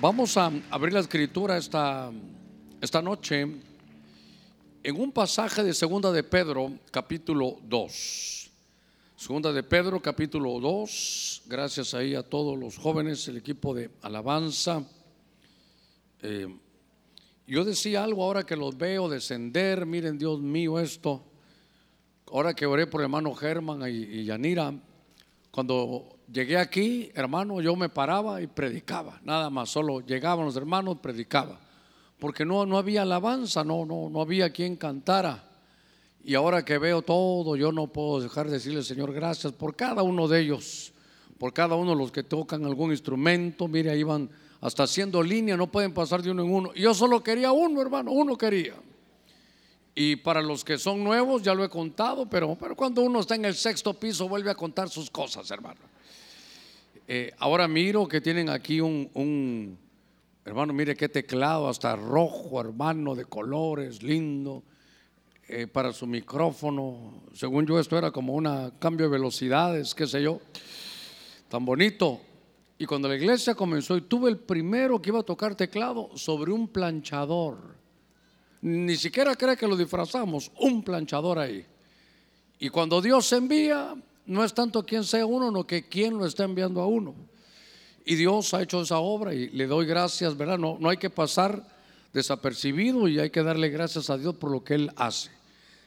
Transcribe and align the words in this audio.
Vamos 0.00 0.36
a 0.36 0.52
abrir 0.70 0.92
la 0.92 1.00
escritura 1.00 1.56
esta, 1.56 2.12
esta 2.80 3.02
noche 3.02 3.40
en 4.84 5.00
un 5.00 5.10
pasaje 5.10 5.64
de 5.64 5.74
Segunda 5.74 6.12
de 6.12 6.22
Pedro, 6.22 6.70
capítulo 6.92 7.58
2. 7.64 8.50
Segunda 9.16 9.52
de 9.52 9.64
Pedro, 9.64 10.00
capítulo 10.00 10.60
2. 10.60 11.42
Gracias 11.46 11.94
ahí 11.94 12.14
a 12.14 12.22
todos 12.22 12.56
los 12.56 12.78
jóvenes, 12.78 13.26
el 13.26 13.38
equipo 13.38 13.74
de 13.74 13.90
alabanza. 14.02 14.84
Eh, 16.22 16.46
yo 17.48 17.64
decía 17.64 18.04
algo 18.04 18.22
ahora 18.22 18.46
que 18.46 18.54
los 18.54 18.78
veo 18.78 19.08
descender. 19.08 19.84
Miren, 19.84 20.16
Dios 20.16 20.38
mío, 20.38 20.78
esto. 20.78 21.24
Ahora 22.30 22.54
que 22.54 22.66
oré 22.66 22.86
por 22.86 23.02
hermano 23.02 23.34
Germán 23.34 23.82
y, 23.90 24.20
y 24.20 24.24
Yanira, 24.26 24.72
cuando 25.50 26.17
llegué 26.32 26.58
aquí, 26.58 27.10
hermano, 27.14 27.60
yo 27.60 27.76
me 27.76 27.88
paraba 27.88 28.40
y 28.42 28.46
predicaba, 28.46 29.20
nada 29.24 29.50
más, 29.50 29.70
solo 29.70 30.00
llegaban 30.00 30.44
los 30.44 30.56
hermanos, 30.56 30.98
predicaba, 31.00 31.58
porque 32.18 32.44
no, 32.44 32.66
no 32.66 32.78
había 32.78 33.02
alabanza, 33.02 33.64
no, 33.64 33.84
no, 33.84 34.08
no 34.10 34.20
había 34.20 34.50
quien 34.50 34.76
cantara. 34.76 35.44
Y 36.24 36.34
ahora 36.34 36.64
que 36.64 36.78
veo 36.78 37.02
todo, 37.02 37.56
yo 37.56 37.72
no 37.72 37.86
puedo 37.86 38.20
dejar 38.20 38.46
de 38.46 38.54
decirle, 38.54 38.82
Señor, 38.82 39.12
gracias 39.12 39.52
por 39.52 39.74
cada 39.76 40.02
uno 40.02 40.28
de 40.28 40.40
ellos, 40.40 40.92
por 41.38 41.52
cada 41.52 41.74
uno 41.76 41.92
de 41.92 41.96
los 41.96 42.12
que 42.12 42.22
tocan 42.22 42.64
algún 42.64 42.90
instrumento. 42.90 43.68
Mire, 43.68 43.90
ahí 43.90 44.02
van 44.02 44.28
hasta 44.60 44.82
haciendo 44.82 45.22
línea, 45.22 45.56
no 45.56 45.68
pueden 45.68 45.94
pasar 45.94 46.20
de 46.20 46.30
uno 46.30 46.42
en 46.42 46.52
uno. 46.52 46.74
Yo 46.74 46.92
solo 46.92 47.22
quería 47.22 47.52
uno, 47.52 47.80
hermano, 47.80 48.10
uno 48.10 48.36
quería. 48.36 48.74
Y 49.94 50.16
para 50.16 50.42
los 50.42 50.64
que 50.64 50.76
son 50.76 51.02
nuevos, 51.02 51.42
ya 51.42 51.54
lo 51.54 51.64
he 51.64 51.68
contado, 51.68 52.28
pero, 52.28 52.56
pero 52.56 52.76
cuando 52.76 53.02
uno 53.02 53.20
está 53.20 53.34
en 53.34 53.46
el 53.46 53.54
sexto 53.54 53.94
piso, 53.94 54.28
vuelve 54.28 54.50
a 54.50 54.54
contar 54.54 54.88
sus 54.90 55.10
cosas, 55.10 55.50
hermano. 55.50 55.80
Eh, 57.10 57.32
ahora 57.38 57.66
miro 57.68 58.06
que 58.06 58.20
tienen 58.20 58.50
aquí 58.50 58.82
un, 58.82 59.78
hermano, 60.44 60.74
mire 60.74 60.94
qué 60.94 61.08
teclado, 61.08 61.66
hasta 61.66 61.96
rojo, 61.96 62.60
hermano, 62.60 63.14
de 63.14 63.24
colores, 63.24 64.02
lindo, 64.02 64.62
eh, 65.48 65.66
para 65.66 65.94
su 65.94 66.06
micrófono. 66.06 67.22
Según 67.32 67.64
yo, 67.66 67.80
esto 67.80 67.96
era 67.96 68.10
como 68.10 68.34
un 68.34 68.72
cambio 68.78 69.06
de 69.06 69.12
velocidades, 69.12 69.94
qué 69.94 70.06
sé 70.06 70.22
yo, 70.22 70.42
tan 71.48 71.64
bonito. 71.64 72.20
Y 72.76 72.84
cuando 72.84 73.08
la 73.08 73.16
iglesia 73.16 73.54
comenzó, 73.54 73.96
y 73.96 74.02
tuve 74.02 74.28
el 74.28 74.36
primero 74.36 75.00
que 75.00 75.08
iba 75.08 75.20
a 75.20 75.22
tocar 75.22 75.54
teclado 75.54 76.10
sobre 76.14 76.52
un 76.52 76.68
planchador. 76.68 77.74
Ni 78.60 78.96
siquiera 78.96 79.34
cree 79.34 79.56
que 79.56 79.66
lo 79.66 79.78
disfrazamos, 79.78 80.52
un 80.60 80.82
planchador 80.82 81.38
ahí. 81.38 81.64
Y 82.58 82.68
cuando 82.68 83.00
Dios 83.00 83.32
envía, 83.32 83.94
no 84.28 84.44
es 84.44 84.52
tanto 84.52 84.84
quién 84.84 85.04
sea 85.04 85.24
uno, 85.24 85.50
no 85.50 85.66
que 85.66 85.88
quién 85.88 86.18
lo 86.18 86.26
está 86.26 86.44
enviando 86.44 86.82
a 86.82 86.86
uno. 86.86 87.14
Y 88.04 88.14
Dios 88.14 88.52
ha 88.52 88.62
hecho 88.62 88.82
esa 88.82 88.98
obra 88.98 89.34
y 89.34 89.48
le 89.48 89.66
doy 89.66 89.86
gracias, 89.86 90.36
¿verdad? 90.36 90.58
No, 90.58 90.76
no 90.78 90.90
hay 90.90 90.98
que 90.98 91.10
pasar 91.10 91.66
desapercibido 92.12 93.08
y 93.08 93.18
hay 93.18 93.30
que 93.30 93.42
darle 93.42 93.70
gracias 93.70 94.10
a 94.10 94.18
Dios 94.18 94.36
por 94.36 94.50
lo 94.50 94.62
que 94.62 94.74
Él 94.74 94.92
hace. 94.96 95.30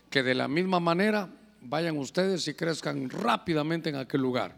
Que 0.10 0.24
de 0.24 0.34
la 0.34 0.48
misma 0.48 0.80
manera 0.80 1.30
vayan 1.62 1.98
ustedes 1.98 2.48
y 2.48 2.56
crezcan 2.56 3.12
rápidamente 3.12 3.90
en 3.90 3.96
aquel 3.96 4.22
lugar. 4.22 4.56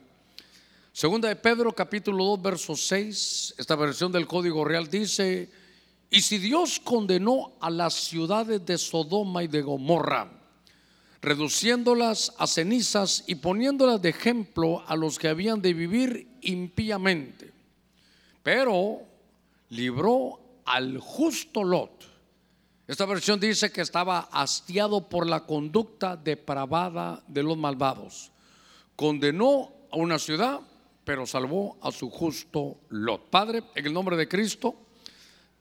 Segunda 0.94 1.28
de 1.28 1.36
Pedro 1.36 1.74
capítulo 1.74 2.24
2 2.24 2.42
verso 2.42 2.76
6, 2.78 3.56
esta 3.58 3.76
versión 3.76 4.12
del 4.14 4.28
Código 4.28 4.64
Real 4.64 4.90
dice, 4.90 5.50
y 6.10 6.22
si 6.22 6.38
Dios 6.38 6.80
condenó 6.80 7.54
a 7.60 7.70
las 7.70 7.96
ciudades 7.96 8.66
de 8.66 8.78
Sodoma 8.78 9.44
y 9.44 9.48
de 9.48 9.62
Gomorra, 9.62 10.43
reduciéndolas 11.24 12.34
a 12.38 12.46
cenizas 12.48 13.24
y 13.28 13.36
poniéndolas 13.36 14.02
de 14.02 14.10
ejemplo 14.10 14.84
a 14.86 14.98
los 14.98 15.18
que 15.18 15.30
habían 15.30 15.62
de 15.62 15.74
vivir 15.74 16.28
impíamente, 16.42 17.54
pero 18.44 19.00
libró 19.70 20.40
al 20.66 21.00
justo 21.00 21.64
Lot. 21.64 22.04
Esta 22.86 23.06
versión 23.06 23.40
dice 23.40 23.72
que 23.72 23.80
estaba 23.80 24.28
hastiado 24.34 25.08
por 25.08 25.26
la 25.26 25.46
conducta 25.46 26.18
depravada 26.18 27.24
de 27.28 27.42
los 27.42 27.58
malvados. 27.58 28.34
Condenó 28.98 29.72
a 29.92 29.96
una 29.96 30.20
ciudad, 30.20 30.60
pero 31.06 31.26
salvó 31.26 31.78
a 31.82 31.92
su 31.94 32.10
justo 32.10 32.82
Lot. 32.90 33.30
Padre, 33.30 33.64
en 33.76 33.86
el 33.86 33.94
nombre 33.94 34.18
de 34.18 34.28
Cristo, 34.28 34.76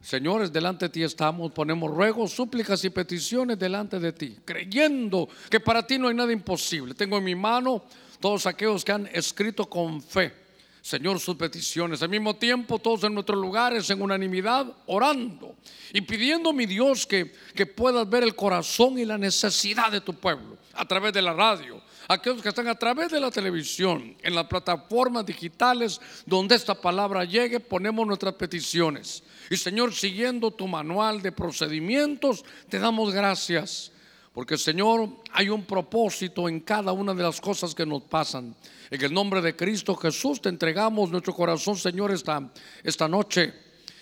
Señores, 0.03 0.53
delante 0.53 0.87
de 0.87 0.89
ti 0.89 1.03
estamos, 1.05 1.53
ponemos 1.53 1.89
ruegos, 1.89 2.33
súplicas 2.33 2.85
y 2.85 2.91
peticiones 2.91 3.57
delante 3.57 4.01
de 4.01 4.13
ti, 4.13 4.37
creyendo 4.45 5.29
que 5.49 5.61
para 5.61 5.87
ti 5.87 5.97
no 5.97 6.09
hay 6.09 6.15
nada 6.15 6.33
imposible. 6.33 6.93
Tengo 6.93 7.19
en 7.19 7.25
mi 7.25 7.37
mano 7.37 7.85
todos 8.19 8.47
aquellos 8.47 8.85
que 8.85 8.91
han 8.91 9.09
escrito 9.13 9.67
con 9.67 10.03
fe, 10.03 10.35
Señor, 10.81 11.21
sus 11.21 11.37
peticiones. 11.37 12.03
Al 12.03 12.09
mismo 12.09 12.35
tiempo, 12.35 12.81
todos 12.81 13.05
en 13.05 13.15
nuestros 13.15 13.39
lugares, 13.39 13.89
en 13.91 14.03
unanimidad, 14.03 14.67
orando 14.87 15.55
y 15.93 16.01
pidiendo, 16.01 16.53
mi 16.53 16.67
Dios, 16.67 17.07
que, 17.07 17.33
que 17.55 17.67
puedas 17.67 18.09
ver 18.11 18.25
el 18.25 18.35
corazón 18.35 18.99
y 18.99 19.05
la 19.05 19.17
necesidad 19.17 19.93
de 19.93 20.01
tu 20.01 20.15
pueblo 20.15 20.59
a 20.75 20.85
través 20.85 21.13
de 21.13 21.23
la 21.23 21.33
radio, 21.33 21.81
aquellos 22.09 22.43
que 22.43 22.49
están 22.49 22.67
a 22.67 22.75
través 22.75 23.11
de 23.13 23.21
la 23.21 23.31
televisión, 23.31 24.17
en 24.21 24.35
las 24.35 24.47
plataformas 24.47 25.25
digitales 25.25 26.01
donde 26.27 26.57
esta 26.57 26.75
palabra 26.75 27.25
llegue, 27.25 27.61
ponemos 27.61 28.05
nuestras 28.05 28.35
peticiones. 28.35 29.23
Y 29.53 29.59
Señor, 29.59 29.93
siguiendo 29.93 30.51
tu 30.51 30.67
manual 30.67 31.21
de 31.21 31.31
procedimientos, 31.31 32.43
te 32.71 32.79
damos 32.79 33.13
gracias. 33.13 33.93
Porque 34.33 34.57
Señor, 34.57 35.11
hay 35.31 35.51
un 35.51 35.67
propósito 35.67 36.49
en 36.49 36.61
cada 36.61 36.93
una 36.93 37.13
de 37.13 37.23
las 37.23 37.39
cosas 37.39 37.75
que 37.75 37.85
nos 37.85 38.01
pasan. 38.05 38.57
En 38.91 39.05
el 39.05 39.13
nombre 39.13 39.43
de 39.43 39.55
Cristo 39.55 39.95
Jesús 39.95 40.41
te 40.41 40.49
entregamos 40.49 41.11
nuestro 41.11 41.35
corazón, 41.35 41.77
Señor, 41.77 42.13
esta, 42.13 42.51
esta 42.83 43.07
noche. 43.07 43.53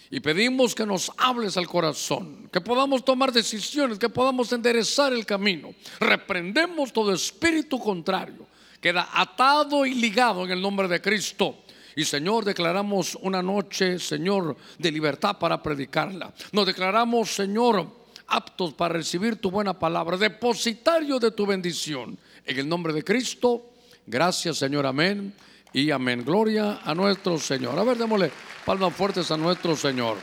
Y 0.09 0.21
pedimos 0.21 0.73
que 0.73 0.87
nos 0.87 1.11
hables 1.17 1.57
al 1.57 1.67
corazón, 1.67 2.49
que 2.53 2.61
podamos 2.61 3.05
tomar 3.05 3.33
decisiones, 3.33 3.99
que 3.99 4.09
podamos 4.09 4.53
enderezar 4.53 5.13
el 5.13 5.27
camino. 5.27 5.75
Reprendemos 5.99 6.93
todo 6.93 7.13
espíritu 7.13 7.81
contrario. 7.81 8.47
Queda 8.81 9.09
atado 9.13 9.85
y 9.85 9.95
ligado 9.95 10.45
en 10.45 10.53
el 10.53 10.63
nombre 10.63 10.87
de 10.87 11.01
Cristo. 11.01 11.57
Y 11.97 12.05
Señor, 12.05 12.45
declaramos 12.45 13.17
una 13.23 13.43
noche, 13.43 13.99
Señor, 13.99 14.57
de 14.79 14.93
libertad 14.93 15.39
para 15.39 15.63
predicarla. 15.63 16.33
Nos 16.53 16.67
declaramos, 16.67 17.35
Señor, 17.35 17.87
aptos 18.27 18.75
para 18.75 18.95
recibir 18.95 19.37
tu 19.37 19.51
buena 19.51 19.79
palabra, 19.79 20.17
depositario 20.17 21.19
de 21.19 21.33
tu 21.33 21.47
bendición. 21.47 22.19
En 22.45 22.59
el 22.59 22.69
nombre 22.69 22.93
de 22.93 23.05
Cristo, 23.05 23.73
gracias, 24.07 24.59
Señor, 24.59 24.87
amén 24.87 25.35
y 25.73 25.91
amén. 25.91 26.25
Gloria 26.25 26.81
a 26.83 26.95
nuestro 26.95 27.39
Señor. 27.39 27.79
A 27.79 27.85
ver, 27.85 27.99
démosle 27.99 28.31
palmas 28.65 28.95
fuertes 28.95 29.31
a 29.31 29.37
nuestro 29.37 29.77
Señor. 29.77 30.17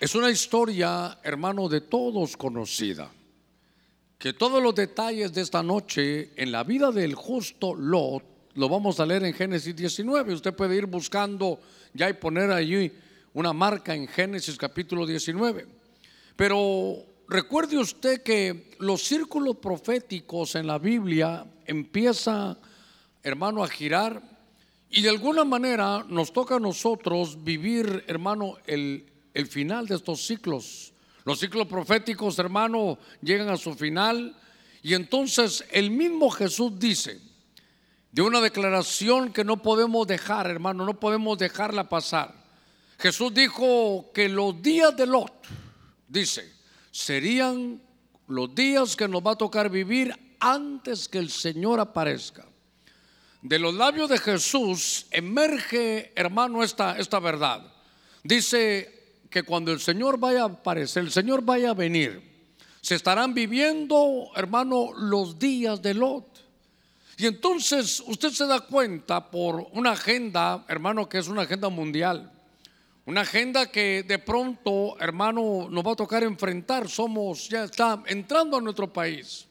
Es 0.00 0.14
una 0.14 0.30
historia, 0.30 1.18
hermano, 1.24 1.68
de 1.68 1.80
todos 1.80 2.36
conocida. 2.36 3.10
Que 4.18 4.32
todos 4.32 4.60
los 4.60 4.74
detalles 4.74 5.32
de 5.32 5.42
esta 5.42 5.62
noche 5.62 6.30
en 6.34 6.50
la 6.50 6.64
vida 6.64 6.90
del 6.90 7.14
justo 7.14 7.72
Lot 7.76 8.24
lo 8.54 8.68
vamos 8.68 8.98
a 8.98 9.06
leer 9.06 9.22
en 9.22 9.32
Génesis 9.32 9.76
19. 9.76 10.34
Usted 10.34 10.52
puede 10.54 10.74
ir 10.74 10.86
buscando 10.86 11.60
ya 11.94 12.10
y 12.10 12.14
poner 12.14 12.50
allí 12.50 12.90
una 13.34 13.52
marca 13.52 13.94
en 13.94 14.08
Génesis 14.08 14.56
capítulo 14.56 15.06
19. 15.06 15.68
Pero 16.34 16.96
recuerde 17.28 17.78
usted 17.78 18.24
que 18.24 18.72
los 18.80 19.02
círculos 19.04 19.58
proféticos 19.58 20.56
en 20.56 20.66
la 20.66 20.80
Biblia 20.80 21.46
empieza, 21.64 22.58
hermano, 23.22 23.62
a 23.62 23.68
girar 23.68 24.20
y 24.90 25.02
de 25.02 25.10
alguna 25.10 25.44
manera 25.44 26.04
nos 26.08 26.32
toca 26.32 26.56
a 26.56 26.60
nosotros 26.60 27.44
vivir, 27.44 28.02
hermano, 28.08 28.56
el, 28.66 29.06
el 29.32 29.46
final 29.46 29.86
de 29.86 29.94
estos 29.94 30.26
ciclos. 30.26 30.92
Los 31.28 31.40
ciclos 31.40 31.66
proféticos, 31.66 32.38
hermano, 32.38 32.96
llegan 33.20 33.50
a 33.50 33.58
su 33.58 33.74
final 33.74 34.34
y 34.82 34.94
entonces 34.94 35.62
el 35.70 35.90
mismo 35.90 36.30
Jesús 36.30 36.78
dice, 36.78 37.20
de 38.10 38.22
una 38.22 38.40
declaración 38.40 39.30
que 39.30 39.44
no 39.44 39.60
podemos 39.60 40.06
dejar, 40.06 40.46
hermano, 40.46 40.86
no 40.86 40.98
podemos 40.98 41.36
dejarla 41.36 41.90
pasar. 41.90 42.34
Jesús 42.98 43.34
dijo 43.34 44.10
que 44.14 44.30
los 44.30 44.62
días 44.62 44.96
de 44.96 45.04
Lot, 45.04 45.34
dice, 46.08 46.50
serían 46.90 47.82
los 48.26 48.54
días 48.54 48.96
que 48.96 49.06
nos 49.06 49.20
va 49.20 49.32
a 49.32 49.36
tocar 49.36 49.68
vivir 49.68 50.18
antes 50.40 51.08
que 51.08 51.18
el 51.18 51.28
Señor 51.28 51.78
aparezca. 51.78 52.46
De 53.42 53.58
los 53.58 53.74
labios 53.74 54.08
de 54.08 54.16
Jesús 54.16 55.04
emerge, 55.10 56.10
hermano, 56.16 56.62
esta, 56.64 56.96
esta 56.96 57.18
verdad. 57.18 57.70
Dice 58.22 58.97
que 59.30 59.42
cuando 59.42 59.72
el 59.72 59.80
Señor 59.80 60.18
vaya 60.18 60.42
a 60.42 60.46
aparecer, 60.46 61.04
el 61.04 61.10
Señor 61.10 61.42
vaya 61.42 61.70
a 61.70 61.74
venir, 61.74 62.22
se 62.80 62.94
estarán 62.94 63.34
viviendo, 63.34 64.30
hermano, 64.34 64.92
los 64.96 65.38
días 65.38 65.82
de 65.82 65.94
Lot. 65.94 66.38
Y 67.16 67.26
entonces 67.26 68.02
usted 68.06 68.30
se 68.30 68.46
da 68.46 68.60
cuenta 68.60 69.30
por 69.30 69.66
una 69.72 69.92
agenda, 69.92 70.64
hermano, 70.68 71.08
que 71.08 71.18
es 71.18 71.28
una 71.28 71.42
agenda 71.42 71.68
mundial. 71.68 72.30
Una 73.06 73.22
agenda 73.22 73.70
que 73.72 74.04
de 74.04 74.18
pronto, 74.18 74.96
hermano, 75.00 75.66
nos 75.68 75.84
va 75.84 75.92
a 75.92 75.96
tocar 75.96 76.22
enfrentar. 76.22 76.88
Somos, 76.88 77.48
ya 77.48 77.64
está 77.64 78.02
entrando 78.06 78.56
a 78.56 78.60
nuestro 78.60 78.92
país. 78.92 79.46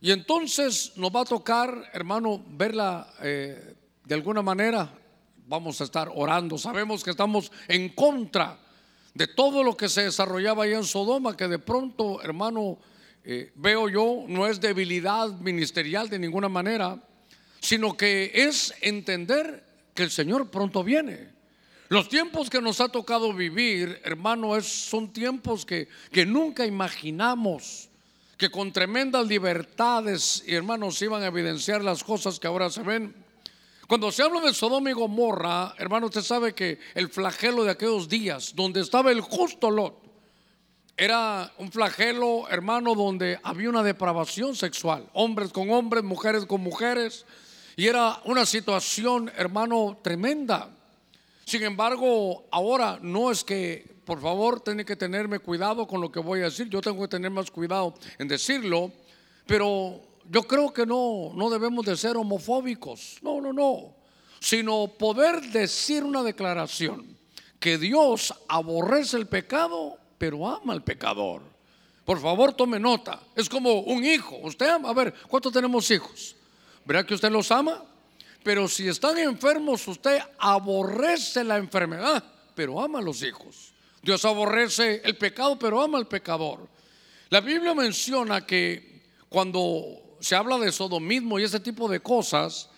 Y 0.00 0.10
entonces 0.10 0.92
nos 0.96 1.14
va 1.14 1.20
a 1.20 1.24
tocar, 1.24 1.90
hermano, 1.92 2.44
verla 2.48 3.14
eh, 3.22 3.76
de 4.04 4.14
alguna 4.14 4.42
manera, 4.42 4.90
vamos 5.46 5.80
a 5.80 5.84
estar 5.84 6.10
orando. 6.14 6.58
Sabemos 6.58 7.04
que 7.04 7.10
estamos 7.10 7.52
en 7.68 7.90
contra 7.90 8.58
de 9.16 9.26
todo 9.26 9.62
lo 9.62 9.76
que 9.78 9.88
se 9.88 10.02
desarrollaba 10.02 10.64
allá 10.64 10.76
en 10.76 10.84
Sodoma, 10.84 11.36
que 11.36 11.48
de 11.48 11.58
pronto, 11.58 12.22
hermano, 12.22 12.78
eh, 13.24 13.50
veo 13.54 13.88
yo, 13.88 14.24
no 14.28 14.46
es 14.46 14.60
debilidad 14.60 15.30
ministerial 15.40 16.10
de 16.10 16.18
ninguna 16.18 16.50
manera, 16.50 17.02
sino 17.58 17.96
que 17.96 18.30
es 18.34 18.74
entender 18.82 19.64
que 19.94 20.02
el 20.02 20.10
Señor 20.10 20.50
pronto 20.50 20.84
viene. 20.84 21.30
Los 21.88 22.10
tiempos 22.10 22.50
que 22.50 22.60
nos 22.60 22.82
ha 22.82 22.90
tocado 22.90 23.32
vivir, 23.32 24.00
hermano, 24.04 24.54
es, 24.54 24.66
son 24.66 25.10
tiempos 25.12 25.64
que, 25.64 25.88
que 26.12 26.26
nunca 26.26 26.66
imaginamos 26.66 27.88
que 28.36 28.50
con 28.50 28.70
tremendas 28.70 29.26
libertades, 29.26 30.44
hermanos, 30.46 31.00
iban 31.00 31.22
a 31.22 31.28
evidenciar 31.28 31.82
las 31.82 32.04
cosas 32.04 32.38
que 32.38 32.48
ahora 32.48 32.68
se 32.68 32.82
ven. 32.82 33.14
Cuando 33.86 34.10
se 34.10 34.22
habla 34.24 34.40
de 34.40 34.52
Sodoma 34.52 34.90
y 34.90 34.94
Gomorra, 34.94 35.74
hermano, 35.78 36.06
usted 36.06 36.22
sabe 36.22 36.54
que 36.54 36.80
el 36.94 37.08
flagelo 37.08 37.62
de 37.62 37.70
aquellos 37.70 38.08
días, 38.08 38.52
donde 38.56 38.80
estaba 38.80 39.12
el 39.12 39.20
justo 39.20 39.70
Lot, 39.70 39.94
era 40.96 41.52
un 41.58 41.70
flagelo, 41.70 42.48
hermano, 42.48 42.96
donde 42.96 43.38
había 43.44 43.68
una 43.68 43.84
depravación 43.84 44.56
sexual, 44.56 45.08
hombres 45.12 45.52
con 45.52 45.70
hombres, 45.70 46.02
mujeres 46.02 46.46
con 46.46 46.62
mujeres, 46.62 47.26
y 47.76 47.86
era 47.86 48.20
una 48.24 48.44
situación, 48.44 49.30
hermano, 49.36 49.98
tremenda. 50.02 50.68
Sin 51.44 51.62
embargo, 51.62 52.44
ahora 52.50 52.98
no 53.02 53.30
es 53.30 53.44
que, 53.44 53.86
por 54.04 54.20
favor, 54.20 54.60
tiene 54.60 54.84
que 54.84 54.96
tenerme 54.96 55.38
cuidado 55.38 55.86
con 55.86 56.00
lo 56.00 56.10
que 56.10 56.18
voy 56.18 56.40
a 56.40 56.44
decir, 56.44 56.68
yo 56.68 56.80
tengo 56.80 57.02
que 57.02 57.08
tener 57.08 57.30
más 57.30 57.52
cuidado 57.52 57.94
en 58.18 58.26
decirlo, 58.26 58.90
pero 59.46 60.00
yo 60.30 60.42
creo 60.42 60.72
que 60.72 60.86
no, 60.86 61.32
no 61.34 61.50
debemos 61.50 61.84
de 61.84 61.96
ser 61.96 62.16
homofóbicos, 62.16 63.18
no, 63.22 63.40
no, 63.40 63.52
no, 63.52 63.94
sino 64.40 64.88
poder 64.98 65.40
decir 65.50 66.04
una 66.04 66.22
declaración 66.22 67.16
que 67.58 67.78
Dios 67.78 68.34
aborrece 68.48 69.16
el 69.16 69.26
pecado, 69.26 69.98
pero 70.18 70.46
ama 70.48 70.72
al 70.72 70.84
pecador. 70.84 71.42
Por 72.04 72.20
favor, 72.20 72.52
tome 72.52 72.78
nota. 72.78 73.20
Es 73.34 73.48
como 73.48 73.80
un 73.80 74.04
hijo. 74.04 74.36
Usted 74.42 74.68
ama, 74.68 74.90
a 74.90 74.94
ver, 74.94 75.12
¿cuántos 75.28 75.52
tenemos 75.52 75.90
hijos? 75.90 76.36
¿Verdad 76.84 77.04
que 77.04 77.14
usted 77.14 77.30
los 77.30 77.50
ama? 77.50 77.84
Pero 78.44 78.68
si 78.68 78.86
están 78.86 79.18
enfermos, 79.18 79.88
usted 79.88 80.20
aborrece 80.38 81.42
la 81.42 81.56
enfermedad, 81.56 82.22
pero 82.54 82.80
ama 82.80 83.00
a 83.00 83.02
los 83.02 83.22
hijos. 83.24 83.72
Dios 84.02 84.24
aborrece 84.24 85.02
el 85.04 85.16
pecado, 85.16 85.58
pero 85.58 85.82
ama 85.82 85.98
al 85.98 86.06
pecador. 86.06 86.68
La 87.28 87.40
Biblia 87.40 87.74
menciona 87.74 88.46
que 88.46 89.02
cuando 89.28 90.05
se 90.20 90.34
habla 90.34 90.58
de 90.58 90.72
sodomismo 90.72 91.38
y 91.38 91.44
ese 91.44 91.60
tipo 91.60 91.88
de 91.88 92.00
cosas, 92.00 92.68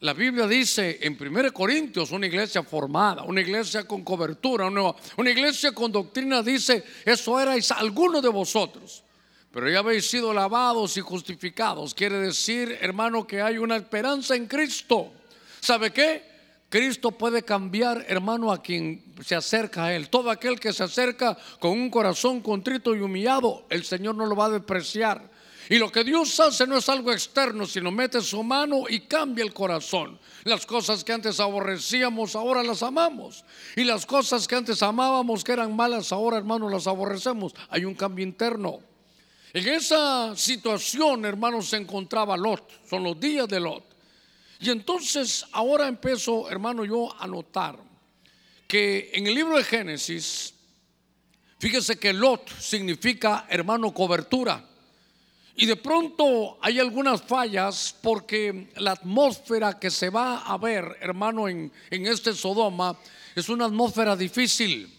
la 0.00 0.14
Biblia 0.14 0.46
dice 0.46 0.98
en 1.02 1.16
1 1.20 1.52
Corintios, 1.52 2.10
una 2.10 2.26
iglesia 2.26 2.62
formada, 2.62 3.22
una 3.22 3.40
iglesia 3.40 3.86
con 3.86 4.02
cobertura, 4.02 4.66
una, 4.66 4.92
una 5.16 5.30
iglesia 5.30 5.72
con 5.72 5.92
doctrina, 5.92 6.42
dice, 6.42 6.84
eso 7.04 7.38
erais 7.40 7.70
algunos 7.70 8.20
de 8.22 8.28
vosotros, 8.28 9.04
pero 9.52 9.70
ya 9.70 9.78
habéis 9.78 10.08
sido 10.08 10.32
lavados 10.32 10.96
y 10.96 11.00
justificados. 11.00 11.94
Quiere 11.94 12.18
decir, 12.18 12.76
hermano, 12.80 13.26
que 13.26 13.42
hay 13.42 13.58
una 13.58 13.76
esperanza 13.76 14.34
en 14.34 14.46
Cristo. 14.46 15.12
¿Sabe 15.60 15.92
qué? 15.92 16.32
Cristo 16.68 17.10
puede 17.10 17.42
cambiar, 17.42 18.04
hermano, 18.08 18.50
a 18.50 18.62
quien 18.62 19.04
se 19.22 19.34
acerca 19.34 19.84
a 19.84 19.94
Él. 19.94 20.08
Todo 20.08 20.30
aquel 20.30 20.58
que 20.58 20.72
se 20.72 20.82
acerca 20.82 21.36
con 21.60 21.72
un 21.72 21.90
corazón 21.90 22.40
contrito 22.40 22.96
y 22.96 23.00
humillado, 23.02 23.66
el 23.68 23.84
Señor 23.84 24.14
no 24.14 24.24
lo 24.24 24.34
va 24.34 24.46
a 24.46 24.50
despreciar. 24.50 25.30
Y 25.68 25.78
lo 25.78 25.90
que 25.90 26.04
Dios 26.04 26.38
hace 26.40 26.66
no 26.66 26.76
es 26.76 26.88
algo 26.88 27.12
externo, 27.12 27.66
sino 27.66 27.90
mete 27.90 28.20
su 28.20 28.42
mano 28.42 28.84
y 28.88 29.00
cambia 29.00 29.44
el 29.44 29.54
corazón. 29.54 30.18
Las 30.44 30.66
cosas 30.66 31.04
que 31.04 31.12
antes 31.12 31.38
aborrecíamos, 31.40 32.34
ahora 32.34 32.62
las 32.62 32.82
amamos. 32.82 33.44
Y 33.76 33.84
las 33.84 34.04
cosas 34.04 34.48
que 34.48 34.56
antes 34.56 34.82
amábamos, 34.82 35.44
que 35.44 35.52
eran 35.52 35.74
malas, 35.74 36.12
ahora, 36.12 36.38
hermano, 36.38 36.68
las 36.68 36.86
aborrecemos. 36.86 37.54
Hay 37.68 37.84
un 37.84 37.94
cambio 37.94 38.24
interno. 38.24 38.80
En 39.52 39.68
esa 39.68 40.34
situación, 40.34 41.24
hermano, 41.24 41.62
se 41.62 41.76
encontraba 41.76 42.36
Lot. 42.36 42.88
Son 42.88 43.02
los 43.02 43.18
días 43.20 43.48
de 43.48 43.60
Lot. 43.60 43.84
Y 44.60 44.70
entonces 44.70 45.44
ahora 45.52 45.88
empiezo, 45.88 46.48
hermano, 46.48 46.84
yo 46.84 47.14
a 47.18 47.26
notar 47.26 47.78
que 48.66 49.10
en 49.12 49.26
el 49.26 49.34
libro 49.34 49.58
de 49.58 49.64
Génesis, 49.64 50.54
fíjese 51.58 51.98
que 51.98 52.12
Lot 52.12 52.48
significa, 52.58 53.46
hermano, 53.50 53.92
cobertura. 53.92 54.71
Y 55.54 55.66
de 55.66 55.76
pronto 55.76 56.58
hay 56.62 56.78
algunas 56.78 57.22
fallas 57.22 57.94
porque 58.00 58.68
la 58.76 58.92
atmósfera 58.92 59.78
que 59.78 59.90
se 59.90 60.08
va 60.08 60.38
a 60.38 60.56
ver, 60.56 60.96
hermano, 61.00 61.48
en, 61.48 61.70
en 61.90 62.06
este 62.06 62.34
Sodoma 62.34 62.96
es 63.34 63.48
una 63.48 63.66
atmósfera 63.66 64.16
difícil. 64.16 64.90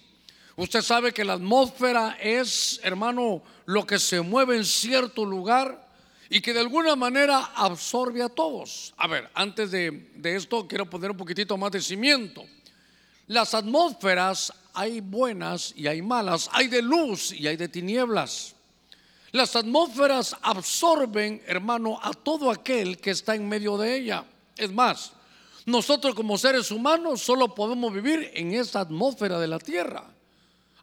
Usted 0.56 0.82
sabe 0.82 1.12
que 1.12 1.26
la 1.26 1.34
atmósfera 1.34 2.18
es, 2.22 2.80
hermano, 2.84 3.42
lo 3.66 3.88
que 3.88 3.98
se 3.98 4.22
mueve 4.22 4.56
en 4.58 4.66
cierto 4.66 5.26
lugar 5.26 5.88
y 6.30 6.42
que 6.42 6.54
de 6.54 6.60
alguna 6.60 6.96
manera 6.96 7.52
absorbe 7.56 8.22
a 8.22 8.30
todos. 8.30 8.94
A 8.98 9.08
ver, 9.08 9.30
antes 9.34 9.72
de, 9.72 10.12
de 10.16 10.36
esto 10.36 10.68
quiero 10.68 10.88
poner 10.88 11.10
un 11.10 11.18
poquitito 11.18 11.58
más 11.58 11.72
de 11.72 11.82
cimiento. 11.82 12.46
Las 13.28 13.56
atmósferas 13.56 14.54
hay 14.74 15.02
buenas 15.02 15.74
y 15.76 15.88
hay 15.88 16.02
malas, 16.02 16.50
hay 16.52 16.68
de 16.68 16.82
luz 16.82 17.32
y 17.32 17.48
hay 17.48 17.58
de 17.58 17.68
tinieblas. 17.68 18.56
Las 19.34 19.56
atmósferas 19.56 20.38
absorben, 20.44 21.42
hermano, 21.48 22.00
a 22.04 22.14
todo 22.14 22.52
aquel 22.52 23.00
que 23.00 23.10
está 23.10 23.34
en 23.34 23.50
medio 23.50 23.80
de 23.80 23.98
ella. 23.98 24.26
Es 24.56 24.72
más, 24.72 25.14
nosotros 25.66 26.14
como 26.14 26.38
seres 26.38 26.70
humanos 26.70 27.22
solo 27.22 27.56
podemos 27.56 27.92
vivir 27.92 28.30
en 28.36 28.54
esa 28.54 28.82
atmósfera 28.82 29.40
de 29.40 29.48
la 29.48 29.58
tierra. 29.58 30.06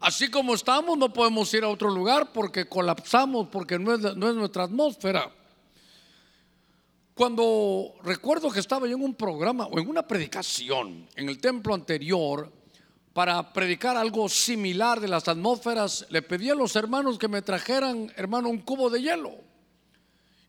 Así 0.01 0.29
como 0.29 0.53
estamos, 0.53 0.97
no 0.97 1.13
podemos 1.13 1.53
ir 1.53 1.63
a 1.63 1.69
otro 1.69 1.89
lugar 1.89 2.33
porque 2.33 2.67
colapsamos, 2.67 3.47
porque 3.47 3.79
no 3.79 3.93
es, 3.93 4.17
no 4.17 4.27
es 4.27 4.35
nuestra 4.35 4.63
atmósfera. 4.63 5.31
Cuando 7.13 7.93
recuerdo 8.03 8.51
que 8.51 8.59
estaba 8.59 8.85
yo 8.85 8.97
en 8.97 9.03
un 9.03 9.15
programa 9.15 9.67
o 9.67 9.79
en 9.79 9.87
una 9.87 10.05
predicación 10.05 11.07
en 11.15 11.29
el 11.29 11.39
templo 11.39 11.73
anterior, 11.73 12.51
para 13.13 13.51
predicar 13.51 13.97
algo 13.97 14.29
similar 14.29 14.99
de 14.99 15.07
las 15.07 15.27
atmósferas, 15.27 16.05
le 16.09 16.21
pedí 16.21 16.49
a 16.49 16.55
los 16.55 16.75
hermanos 16.75 17.17
que 17.17 17.27
me 17.27 17.41
trajeran, 17.41 18.11
hermano, 18.15 18.49
un 18.49 18.59
cubo 18.59 18.89
de 18.89 19.01
hielo. 19.01 19.33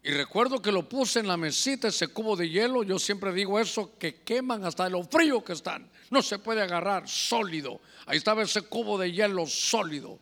Y 0.05 0.11
recuerdo 0.11 0.61
que 0.61 0.73
lo 0.73 0.88
puse 0.88 1.20
en 1.20 1.29
la 1.29 1.37
mesita, 1.37 1.88
ese 1.88 2.09
cubo 2.09 2.37
de 2.37 2.49
hielo. 2.49 2.82
Yo 2.82 2.99
siempre 2.99 3.32
digo 3.32 3.59
eso, 3.59 3.97
que 3.99 4.17
queman 4.17 4.64
hasta 4.64 4.88
lo 4.88 5.05
frío 5.05 5.44
que 5.44 5.53
están. 5.53 5.88
No 6.11 6.23
se 6.23 6.38
puede 6.38 6.63
agarrar, 6.63 7.08
sólido. 7.08 7.81
Ahí 8.06 8.19
estaba 8.19 8.43
ese 8.43 8.63
cubo 8.63 8.98
de 8.98 9.13
hielo 9.13 9.46
sólido, 9.46 10.19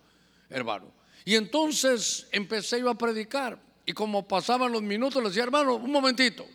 hermano. 0.51 0.93
Y 1.25 1.35
entonces 1.35 2.27
empecé 2.33 2.81
yo 2.81 2.91
a 2.91 2.95
predicar. 2.95 3.59
Y 3.87 3.93
como 3.93 4.27
pasaban 4.29 4.73
los 4.73 4.83
minutos, 4.83 5.23
le 5.23 5.31
decía, 5.31 5.45
hermano, 5.45 5.77
un 5.77 5.91
momentito. 5.91 6.47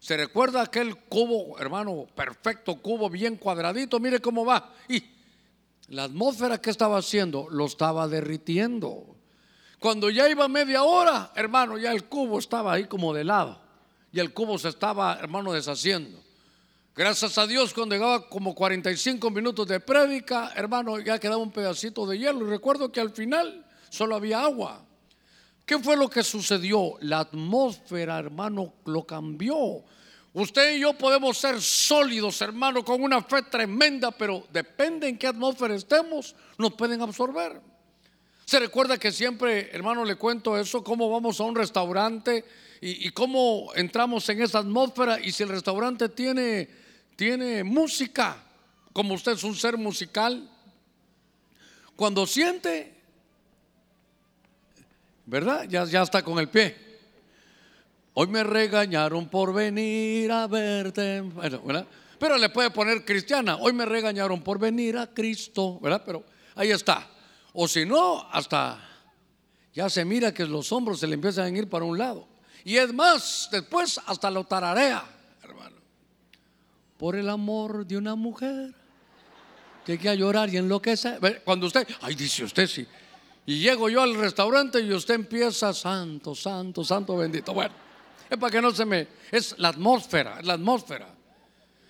¿Se 0.00 0.16
recuerda 0.16 0.62
aquel 0.62 0.96
cubo, 0.96 1.58
hermano, 1.58 2.06
perfecto 2.14 2.76
cubo, 2.76 3.10
bien 3.10 3.36
cuadradito? 3.36 3.98
Mire 3.98 4.20
cómo 4.20 4.44
va. 4.44 4.72
Y 4.88 5.02
la 5.88 6.04
atmósfera 6.04 6.60
que 6.60 6.70
estaba 6.70 6.98
haciendo 6.98 7.48
lo 7.50 7.66
estaba 7.66 8.06
derritiendo. 8.06 9.16
Cuando 9.78 10.10
ya 10.10 10.28
iba 10.28 10.48
media 10.48 10.82
hora, 10.82 11.32
hermano, 11.34 11.78
ya 11.78 11.92
el 11.92 12.04
cubo 12.04 12.38
estaba 12.38 12.72
ahí 12.72 12.84
como 12.84 13.12
de 13.12 13.24
lado. 13.24 13.60
Y 14.12 14.20
el 14.20 14.32
cubo 14.32 14.58
se 14.58 14.68
estaba, 14.68 15.18
hermano, 15.18 15.52
deshaciendo. 15.52 16.18
Gracias 16.94 17.38
a 17.38 17.46
Dios, 17.46 17.72
cuando 17.72 17.94
llegaba 17.94 18.28
como 18.28 18.54
45 18.54 19.30
minutos 19.30 19.68
de 19.68 19.78
prédica, 19.78 20.52
hermano, 20.56 20.98
ya 20.98 21.18
quedaba 21.18 21.36
un 21.36 21.52
pedacito 21.52 22.06
de 22.06 22.18
hielo. 22.18 22.44
Y 22.44 22.50
recuerdo 22.50 22.90
que 22.90 23.00
al 23.00 23.10
final 23.10 23.64
solo 23.88 24.16
había 24.16 24.42
agua. 24.42 24.84
¿Qué 25.68 25.78
fue 25.80 25.98
lo 25.98 26.08
que 26.08 26.22
sucedió? 26.22 26.94
La 27.00 27.18
atmósfera, 27.18 28.18
hermano, 28.18 28.72
lo 28.86 29.04
cambió. 29.04 29.84
Usted 30.32 30.76
y 30.76 30.80
yo 30.80 30.94
podemos 30.94 31.36
ser 31.36 31.60
sólidos, 31.60 32.40
hermano, 32.40 32.82
con 32.82 33.02
una 33.02 33.20
fe 33.20 33.42
tremenda, 33.42 34.10
pero 34.10 34.46
depende 34.50 35.08
en 35.08 35.18
qué 35.18 35.26
atmósfera 35.26 35.74
estemos, 35.74 36.34
nos 36.56 36.72
pueden 36.72 37.02
absorber. 37.02 37.60
Se 38.46 38.58
recuerda 38.58 38.96
que 38.96 39.12
siempre, 39.12 39.68
hermano, 39.70 40.06
le 40.06 40.16
cuento 40.16 40.56
eso, 40.56 40.82
cómo 40.82 41.10
vamos 41.10 41.38
a 41.38 41.44
un 41.44 41.54
restaurante 41.54 42.46
y, 42.80 43.06
y 43.06 43.10
cómo 43.10 43.70
entramos 43.74 44.26
en 44.30 44.40
esa 44.40 44.60
atmósfera 44.60 45.20
y 45.20 45.32
si 45.32 45.42
el 45.42 45.50
restaurante 45.50 46.08
tiene, 46.08 46.66
tiene 47.14 47.62
música, 47.62 48.42
como 48.94 49.12
usted 49.12 49.32
es 49.32 49.44
un 49.44 49.54
ser 49.54 49.76
musical, 49.76 50.48
cuando 51.94 52.26
siente 52.26 52.97
¿verdad? 55.28 55.64
Ya, 55.68 55.84
ya 55.84 56.02
está 56.02 56.22
con 56.22 56.38
el 56.38 56.48
pie. 56.48 56.74
Hoy 58.14 58.26
me 58.28 58.42
regañaron 58.42 59.28
por 59.28 59.52
venir 59.52 60.32
a 60.32 60.46
verte, 60.46 61.20
¿verdad? 61.20 61.86
Pero 62.18 62.36
le 62.36 62.48
puede 62.48 62.70
poner 62.70 63.04
cristiana. 63.04 63.56
Hoy 63.56 63.72
me 63.72 63.84
regañaron 63.84 64.42
por 64.42 64.58
venir 64.58 64.96
a 64.96 65.06
Cristo, 65.06 65.78
¿verdad? 65.80 66.02
Pero 66.04 66.24
ahí 66.56 66.70
está. 66.70 67.06
O 67.52 67.68
si 67.68 67.84
no, 67.84 68.26
hasta 68.32 68.80
ya 69.74 69.88
se 69.88 70.04
mira 70.04 70.32
que 70.32 70.46
los 70.46 70.72
hombros 70.72 70.98
se 70.98 71.06
le 71.06 71.14
empiezan 71.14 71.54
a 71.54 71.58
ir 71.58 71.68
para 71.68 71.84
un 71.84 71.98
lado. 71.98 72.26
Y 72.64 72.76
es 72.76 72.92
más, 72.92 73.48
después 73.52 74.00
hasta 74.06 74.30
lo 74.30 74.44
tararea, 74.44 75.04
hermano. 75.42 75.76
por 76.96 77.14
el 77.14 77.28
amor 77.28 77.86
de 77.86 77.96
una 77.96 78.14
mujer. 78.14 78.74
Que 79.84 80.08
hay 80.08 80.18
llorar 80.18 80.52
y 80.52 80.56
enloquecer. 80.56 81.42
Cuando 81.44 81.66
usted, 81.66 81.86
ay, 82.00 82.14
dice 82.14 82.44
usted 82.44 82.66
sí. 82.66 82.86
Y 83.48 83.60
llego 83.60 83.88
yo 83.88 84.02
al 84.02 84.14
restaurante 84.14 84.78
y 84.78 84.92
usted 84.92 85.14
empieza, 85.14 85.72
santo, 85.72 86.34
santo, 86.34 86.84
santo 86.84 87.16
bendito. 87.16 87.54
Bueno, 87.54 87.74
es 88.28 88.36
para 88.36 88.50
que 88.50 88.60
no 88.60 88.70
se 88.72 88.84
me. 88.84 89.08
Es 89.30 89.54
la 89.56 89.68
atmósfera, 89.70 90.36
es 90.38 90.44
la 90.44 90.52
atmósfera. 90.52 91.08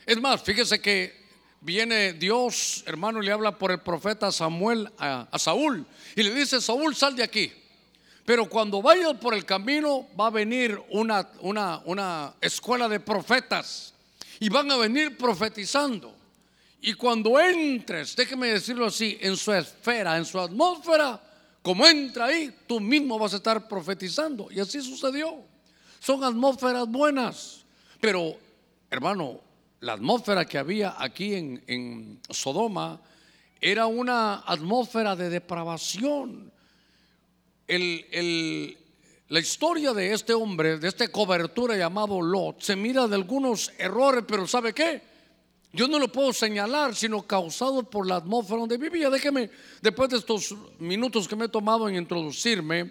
Es 0.07 0.21
más, 0.21 0.41
fíjese 0.41 0.81
que 0.81 1.27
viene 1.61 2.12
Dios, 2.12 2.85
hermano, 2.87 3.21
y 3.21 3.27
le 3.27 3.33
habla 3.33 3.59
por 3.59 3.73
el 3.73 3.81
profeta 3.81 4.31
Samuel 4.31 4.88
a, 4.99 5.37
Saúl. 5.37 5.85
Y 6.15 6.23
le 6.23 6.33
dice, 6.33 6.61
Saúl, 6.61 6.95
sal 6.95 7.17
de 7.17 7.25
aquí. 7.25 7.50
Pero 8.25 8.49
cuando 8.49 8.81
vayas 8.81 9.15
por 9.15 9.35
el 9.35 9.45
camino 9.45 10.07
va 10.19 10.29
a 10.29 10.31
venir 10.31 10.81
una, 10.91 11.29
una, 11.41 11.83
una 11.87 12.35
escuela 12.41 12.88
de 12.88 13.00
profetas. 13.00 13.95
Y 14.38 14.49
van 14.49 14.71
a 14.71 14.77
venir 14.77 15.19
profetizando. 15.19 16.15
Y 16.81 16.95
cuando 16.95 17.37
entres, 17.41 18.15
déjeme 18.15 18.47
decirlo 18.47 18.87
así, 18.87 19.19
en 19.21 19.37
su 19.37 19.53
esfera, 19.53 20.17
en 20.17 20.25
su 20.25 20.38
atmósfera, 20.38 21.25
como 21.62 21.87
entra 21.87 22.27
ahí, 22.27 22.55
tú 22.67 22.81
mismo 22.81 23.19
vas 23.19 23.35
a 23.35 23.37
estar 23.37 23.69
profetizando. 23.69 24.49
Y 24.50 24.61
así 24.61 24.81
sucedió. 24.81 25.37
Son 26.00 26.23
atmósferas 26.23 26.87
buenas. 26.88 27.65
Pero, 28.00 28.37
hermano, 28.91 29.41
la 29.81 29.95
atmósfera 29.95 30.45
que 30.45 30.59
había 30.59 30.95
aquí 30.99 31.35
en, 31.35 32.21
Sodoma 32.31 33.00
era 33.61 33.87
una 33.87 34.41
atmósfera 34.41 35.17
de 35.17 35.31
depravación. 35.31 36.53
la 37.69 39.41
historia 39.41 39.93
de 39.93 40.12
este 40.12 40.33
hombre, 40.33 40.79
de 40.79 40.88
esta 40.88 41.09
cobertura 41.09 41.77
llamado 41.77 42.23
Lot, 42.23 42.62
se 42.62 42.77
mira 42.77 43.07
de 43.09 43.17
algunos 43.17 43.73
errores, 43.79 44.25
pero 44.27 44.47
¿sabe 44.47 44.73
qué? 44.73 45.03
Yo 45.73 45.87
no 45.87 45.99
lo 45.99 46.11
puedo 46.11 46.33
señalar, 46.33 46.95
sino 46.95 47.27
causado 47.27 47.83
por 47.83 48.07
la 48.07 48.17
atmósfera 48.17 48.61
donde 48.61 48.79
vivía. 48.79 49.11
Déjeme, 49.11 49.51
después 49.83 50.09
de 50.11 50.17
estos 50.17 50.55
minutos 50.79 51.29
que 51.29 51.37
me 51.37 51.45
he 51.45 51.49
tomado 51.49 51.89
en 51.89 51.97
introducirme, 51.97 52.91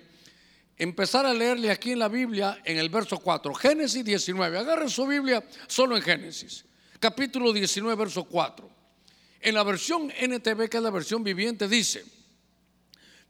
empezar 0.77 1.25
a 1.25 1.33
leerle 1.33 1.71
aquí 1.71 1.91
en 1.91 1.99
la 1.99 2.07
Biblia, 2.07 2.61
en 2.63 2.77
el 2.77 2.89
verso 2.89 3.17
4, 3.17 3.53
Génesis 3.55 4.05
19. 4.05 4.59
Agarre 4.59 4.89
su 4.89 5.07
Biblia 5.07 5.43
solo 5.67 5.97
en 5.97 6.03
Génesis, 6.03 6.65
capítulo 6.99 7.51
19, 7.51 7.95
verso 7.95 8.25
4. 8.25 8.69
En 9.41 9.55
la 9.55 9.63
versión 9.63 10.11
NTV, 10.11 10.69
que 10.69 10.77
es 10.77 10.83
la 10.83 10.91
versión 10.91 11.23
viviente, 11.23 11.67
dice, 11.67 12.05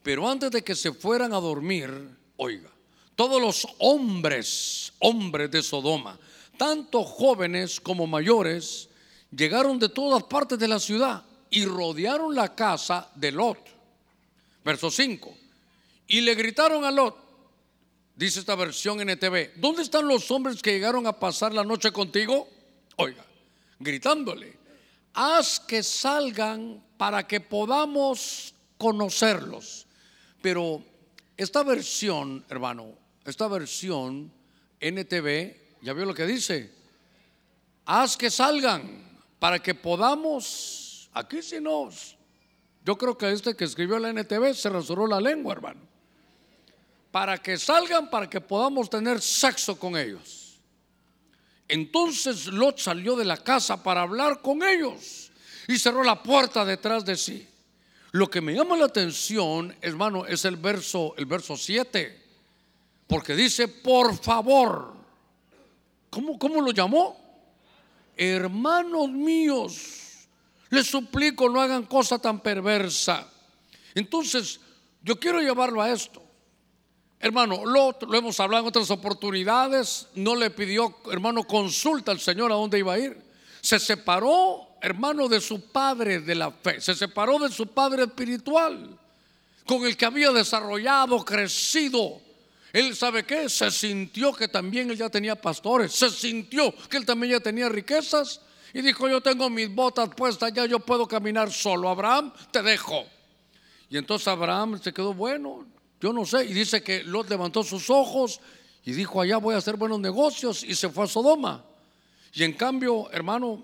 pero 0.04 0.30
antes 0.30 0.52
de 0.52 0.64
que 0.64 0.76
se 0.76 0.92
fueran 0.92 1.34
a 1.34 1.40
dormir, 1.40 1.90
oiga, 2.36 2.70
todos 3.16 3.42
los 3.42 3.68
hombres, 3.80 4.94
hombres 5.00 5.50
de 5.52 5.64
Sodoma, 5.64 6.20
tanto 6.58 7.04
jóvenes 7.04 7.80
como 7.80 8.08
mayores, 8.08 8.87
llegaron 9.32 9.80
de 9.80 9.90
todas 9.90 10.24
partes 10.24 10.58
de 10.60 10.68
la 10.68 10.80
ciudad 10.80 11.24
y 11.50 11.66
rodearon 11.66 12.36
la 12.36 12.54
casa 12.56 13.10
de 13.16 13.32
Lot. 13.32 13.60
Verso 14.64 14.92
5. 14.92 15.38
Y 16.08 16.22
le 16.22 16.36
gritaron 16.36 16.86
a 16.86 16.92
Lot, 16.92 17.18
dice 18.16 18.40
esta 18.40 18.56
versión 18.56 19.00
NTV, 19.02 19.54
¿dónde 19.58 19.82
están 19.82 20.08
los 20.08 20.30
hombres 20.32 20.62
que 20.62 20.72
llegaron 20.72 21.06
a 21.08 21.20
pasar 21.20 21.54
la 21.54 21.64
noche 21.64 21.92
contigo? 21.92 22.48
Oiga, 22.98 23.26
gritándole, 23.80 24.58
haz 25.14 25.60
que 25.60 25.84
salgan 25.84 26.84
para 26.98 27.28
que 27.28 27.42
podamos 27.42 28.54
conocerlos. 28.78 29.86
Pero 30.42 30.84
esta 31.36 31.64
versión, 31.64 32.46
hermano, 32.50 32.94
esta 33.26 33.48
versión 33.48 34.32
NTV, 34.80 35.82
¿ya 35.82 35.94
vio 35.94 36.06
lo 36.06 36.14
que 36.14 36.26
dice? 36.26 36.72
Haz 37.86 38.16
que 38.16 38.30
salgan 38.30 39.07
para 39.40 39.60
que 39.60 39.76
podamos, 39.76 41.10
aquí 41.14 41.42
si 41.42 41.60
nos, 41.60 42.18
yo 42.84 42.98
creo 42.98 43.18
que 43.18 43.32
este 43.32 43.56
que 43.56 43.66
escribió 43.66 44.00
la 44.00 44.10
NTV 44.10 44.54
se 44.54 44.70
rasuró 44.70 45.08
la 45.08 45.20
lengua, 45.20 45.54
hermano, 45.54 45.82
para 47.12 47.38
que 47.38 47.58
salgan, 47.58 48.10
para 48.10 48.30
que 48.30 48.42
podamos 48.42 48.90
tener 48.90 49.22
sexo 49.22 49.78
con 49.78 49.98
ellos. 49.98 50.60
Entonces 51.68 52.48
Lot 52.48 52.80
salió 52.80 53.16
de 53.16 53.26
la 53.26 53.38
casa 53.38 53.84
para 53.84 54.02
hablar 54.02 54.42
con 54.42 54.64
ellos 54.64 55.32
y 55.68 55.78
cerró 55.78 56.04
la 56.04 56.24
puerta 56.24 56.64
detrás 56.64 57.04
de 57.04 57.18
sí. 57.18 57.48
Lo 58.12 58.30
que 58.30 58.40
me 58.40 58.54
llama 58.54 58.78
la 58.78 58.86
atención, 58.86 59.76
hermano, 59.82 60.26
es 60.26 60.46
el 60.46 60.56
verso, 60.56 61.14
el 61.18 61.26
verso 61.26 61.58
7, 61.58 62.24
porque 63.06 63.36
dice, 63.36 63.68
por 63.68 64.18
favor, 64.18 64.94
¿cómo, 66.10 66.40
cómo 66.40 66.62
lo 66.62 66.72
llamó? 66.72 67.27
Hermanos 68.18 69.10
míos, 69.10 70.28
les 70.70 70.88
suplico 70.88 71.50
no 71.50 71.62
hagan 71.62 71.84
cosa 71.84 72.20
tan 72.20 72.40
perversa. 72.42 73.32
Entonces, 73.96 74.60
yo 75.02 75.20
quiero 75.20 75.40
llevarlo 75.40 75.82
a 75.82 75.92
esto. 75.92 76.22
Hermano, 77.20 77.66
lo, 77.66 77.98
hemos 78.14 78.40
hablado 78.40 78.64
en 78.64 78.68
otras 78.70 78.92
oportunidades, 78.92 80.08
no 80.16 80.36
le 80.36 80.52
pidió, 80.52 80.98
hermano, 81.12 81.44
consulta 81.46 82.12
al 82.12 82.20
Señor 82.20 82.52
a 82.52 82.56
dónde 82.56 82.80
iba 82.80 82.94
a 82.94 83.00
ir. 83.00 83.18
Se 83.62 83.80
separó, 83.80 84.68
hermano, 84.82 85.28
de 85.28 85.42
su 85.42 85.72
padre 85.72 86.20
de 86.20 86.36
la 86.36 86.52
fe, 86.52 86.80
se 86.80 86.94
separó 86.94 87.40
de 87.40 87.50
su 87.50 87.68
padre 87.68 88.04
espiritual, 88.04 89.00
con 89.66 89.86
el 89.86 89.98
que 89.98 90.06
había 90.06 90.32
desarrollado, 90.32 91.26
crecido, 91.26 92.22
él 92.80 92.96
sabe 92.96 93.26
qué, 93.26 93.50
se 93.50 93.72
sintió 93.72 94.32
que 94.34 94.48
también 94.48 94.92
él 94.92 94.98
ya 94.98 95.10
tenía 95.10 95.36
pastores, 95.36 95.92
se 95.94 96.12
sintió 96.12 96.72
que 96.88 96.98
él 96.98 97.06
también 97.08 97.34
ya 97.34 97.40
tenía 97.40 97.70
riquezas 97.70 98.42
y 98.72 98.82
dijo, 98.82 99.10
yo 99.10 99.20
tengo 99.20 99.50
mis 99.50 99.74
botas 99.74 100.10
puestas, 100.10 100.54
ya 100.54 100.66
yo 100.68 100.80
puedo 100.80 101.08
caminar 101.08 101.52
solo. 101.52 101.90
Abraham, 101.90 102.32
te 102.52 102.62
dejo. 102.62 103.06
Y 103.90 103.98
entonces 103.98 104.28
Abraham 104.28 104.80
se 104.80 104.94
quedó 104.94 105.16
bueno, 105.16 105.66
yo 106.00 106.14
no 106.14 106.24
sé, 106.24 106.46
y 106.46 106.54
dice 106.54 106.84
que 106.84 107.04
Lot 107.04 107.28
levantó 107.30 107.64
sus 107.64 107.90
ojos 107.90 108.40
y 108.86 108.92
dijo, 108.92 109.22
allá 109.22 109.38
voy 109.38 109.56
a 109.56 109.58
hacer 109.58 109.76
buenos 109.76 110.00
negocios 110.00 110.64
y 110.64 110.76
se 110.76 110.90
fue 110.90 111.06
a 111.06 111.08
Sodoma. 111.08 111.66
Y 112.32 112.44
en 112.44 112.54
cambio, 112.54 113.10
hermano, 113.12 113.64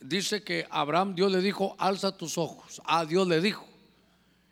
dice 0.00 0.42
que 0.42 0.66
Abraham, 0.70 1.14
Dios 1.14 1.30
le 1.30 1.40
dijo, 1.40 1.76
alza 1.78 2.16
tus 2.16 2.36
ojos. 2.36 2.82
A 2.84 3.04
Dios 3.04 3.28
le 3.28 3.40
dijo. 3.40 3.64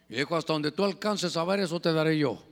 Y 0.08 0.16
dijo, 0.18 0.36
hasta 0.36 0.52
donde 0.52 0.70
tú 0.70 0.84
alcances 0.84 1.36
a 1.36 1.42
ver, 1.42 1.58
eso 1.58 1.80
te 1.80 1.92
daré 1.92 2.16
yo. 2.16 2.47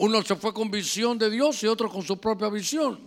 Uno 0.00 0.22
se 0.22 0.34
fue 0.34 0.54
con 0.54 0.70
visión 0.70 1.18
de 1.18 1.28
Dios 1.28 1.62
y 1.62 1.66
otro 1.66 1.90
con 1.90 2.02
su 2.02 2.16
propia 2.16 2.48
visión. 2.48 2.98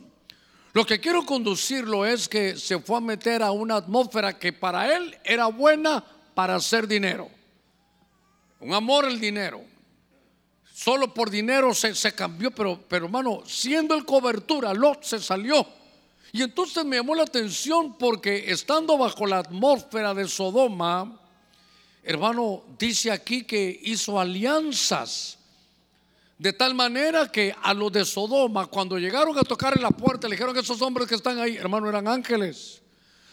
Lo 0.74 0.86
que 0.86 1.00
quiero 1.00 1.26
conducirlo 1.26 2.06
es 2.06 2.30
que 2.30 2.56
se 2.56 2.80
fue 2.82 2.98
a 2.98 3.02
meter 3.02 3.42
a 3.42 3.52
una 3.52 3.78
atmósfera 3.78 4.38
que 4.38 4.54
para 4.54 4.96
él 4.96 5.18
era 5.24 5.48
buena 5.48 6.06
para 6.36 6.54
hacer 6.54 6.88
dinero. 6.88 7.32
Un 8.60 8.76
amor 8.76 9.06
al 9.06 9.20
dinero. 9.20 9.62
Solo 10.72 11.12
por 11.12 11.32
dinero 11.32 11.74
se, 11.74 11.96
se 11.96 12.14
cambió, 12.14 12.52
pero, 12.52 12.80
pero 12.88 13.06
hermano, 13.06 13.42
siendo 13.48 13.96
el 13.96 14.06
cobertura, 14.06 14.72
Lot 14.72 15.04
se 15.04 15.18
salió. 15.18 15.66
Y 16.32 16.44
entonces 16.44 16.86
me 16.86 16.98
llamó 16.98 17.16
la 17.16 17.24
atención 17.24 17.98
porque 17.98 18.52
estando 18.52 19.00
bajo 19.00 19.26
la 19.26 19.40
atmósfera 19.40 20.14
de 20.14 20.28
Sodoma, 20.28 21.20
hermano, 22.04 22.62
dice 22.78 23.10
aquí 23.10 23.46
que 23.46 23.80
hizo 23.82 24.20
alianzas 24.20 25.40
de 26.44 26.52
tal 26.52 26.76
manera 26.76 27.32
que 27.32 27.56
a 27.62 27.74
los 27.74 27.90
de 27.90 28.04
Sodoma, 28.04 28.66
cuando 28.66 29.00
llegaron 29.00 29.40
a 29.40 29.44
tocar 29.44 29.78
en 29.78 29.82
la 29.82 29.92
puerta, 29.92 30.28
le 30.28 30.36
dijeron 30.36 30.54
que 30.54 30.60
esos 30.60 30.82
hombres 30.82 31.08
que 31.08 31.16
están 31.16 31.40
ahí, 31.40 31.56
hermano, 31.56 31.88
eran 31.88 32.06
ángeles. 32.06 32.82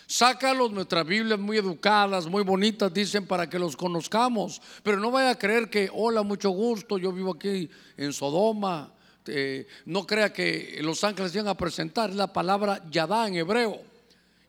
Sácalos, 0.06 0.70
nuestras 0.70 1.04
Biblias 1.04 1.36
muy 1.36 1.56
educadas, 1.56 2.26
muy 2.26 2.44
bonitas, 2.44 2.94
dicen 2.94 3.26
para 3.26 3.50
que 3.50 3.58
los 3.58 3.76
conozcamos. 3.76 4.62
Pero 4.84 5.00
no 5.00 5.10
vaya 5.10 5.30
a 5.30 5.34
creer 5.36 5.68
que, 5.68 5.90
hola, 5.92 6.22
mucho 6.22 6.50
gusto, 6.50 6.98
yo 6.98 7.10
vivo 7.10 7.34
aquí 7.34 7.68
en 7.96 8.12
Sodoma. 8.12 8.92
Eh, 9.26 9.66
no 9.86 10.06
crea 10.06 10.32
que 10.32 10.78
los 10.80 11.02
ángeles 11.02 11.34
iban 11.34 11.48
a 11.48 11.56
presentar, 11.56 12.14
la 12.14 12.32
palabra 12.32 12.80
yadá 12.92 13.26
en 13.26 13.34
hebreo. 13.34 13.80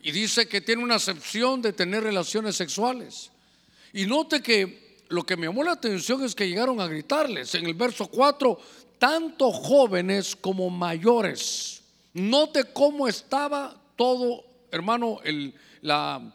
Y 0.03 0.11
dice 0.11 0.47
que 0.47 0.61
tiene 0.61 0.83
una 0.83 0.95
acepción 0.95 1.63
de 1.63 1.73
tener 1.73 2.03
relaciones 2.03 2.57
sexuales. 2.57 3.31
Y 3.91 4.05
note 4.05 4.39
que 4.43 4.90
lo 5.11 5.23
que 5.23 5.35
me 5.35 5.45
llamó 5.47 5.63
la 5.63 5.73
atención 5.73 6.23
es 6.23 6.33
que 6.33 6.47
llegaron 6.47 6.79
a 6.79 6.87
gritarles 6.87 7.53
en 7.55 7.65
el 7.65 7.73
verso 7.73 8.07
4, 8.07 8.57
tanto 8.97 9.51
jóvenes 9.51 10.35
como 10.35 10.69
mayores. 10.69 11.83
Note 12.13 12.65
cómo 12.73 13.07
estaba 13.07 13.75
todo, 13.95 14.43
hermano, 14.71 15.19
la, 15.81 16.33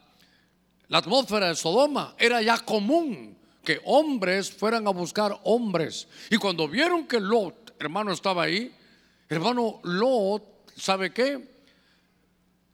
la 0.88 0.98
atmósfera 0.98 1.48
de 1.48 1.54
Sodoma. 1.54 2.14
Era 2.18 2.42
ya 2.42 2.58
común 2.58 3.36
que 3.64 3.80
hombres 3.84 4.50
fueran 4.50 4.86
a 4.86 4.90
buscar 4.90 5.40
hombres. 5.44 6.06
Y 6.30 6.36
cuando 6.36 6.68
vieron 6.68 7.06
que 7.06 7.18
Lot, 7.18 7.74
hermano, 7.78 8.12
estaba 8.12 8.42
ahí, 8.44 8.74
hermano, 9.28 9.80
Lot, 9.84 10.42
¿sabe 10.76 11.12
qué? 11.12 11.56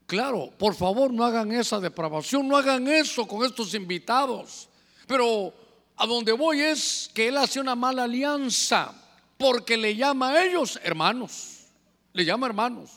Claro, 0.06 0.52
por 0.58 0.74
favor 0.74 1.12
no 1.12 1.24
hagan 1.24 1.52
esa 1.52 1.80
depravación, 1.80 2.46
no 2.48 2.56
hagan 2.56 2.88
eso 2.88 3.26
con 3.26 3.44
estos 3.46 3.72
invitados. 3.72 4.68
Pero 5.06 5.61
a 6.02 6.06
donde 6.06 6.32
voy 6.32 6.60
es 6.60 7.08
que 7.14 7.28
él 7.28 7.36
hace 7.36 7.60
una 7.60 7.76
mala 7.76 8.02
alianza 8.04 8.92
porque 9.38 9.76
le 9.76 9.94
llama 9.94 10.30
a 10.30 10.44
ellos 10.44 10.80
hermanos. 10.82 11.66
Le 12.12 12.24
llama 12.24 12.48
hermanos. 12.48 12.90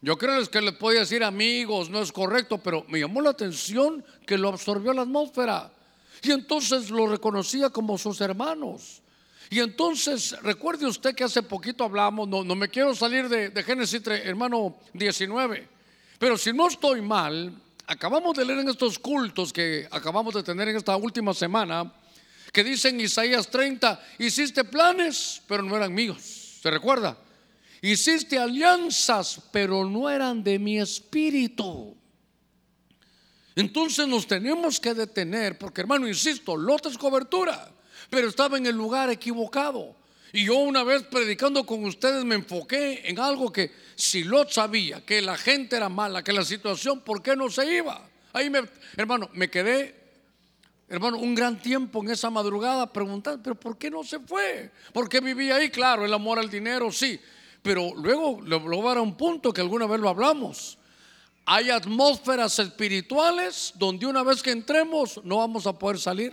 Yo 0.00 0.18
creo 0.18 0.44
que 0.50 0.60
les 0.60 0.74
podía 0.74 1.00
decir 1.00 1.22
amigos, 1.22 1.88
no 1.90 2.00
es 2.00 2.10
correcto, 2.10 2.58
pero 2.58 2.84
me 2.88 2.98
llamó 2.98 3.22
la 3.22 3.30
atención 3.30 4.04
que 4.26 4.36
lo 4.36 4.48
absorbió 4.48 4.92
la 4.92 5.02
atmósfera. 5.02 5.72
Y 6.22 6.32
entonces 6.32 6.90
lo 6.90 7.06
reconocía 7.06 7.70
como 7.70 7.96
sus 7.98 8.20
hermanos. 8.20 9.00
Y 9.48 9.60
entonces, 9.60 10.36
recuerde 10.42 10.86
usted 10.86 11.14
que 11.14 11.22
hace 11.22 11.40
poquito 11.40 11.84
hablamos, 11.84 12.26
no, 12.26 12.42
no 12.42 12.56
me 12.56 12.68
quiero 12.68 12.96
salir 12.96 13.28
de, 13.28 13.50
de 13.50 13.62
Génesis, 13.62 14.04
hermano 14.06 14.74
19, 14.92 15.68
pero 16.18 16.36
si 16.36 16.52
no 16.52 16.66
estoy 16.66 17.00
mal, 17.00 17.54
acabamos 17.86 18.36
de 18.36 18.44
leer 18.44 18.58
en 18.58 18.70
estos 18.70 18.98
cultos 18.98 19.52
que 19.52 19.86
acabamos 19.88 20.34
de 20.34 20.42
tener 20.42 20.68
en 20.68 20.76
esta 20.76 20.96
última 20.96 21.32
semana, 21.32 21.92
que 22.54 22.64
dicen 22.64 23.00
Isaías 23.00 23.50
30, 23.50 24.00
hiciste 24.20 24.64
planes, 24.64 25.42
pero 25.46 25.62
no 25.62 25.76
eran 25.76 25.92
míos. 25.92 26.60
¿Se 26.62 26.70
recuerda? 26.70 27.18
Hiciste 27.82 28.38
alianzas, 28.38 29.40
pero 29.52 29.84
no 29.84 30.08
eran 30.08 30.42
de 30.42 30.58
mi 30.58 30.78
espíritu. 30.78 31.94
Entonces 33.56 34.06
nos 34.06 34.26
tenemos 34.26 34.80
que 34.80 34.94
detener, 34.94 35.58
porque 35.58 35.80
hermano, 35.80 36.08
insisto, 36.08 36.56
Lot 36.56 36.86
es 36.86 36.96
cobertura, 36.96 37.70
pero 38.08 38.28
estaba 38.28 38.56
en 38.56 38.66
el 38.66 38.76
lugar 38.76 39.10
equivocado. 39.10 39.96
Y 40.32 40.46
yo 40.46 40.56
una 40.56 40.84
vez 40.84 41.02
predicando 41.02 41.66
con 41.66 41.84
ustedes 41.84 42.24
me 42.24 42.36
enfoqué 42.36 43.02
en 43.04 43.18
algo 43.18 43.52
que 43.52 43.72
si 43.96 44.24
Lot 44.24 44.50
sabía 44.50 45.04
que 45.04 45.20
la 45.20 45.36
gente 45.36 45.76
era 45.76 45.88
mala, 45.88 46.22
que 46.22 46.32
la 46.32 46.44
situación, 46.44 47.00
¿por 47.00 47.20
qué 47.20 47.34
no 47.36 47.50
se 47.50 47.76
iba? 47.76 48.08
Ahí 48.32 48.48
me, 48.48 48.62
hermano, 48.96 49.28
me 49.32 49.50
quedé, 49.50 50.03
hermano, 50.94 51.18
un 51.18 51.34
gran 51.34 51.60
tiempo 51.60 52.02
en 52.02 52.10
esa 52.10 52.30
madrugada 52.30 52.92
preguntando, 52.92 53.42
pero 53.42 53.58
¿por 53.58 53.76
qué 53.76 53.90
no 53.90 54.04
se 54.04 54.20
fue? 54.20 54.70
¿Por 54.92 55.08
qué 55.08 55.20
vivía 55.20 55.56
ahí? 55.56 55.68
Claro, 55.68 56.04
el 56.04 56.14
amor 56.14 56.38
al 56.38 56.48
dinero, 56.48 56.92
sí, 56.92 57.20
pero 57.62 57.92
luego 57.96 58.40
lo 58.42 58.60
voy 58.60 58.80
a 58.80 58.88
dar 58.90 58.98
a 58.98 59.02
un 59.02 59.16
punto 59.16 59.52
que 59.52 59.60
alguna 59.60 59.86
vez 59.86 60.00
lo 60.00 60.08
hablamos. 60.08 60.78
Hay 61.46 61.70
atmósferas 61.70 62.58
espirituales 62.60 63.72
donde 63.74 64.06
una 64.06 64.22
vez 64.22 64.42
que 64.42 64.52
entremos 64.52 65.20
no 65.24 65.38
vamos 65.38 65.66
a 65.66 65.76
poder 65.76 65.98
salir. 65.98 66.32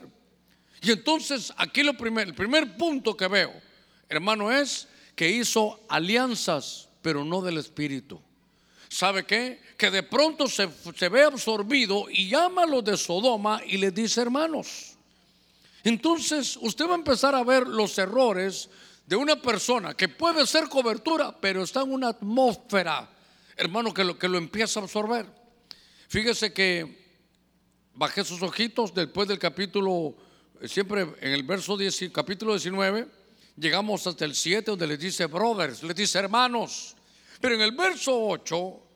Y 0.81 0.91
entonces 0.91 1.51
aquí 1.57 1.81
lo 1.81 1.97
primer, 1.97 2.27
el 2.27 2.35
primer 2.35 2.77
punto 2.77 3.17
que 3.17 3.27
veo, 3.27 3.51
hermano, 4.09 4.51
es 4.51 4.87
que 5.15 5.29
hizo 5.29 5.79
alianzas, 5.89 6.87
pero 7.01 7.25
no 7.25 7.41
del 7.41 7.57
espíritu. 7.57 8.21
¿Sabe 8.89 9.25
qué? 9.25 9.59
Que 9.81 9.89
de 9.89 10.03
pronto 10.03 10.45
se, 10.45 10.69
se 10.95 11.09
ve 11.09 11.23
absorbido 11.23 12.05
y 12.07 12.29
llama 12.29 12.61
a 12.61 12.65
los 12.67 12.85
de 12.85 12.95
Sodoma 12.95 13.63
y 13.65 13.77
les 13.77 13.91
dice 13.91 14.21
hermanos. 14.21 14.95
Entonces 15.83 16.55
usted 16.61 16.85
va 16.85 16.91
a 16.91 16.97
empezar 16.97 17.33
a 17.33 17.43
ver 17.43 17.65
los 17.65 17.97
errores 17.97 18.69
de 19.07 19.15
una 19.15 19.41
persona 19.41 19.95
que 19.95 20.07
puede 20.07 20.45
ser 20.45 20.69
cobertura, 20.69 21.35
pero 21.35 21.63
está 21.63 21.81
en 21.81 21.93
una 21.93 22.09
atmósfera, 22.09 23.09
hermano, 23.57 23.91
que 23.91 24.03
lo, 24.03 24.19
que 24.19 24.27
lo 24.27 24.37
empieza 24.37 24.79
a 24.79 24.83
absorber. 24.83 25.25
Fíjese 26.07 26.53
que 26.53 27.17
bajé 27.95 28.23
sus 28.23 28.43
ojitos 28.43 28.93
después 28.93 29.27
del 29.27 29.39
capítulo, 29.39 30.13
eh, 30.61 30.67
siempre 30.67 31.07
en 31.21 31.31
el 31.31 31.41
verso 31.41 31.75
10, 31.75 32.11
capítulo 32.13 32.51
19, 32.51 33.07
llegamos 33.57 34.05
hasta 34.05 34.25
el 34.25 34.35
7 34.35 34.69
donde 34.69 34.85
les 34.85 34.99
dice 34.99 35.25
brothers, 35.25 35.81
les 35.81 35.95
dice 35.95 36.19
hermanos. 36.19 36.95
Pero 37.41 37.55
en 37.55 37.61
el 37.61 37.71
verso 37.71 38.15
8, 38.15 38.90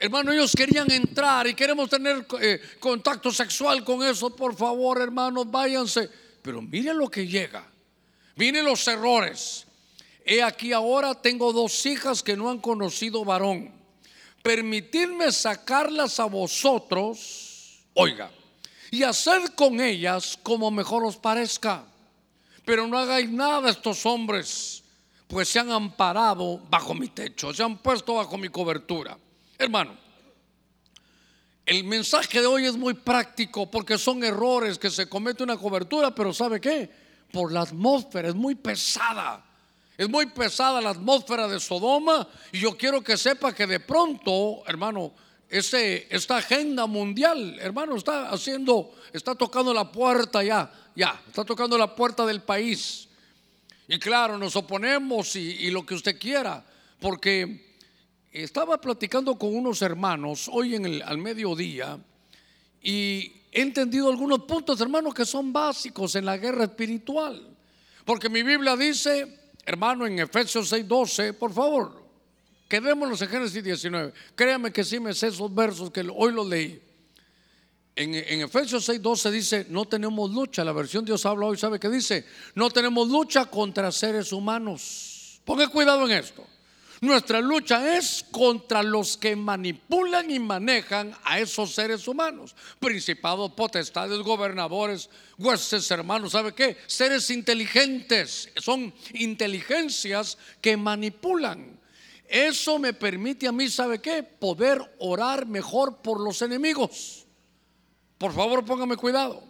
hermano, 0.00 0.32
ellos 0.32 0.52
querían 0.56 0.90
entrar 0.90 1.46
y 1.46 1.54
queremos 1.54 1.88
tener 1.88 2.26
eh, 2.40 2.60
contacto 2.80 3.30
sexual 3.30 3.84
con 3.84 4.02
eso. 4.02 4.34
Por 4.34 4.56
favor, 4.56 5.00
hermanos, 5.00 5.48
váyanse. 5.50 6.10
Pero 6.42 6.62
miren 6.62 6.98
lo 6.98 7.08
que 7.08 7.26
llega. 7.26 7.64
Miren 8.36 8.64
los 8.64 8.88
errores. 8.88 9.66
He 10.24 10.42
aquí 10.42 10.72
ahora 10.72 11.14
tengo 11.14 11.52
dos 11.52 11.84
hijas 11.86 12.22
que 12.22 12.36
no 12.36 12.50
han 12.50 12.58
conocido 12.58 13.24
varón. 13.24 13.72
Permitidme 14.42 15.32
sacarlas 15.32 16.18
a 16.18 16.24
vosotros, 16.24 17.84
oiga, 17.94 18.30
y 18.90 19.02
hacer 19.02 19.54
con 19.54 19.80
ellas 19.80 20.38
como 20.42 20.70
mejor 20.70 21.04
os 21.04 21.16
parezca. 21.16 21.84
Pero 22.64 22.86
no 22.86 22.96
hagáis 22.96 23.28
nada 23.28 23.70
estos 23.70 24.06
hombres, 24.06 24.82
pues 25.26 25.48
se 25.48 25.58
han 25.58 25.70
amparado 25.70 26.58
bajo 26.70 26.94
mi 26.94 27.08
techo, 27.08 27.52
se 27.52 27.62
han 27.62 27.78
puesto 27.78 28.14
bajo 28.14 28.38
mi 28.38 28.48
cobertura. 28.48 29.18
Hermano, 29.60 29.94
el 31.66 31.84
mensaje 31.84 32.40
de 32.40 32.46
hoy 32.46 32.64
es 32.64 32.76
muy 32.76 32.94
práctico 32.94 33.70
porque 33.70 33.98
son 33.98 34.24
errores 34.24 34.78
que 34.78 34.90
se 34.90 35.06
comete 35.06 35.42
una 35.42 35.58
cobertura, 35.58 36.14
pero 36.14 36.32
¿sabe 36.32 36.60
qué? 36.60 36.90
por 37.30 37.52
la 37.52 37.60
atmósfera, 37.62 38.28
es 38.28 38.34
muy 38.34 38.54
pesada. 38.54 39.44
Es 39.96 40.08
muy 40.08 40.26
pesada 40.26 40.80
la 40.80 40.90
atmósfera 40.90 41.46
de 41.46 41.60
Sodoma 41.60 42.26
y 42.52 42.60
yo 42.60 42.74
quiero 42.76 43.02
que 43.02 43.18
sepa 43.18 43.54
que 43.54 43.66
de 43.66 43.80
pronto, 43.80 44.62
hermano, 44.66 45.12
ese, 45.46 46.06
esta 46.08 46.38
agenda 46.38 46.86
mundial, 46.86 47.58
hermano, 47.60 47.96
está 47.96 48.30
haciendo, 48.30 48.94
está 49.12 49.34
tocando 49.34 49.74
la 49.74 49.92
puerta 49.92 50.42
ya, 50.42 50.72
ya, 50.96 51.22
está 51.26 51.44
tocando 51.44 51.76
la 51.76 51.94
puerta 51.94 52.24
del 52.24 52.40
país. 52.42 53.08
Y 53.88 53.98
claro, 53.98 54.38
nos 54.38 54.56
oponemos 54.56 55.36
y, 55.36 55.40
y 55.66 55.70
lo 55.70 55.84
que 55.84 55.94
usted 55.94 56.18
quiera, 56.18 56.64
porque 56.98 57.69
estaba 58.32 58.80
platicando 58.80 59.36
con 59.36 59.54
unos 59.54 59.82
hermanos 59.82 60.48
hoy 60.52 60.76
en 60.76 60.86
el, 60.86 61.02
al 61.02 61.18
mediodía 61.18 61.98
y 62.82 63.32
he 63.52 63.62
entendido 63.62 64.08
algunos 64.08 64.40
puntos, 64.44 64.80
hermano, 64.80 65.12
que 65.12 65.24
son 65.24 65.52
básicos 65.52 66.14
en 66.14 66.24
la 66.24 66.38
guerra 66.38 66.64
espiritual. 66.64 67.46
Porque 68.04 68.28
mi 68.28 68.42
Biblia 68.42 68.76
dice, 68.76 69.50
hermano, 69.66 70.06
en 70.06 70.20
Efesios 70.20 70.72
6:12, 70.72 71.34
por 71.34 71.52
favor, 71.52 72.02
quedémonos 72.68 73.20
en 73.22 73.28
Génesis 73.28 73.62
19. 73.62 74.12
Créame 74.34 74.72
que 74.72 74.84
sí 74.84 75.00
me 75.00 75.12
sé 75.12 75.28
esos 75.28 75.52
versos 75.52 75.90
que 75.90 76.08
hoy 76.14 76.32
los 76.32 76.46
leí. 76.46 76.80
En, 77.96 78.14
en 78.14 78.40
Efesios 78.42 78.88
6:12 78.88 79.30
dice, 79.30 79.66
no 79.68 79.84
tenemos 79.84 80.30
lucha. 80.30 80.64
La 80.64 80.72
versión 80.72 81.04
Dios 81.04 81.26
habla 81.26 81.46
hoy, 81.46 81.58
¿sabe 81.58 81.80
qué 81.80 81.88
dice? 81.88 82.24
No 82.54 82.70
tenemos 82.70 83.08
lucha 83.08 83.46
contra 83.46 83.90
seres 83.90 84.32
humanos. 84.32 85.40
Ponga 85.44 85.68
cuidado 85.68 86.06
en 86.06 86.12
esto. 86.12 86.46
Nuestra 87.00 87.40
lucha 87.40 87.96
es 87.96 88.26
contra 88.30 88.82
los 88.82 89.16
que 89.16 89.34
manipulan 89.34 90.30
y 90.30 90.38
manejan 90.38 91.16
a 91.24 91.40
esos 91.40 91.74
seres 91.74 92.06
humanos. 92.06 92.54
Principados, 92.78 93.52
potestades, 93.52 94.18
gobernadores, 94.18 95.08
huestes, 95.38 95.90
hermanos, 95.90 96.32
¿sabe 96.32 96.52
qué? 96.54 96.76
Seres 96.86 97.30
inteligentes. 97.30 98.50
Son 98.56 98.92
inteligencias 99.14 100.36
que 100.60 100.76
manipulan. 100.76 101.80
Eso 102.28 102.78
me 102.78 102.92
permite 102.92 103.48
a 103.48 103.52
mí, 103.52 103.70
¿sabe 103.70 104.00
qué? 104.00 104.22
Poder 104.22 104.80
orar 104.98 105.46
mejor 105.46 106.02
por 106.02 106.20
los 106.20 106.42
enemigos. 106.42 107.26
Por 108.18 108.34
favor, 108.34 108.62
póngame 108.62 108.98
cuidado. 108.98 109.42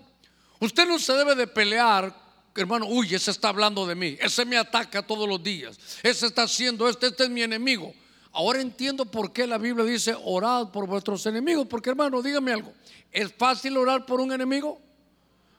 Usted 0.61 0.87
no 0.87 1.01
se 1.01 1.15
debe 1.15 1.35
de 1.35 1.49
pelear 1.49 2.15
hermano, 2.57 2.87
uy, 2.87 3.15
ese 3.15 3.31
está 3.31 3.49
hablando 3.49 3.87
de 3.87 3.95
mí, 3.95 4.17
ese 4.21 4.45
me 4.45 4.57
ataca 4.57 5.03
todos 5.03 5.29
los 5.29 5.43
días, 5.43 5.79
ese 6.03 6.27
está 6.27 6.43
haciendo 6.43 6.89
esto, 6.89 7.07
este 7.07 7.25
es 7.25 7.31
mi 7.31 7.43
enemigo. 7.43 7.95
Ahora 8.33 8.61
entiendo 8.61 9.05
por 9.05 9.33
qué 9.33 9.47
la 9.47 9.59
Biblia 9.59 9.85
dice 9.85 10.17
orad 10.25 10.71
por 10.71 10.87
vuestros 10.87 11.25
enemigos, 11.27 11.67
porque 11.69 11.91
hermano, 11.91 12.23
dígame 12.23 12.53
algo, 12.53 12.73
¿es 13.11 13.33
fácil 13.33 13.77
orar 13.77 14.07
por 14.07 14.21
un 14.21 14.33
enemigo? 14.33 14.81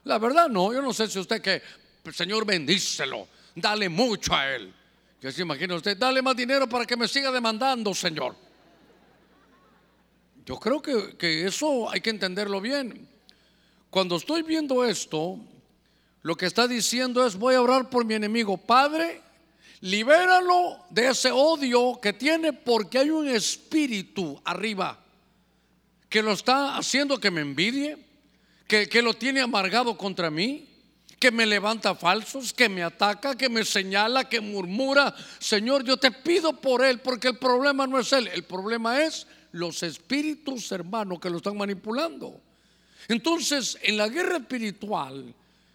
La 0.04 0.18
verdad 0.18 0.48
no, 0.48 0.72
yo 0.72 0.82
no 0.82 0.92
sé 0.92 1.08
si 1.08 1.18
usted 1.18 1.40
que, 1.40 1.62
Señor, 2.12 2.44
bendícelo, 2.44 3.28
dale 3.54 3.88
mucho 3.88 4.34
a 4.34 4.54
él. 4.54 4.74
Que 5.20 5.30
se 5.30 5.42
imagina 5.42 5.76
usted, 5.76 5.96
dale 5.96 6.20
más 6.20 6.34
dinero 6.34 6.68
para 6.68 6.84
que 6.84 6.96
me 6.96 7.06
siga 7.06 7.30
demandando, 7.30 7.94
Señor. 7.94 8.34
Yo 10.44 10.58
creo 10.58 10.82
que, 10.82 11.16
que 11.16 11.46
eso 11.46 11.88
hay 11.88 12.00
que 12.00 12.10
entenderlo 12.10 12.60
bien. 12.60 13.08
Cuando 13.88 14.16
estoy 14.16 14.42
viendo 14.42 14.84
esto, 14.84 15.38
lo 16.22 16.36
que 16.36 16.46
está 16.46 16.68
diciendo 16.68 17.26
es, 17.26 17.36
voy 17.36 17.54
a 17.54 17.62
orar 17.62 17.90
por 17.90 18.04
mi 18.04 18.14
enemigo. 18.14 18.56
Padre, 18.56 19.20
libéralo 19.80 20.84
de 20.90 21.08
ese 21.08 21.30
odio 21.32 21.98
que 22.00 22.12
tiene 22.12 22.52
porque 22.52 22.98
hay 22.98 23.10
un 23.10 23.28
espíritu 23.28 24.40
arriba 24.44 24.98
que 26.08 26.22
lo 26.22 26.32
está 26.32 26.76
haciendo 26.76 27.18
que 27.18 27.30
me 27.30 27.40
envidie, 27.40 27.96
que, 28.68 28.86
que 28.86 29.00
lo 29.00 29.14
tiene 29.14 29.40
amargado 29.40 29.96
contra 29.96 30.30
mí, 30.30 30.68
que 31.18 31.30
me 31.30 31.46
levanta 31.46 31.94
falsos, 31.94 32.52
que 32.52 32.68
me 32.68 32.82
ataca, 32.82 33.34
que 33.34 33.48
me 33.48 33.64
señala, 33.64 34.28
que 34.28 34.40
murmura. 34.40 35.14
Señor, 35.38 35.84
yo 35.84 35.96
te 35.96 36.10
pido 36.10 36.52
por 36.52 36.84
él, 36.84 37.00
porque 37.00 37.28
el 37.28 37.38
problema 37.38 37.86
no 37.86 37.98
es 37.98 38.12
él, 38.12 38.28
el 38.28 38.44
problema 38.44 39.02
es 39.02 39.26
los 39.52 39.82
espíritus 39.82 40.70
hermanos 40.70 41.18
que 41.18 41.30
lo 41.30 41.38
están 41.38 41.56
manipulando. 41.56 42.40
Entonces, 43.08 43.78
en 43.82 43.96
la 43.96 44.08
guerra 44.08 44.36
espiritual, 44.36 45.34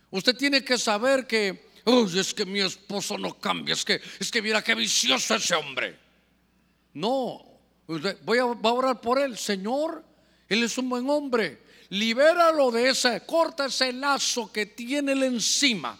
Usted 0.10 0.36
tiene 0.36 0.64
que 0.64 0.78
saber 0.78 1.28
que, 1.28 1.70
es 2.16 2.34
que 2.34 2.46
mi 2.46 2.62
esposo 2.62 3.18
no 3.18 3.34
cambia, 3.40 3.74
es 3.74 3.84
que, 3.84 4.02
es 4.20 4.32
que 4.32 4.42
mira 4.42 4.64
qué 4.64 4.76
vicioso 4.76 5.36
ese 5.36 5.56
hombre. 5.56 5.98
No, 6.94 7.44
voy 8.24 8.38
a, 8.38 8.46
orar 8.46 9.02
por 9.02 9.20
él, 9.20 9.38
Señor, 9.38 10.04
él 10.48 10.64
es 10.64 10.78
un 10.78 10.90
buen 10.90 11.10
hombre. 11.10 11.66
Libéralo 11.90 12.72
de 12.72 12.90
ese, 12.90 13.22
corta 13.26 13.66
ese 13.66 13.94
lazo 13.94 14.52
que 14.52 14.66
tiene 14.66 15.14
él 15.14 15.24
encima. 15.24 15.98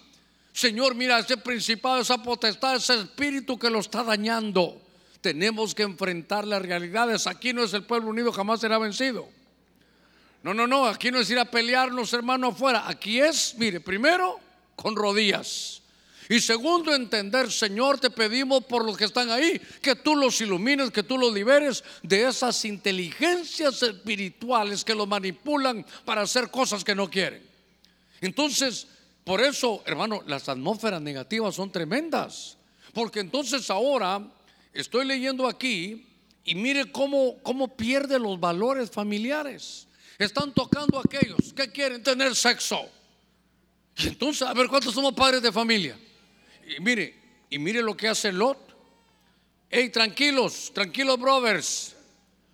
Señor, 0.52 0.96
mira 0.96 1.20
ese 1.20 1.38
principado, 1.38 2.02
esa 2.02 2.22
potestad, 2.22 2.76
ese 2.76 2.96
espíritu 2.96 3.60
que 3.60 3.70
lo 3.70 3.80
está 3.80 4.04
dañando. 4.04 4.82
tenemos 5.22 5.76
que 5.76 5.84
enfrentar 5.84 6.48
las 6.48 6.62
realidades. 6.62 7.28
Aquí 7.28 7.54
no 7.54 7.64
es 7.64 7.74
el 7.74 7.84
pueblo 7.84 8.10
unido, 8.10 8.32
jamás 8.32 8.62
será 8.62 8.78
vencido. 8.78 9.30
No, 10.44 10.54
no, 10.54 10.68
no, 10.68 10.86
aquí 10.86 11.12
no 11.12 11.20
es 11.20 11.30
ir 11.30 11.40
a 11.40 11.46
pelearnos, 11.46 12.14
hermano, 12.14 12.48
afuera. 12.48 12.88
Aquí 12.88 13.20
es, 13.20 13.56
mire, 13.58 13.80
primero, 13.80 14.40
con 14.76 14.96
rodillas. 14.96 15.82
Y 16.30 16.42
segundo, 16.42 16.94
entender, 16.94 17.52
Señor, 17.52 18.00
te 18.00 18.10
pedimos 18.10 18.66
por 18.66 18.84
los 18.84 18.98
que 18.98 19.06
están 19.06 19.30
ahí, 19.30 19.62
que 19.82 19.96
tú 19.96 20.16
los 20.16 20.42
ilumines, 20.42 20.92
que 20.92 21.04
tú 21.04 21.18
los 21.18 21.34
liberes 21.34 21.84
de 22.04 22.28
esas 22.28 22.66
inteligencias 22.66 23.82
espirituales 23.82 24.84
que 24.84 24.94
los 24.94 25.08
manipulan 25.08 25.86
para 26.04 26.22
hacer 26.22 26.52
cosas 26.52 26.84
que 26.84 26.96
no 26.96 27.10
quieren. 27.10 27.42
Entonces, 28.20 28.88
por 29.24 29.42
eso, 29.42 29.84
hermano, 29.86 30.22
las 30.28 30.50
atmósferas 30.50 31.02
negativas 31.02 31.56
son 31.56 31.72
tremendas. 31.72 32.58
Porque 32.94 33.20
entonces 33.20 33.70
ahora 33.70 34.22
estoy 34.74 35.06
leyendo 35.06 35.48
aquí 35.48 36.08
y 36.44 36.56
mire 36.56 36.92
cómo, 36.92 37.38
cómo 37.44 37.76
pierde 37.76 38.20
los 38.20 38.40
valores 38.40 38.90
familiares. 38.90 39.87
Están 40.18 40.54
tocando 40.54 40.98
a 40.98 41.02
aquellos 41.02 41.54
que 41.54 41.72
quieren 41.72 42.02
tener 42.02 42.36
sexo. 42.36 42.90
Y 43.98 44.08
entonces, 44.08 44.48
a 44.48 44.54
ver, 44.54 44.68
¿cuántos 44.68 44.94
somos 44.94 45.14
padres 45.14 45.42
de 45.42 45.52
familia? 45.52 45.98
Y 46.68 46.82
mire, 46.82 47.16
y 47.50 47.60
mire 47.60 47.82
lo 47.82 47.96
que 47.96 48.08
hace 48.08 48.32
Lot. 48.32 48.58
Hey, 49.70 49.90
tranquilos, 49.90 50.72
tranquilos, 50.74 51.20
brothers. 51.20 51.96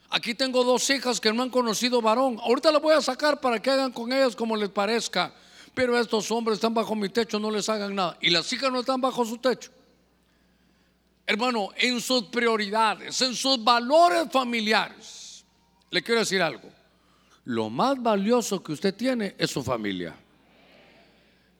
Aquí 0.10 0.36
tengo 0.36 0.64
dos 0.64 0.90
hijas 0.90 1.20
que 1.20 1.32
no 1.32 1.42
han 1.42 1.50
conocido 1.50 2.02
varón. 2.02 2.40
Ahorita 2.42 2.72
las 2.72 2.82
voy 2.82 2.94
a 2.94 3.02
sacar 3.02 3.40
para 3.40 3.62
que 3.62 3.70
hagan 3.70 3.92
con 3.92 4.12
ellas 4.12 4.36
como 4.36 4.56
les 4.56 4.70
parezca. 4.70 5.34
Pero 5.74 5.98
estos 5.98 6.30
hombres 6.32 6.58
están 6.58 6.74
bajo 6.74 6.96
mi 6.96 7.10
techo, 7.10 7.40
no 7.40 7.50
les 7.50 7.68
hagan 7.68 7.96
nada. 7.96 8.18
Y 8.22 8.30
las 8.30 8.52
hijas 8.54 8.72
no 8.72 8.82
están 8.82 9.02
bajo 9.02 9.26
su 9.26 9.38
techo. 9.38 9.72
Hermano, 11.26 11.70
en 11.78 12.00
sus 12.02 12.24
prioridades, 12.26 13.22
en 13.22 13.34
sus 13.34 13.64
valores 13.64 14.28
familiares, 14.32 15.46
le 15.90 16.04
quiero 16.04 16.20
decir 16.20 16.42
algo. 16.42 16.70
Lo 17.46 17.70
más 17.70 18.02
valioso 18.02 18.64
que 18.64 18.72
usted 18.72 18.96
tiene 18.96 19.36
es 19.38 19.52
su 19.52 19.64
familia. 19.64 20.16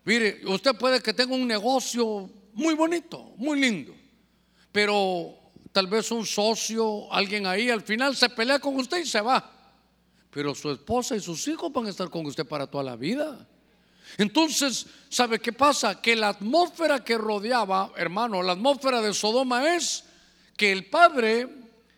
Mire, 0.06 0.42
usted 0.46 0.76
puede 0.76 1.02
que 1.02 1.14
tenga 1.14 1.34
un 1.34 1.48
negocio 1.48 2.30
muy 2.54 2.74
bonito, 2.74 3.34
muy 3.38 3.60
lindo, 3.60 3.94
pero 4.72 5.36
tal 5.72 5.88
vez 5.88 6.12
un 6.12 6.26
socio, 6.26 7.12
alguien 7.12 7.46
ahí, 7.46 7.70
al 7.70 7.82
final 7.82 8.16
se 8.16 8.30
pelea 8.30 8.60
con 8.60 8.76
usted 8.76 8.98
y 8.98 9.06
se 9.06 9.22
va. 9.22 9.50
Pero 10.30 10.54
su 10.56 10.72
esposa 10.72 11.16
y 11.16 11.20
sus 11.20 11.48
hijos 11.48 11.72
van 11.72 11.88
a 11.88 11.90
estar 11.90 12.10
con 12.10 12.26
usted 12.26 12.46
para 12.46 12.68
toda 12.68 12.84
la 12.84 12.96
vida. 12.96 13.48
Entonces, 14.18 14.86
¿sabe 15.10 15.40
qué 15.40 15.54
pasa? 15.54 16.02
Que 16.02 16.16
la 16.16 16.30
atmósfera 16.30 17.04
que 17.04 17.18
rodeaba, 17.18 17.92
hermano, 17.96 18.42
la 18.44 18.54
atmósfera 18.54 19.02
de 19.02 19.14
Sodoma 19.14 19.76
es 19.76 20.04
que 20.56 20.72
el 20.72 20.86
padre, 20.86 21.48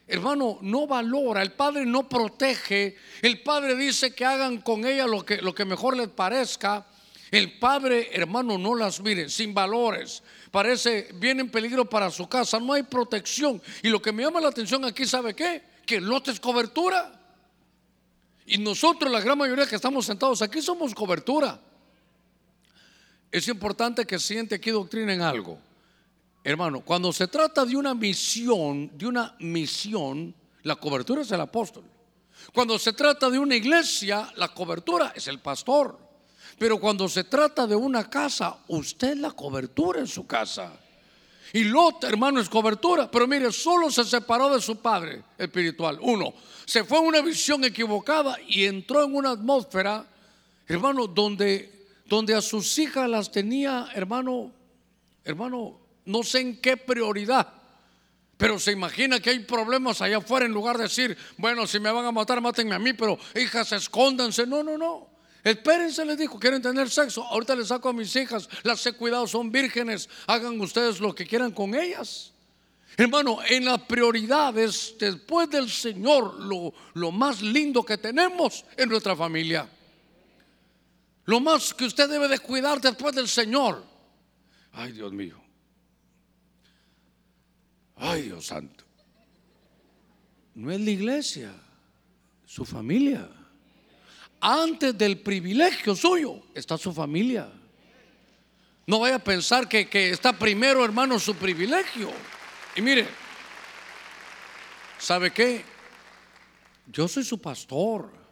hermano, 0.08 0.60
no 0.62 0.88
valora, 0.88 1.41
el 1.41 1.54
padre 1.54 1.86
no 1.86 2.08
protege, 2.08 2.96
el 3.22 3.41
padre 3.41 3.76
dice 3.76 4.13
que 4.13 4.26
hagan 4.26 4.62
con 4.62 4.86
ella 4.86 5.08
lo 5.08 5.26
que, 5.26 5.38
lo 5.38 5.54
que 5.54 5.65
mejor 5.65 5.98
les 5.98 6.10
parezca. 6.10 6.86
El 7.32 7.58
padre, 7.58 8.10
hermano, 8.13 8.58
no 8.58 8.76
las 8.76 9.02
mire, 9.02 9.30
sin 9.30 9.54
valores. 9.54 10.22
Parece, 10.52 11.10
viene 11.15 11.41
en 11.41 11.50
peligro 11.50 11.84
para 11.89 12.10
su 12.12 12.30
casa, 12.30 12.60
no 12.60 12.74
hay 12.74 12.84
protección. 12.84 13.62
Y 13.82 13.89
lo 13.89 14.02
que 14.02 14.12
me 14.12 14.24
llama 14.24 14.39
la 14.39 14.50
atención 14.50 14.86
aquí, 14.86 15.06
¿sabe 15.06 15.34
qué? 15.34 15.63
Que 15.86 16.00
no 16.00 16.22
te 16.22 16.32
es 16.32 16.39
cobertura. 16.39 17.12
Y 18.46 18.60
nosotros, 18.60 19.12
la 19.12 19.20
gran 19.20 19.38
mayoría 19.38 19.65
que 19.65 19.76
estamos 19.76 20.06
sentados 20.06 20.41
aquí, 20.41 20.62
somos 20.62 20.94
cobertura. 20.94 21.60
Es 23.32 23.48
importante 23.48 24.06
que 24.06 24.20
siente 24.20 24.56
aquí 24.56 24.70
doctrina 24.70 25.13
en 25.13 25.22
algo. 25.22 25.60
Hermano, 26.46 26.82
cuando 26.82 27.12
se 27.12 27.28
trata 27.28 27.66
de 27.66 27.76
una 27.76 27.94
misión, 27.94 28.92
de 28.98 29.08
una 29.08 29.36
misión, 29.40 30.34
la 30.64 30.78
cobertura 30.78 31.24
es 31.24 31.32
el 31.32 31.42
apóstol. 31.42 31.84
Cuando 32.54 32.80
se 32.80 32.94
trata 32.94 33.30
de 33.30 33.38
una 33.38 33.56
iglesia, 33.56 34.32
la 34.38 34.48
cobertura 34.50 35.12
es 35.14 35.28
el 35.28 35.40
pastor. 35.40 35.98
Pero 36.58 36.80
cuando 36.80 37.10
se 37.10 37.26
trata 37.26 37.68
de 37.68 37.76
una 37.76 38.10
casa, 38.10 38.58
usted 38.68 39.18
la 39.18 39.32
cobertura 39.32 40.00
en 40.00 40.08
su 40.08 40.26
casa. 40.26 40.72
Y 41.52 41.64
Lot, 41.64 42.04
hermano, 42.04 42.40
es 42.40 42.48
cobertura. 42.48 43.10
Pero 43.12 43.28
mire, 43.28 43.52
solo 43.52 43.90
se 43.90 44.06
separó 44.06 44.54
de 44.54 44.62
su 44.62 44.78
padre 44.78 45.24
espiritual. 45.38 45.98
Uno, 46.02 46.34
se 46.66 46.84
fue 46.84 47.00
en 47.00 47.08
una 47.08 47.22
visión 47.22 47.66
equivocada 47.66 48.38
y 48.48 48.66
entró 48.66 49.04
en 49.04 49.16
una 49.16 49.32
atmósfera, 49.32 50.06
hermano, 50.68 51.08
donde 51.08 51.76
donde 52.06 52.36
a 52.36 52.42
sus 52.42 52.78
hijas 52.78 53.10
las 53.10 53.32
tenía, 53.32 53.88
hermano, 53.94 54.52
hermano, 55.24 55.80
no 56.06 56.24
sé 56.24 56.39
en 56.39 56.62
qué 56.62 56.78
prioridad. 56.78 57.54
Pero 58.38 58.60
se 58.60 58.72
imagina 58.72 59.20
que 59.20 59.30
hay 59.30 59.39
problemas 59.39 60.02
allá 60.02 60.18
afuera 60.18 60.46
en 60.46 60.52
lugar 60.52 60.78
de 60.78 60.84
decir, 60.84 61.18
bueno, 61.38 61.65
si 61.65 61.80
me 61.80 61.91
van 61.91 62.06
a 62.06 62.12
matar, 62.12 62.41
mátenme 62.41 62.76
a 62.76 62.80
mí, 62.80 62.94
pero 62.94 63.18
hijas, 63.36 63.72
escóndanse. 63.72 64.46
No, 64.46 64.62
no, 64.62 64.78
no. 64.78 65.08
Espérense, 65.44 66.04
les 66.04 66.18
dijo, 66.18 66.39
quieren 66.39 66.62
tener 66.62 66.89
sexo. 66.89 67.24
Ahorita 67.24 67.56
les 67.56 67.68
saco 67.68 67.89
a 67.89 67.94
mis 67.94 68.13
hijas, 68.15 68.50
las 68.63 68.86
he 68.86 68.94
cuidado, 68.94 69.26
son 69.28 69.52
vírgenes. 69.52 70.10
Hagan 70.28 70.60
ustedes 70.60 71.00
lo 71.00 71.15
que 71.15 71.26
quieran 71.26 71.52
con 71.52 71.76
ellas. 71.76 72.34
Hermano, 72.98 73.39
en 73.48 73.65
las 73.65 73.82
prioridades, 73.82 74.96
después 75.00 75.50
del 75.50 75.70
Señor, 75.70 76.39
lo, 76.39 76.74
lo 76.94 77.12
más 77.12 77.41
lindo 77.41 77.84
que 77.84 77.98
tenemos 77.98 78.65
es 78.76 78.88
nuestra 78.88 79.15
familia. 79.15 79.70
Lo 81.26 81.39
más 81.39 81.74
que 81.74 81.86
usted 81.86 82.10
debe 82.10 82.28
de 82.28 82.39
cuidar 82.39 82.82
después 82.82 83.15
del 83.15 83.28
Señor. 83.28 83.84
Ay, 84.74 84.91
Dios 84.91 85.12
mío. 85.12 85.45
Ay, 87.98 88.24
Dios 88.24 88.46
santo. 88.46 88.84
No 90.54 90.72
es 90.72 90.80
la 90.80 90.92
iglesia, 90.92 91.54
su 92.46 92.66
familia. 92.66 93.30
Antes 94.40 94.98
del 94.98 95.20
privilegio 95.20 95.96
suyo 95.96 96.44
está 96.54 96.78
su 96.78 96.94
familia. 96.94 97.52
No 98.88 99.00
vaya 99.00 99.16
a 99.16 99.20
pensar 99.20 99.68
que, 99.68 99.90
que 99.90 100.12
está 100.12 100.34
primero, 100.34 100.86
hermano, 100.86 101.20
su 101.20 101.36
privilegio. 101.36 102.12
Y 102.76 102.82
mire, 102.82 103.08
¿sabe 105.00 105.32
qué? 105.32 105.64
Yo 106.88 107.08
soy 107.08 107.24
su 107.24 107.40
pastor. 107.42 108.25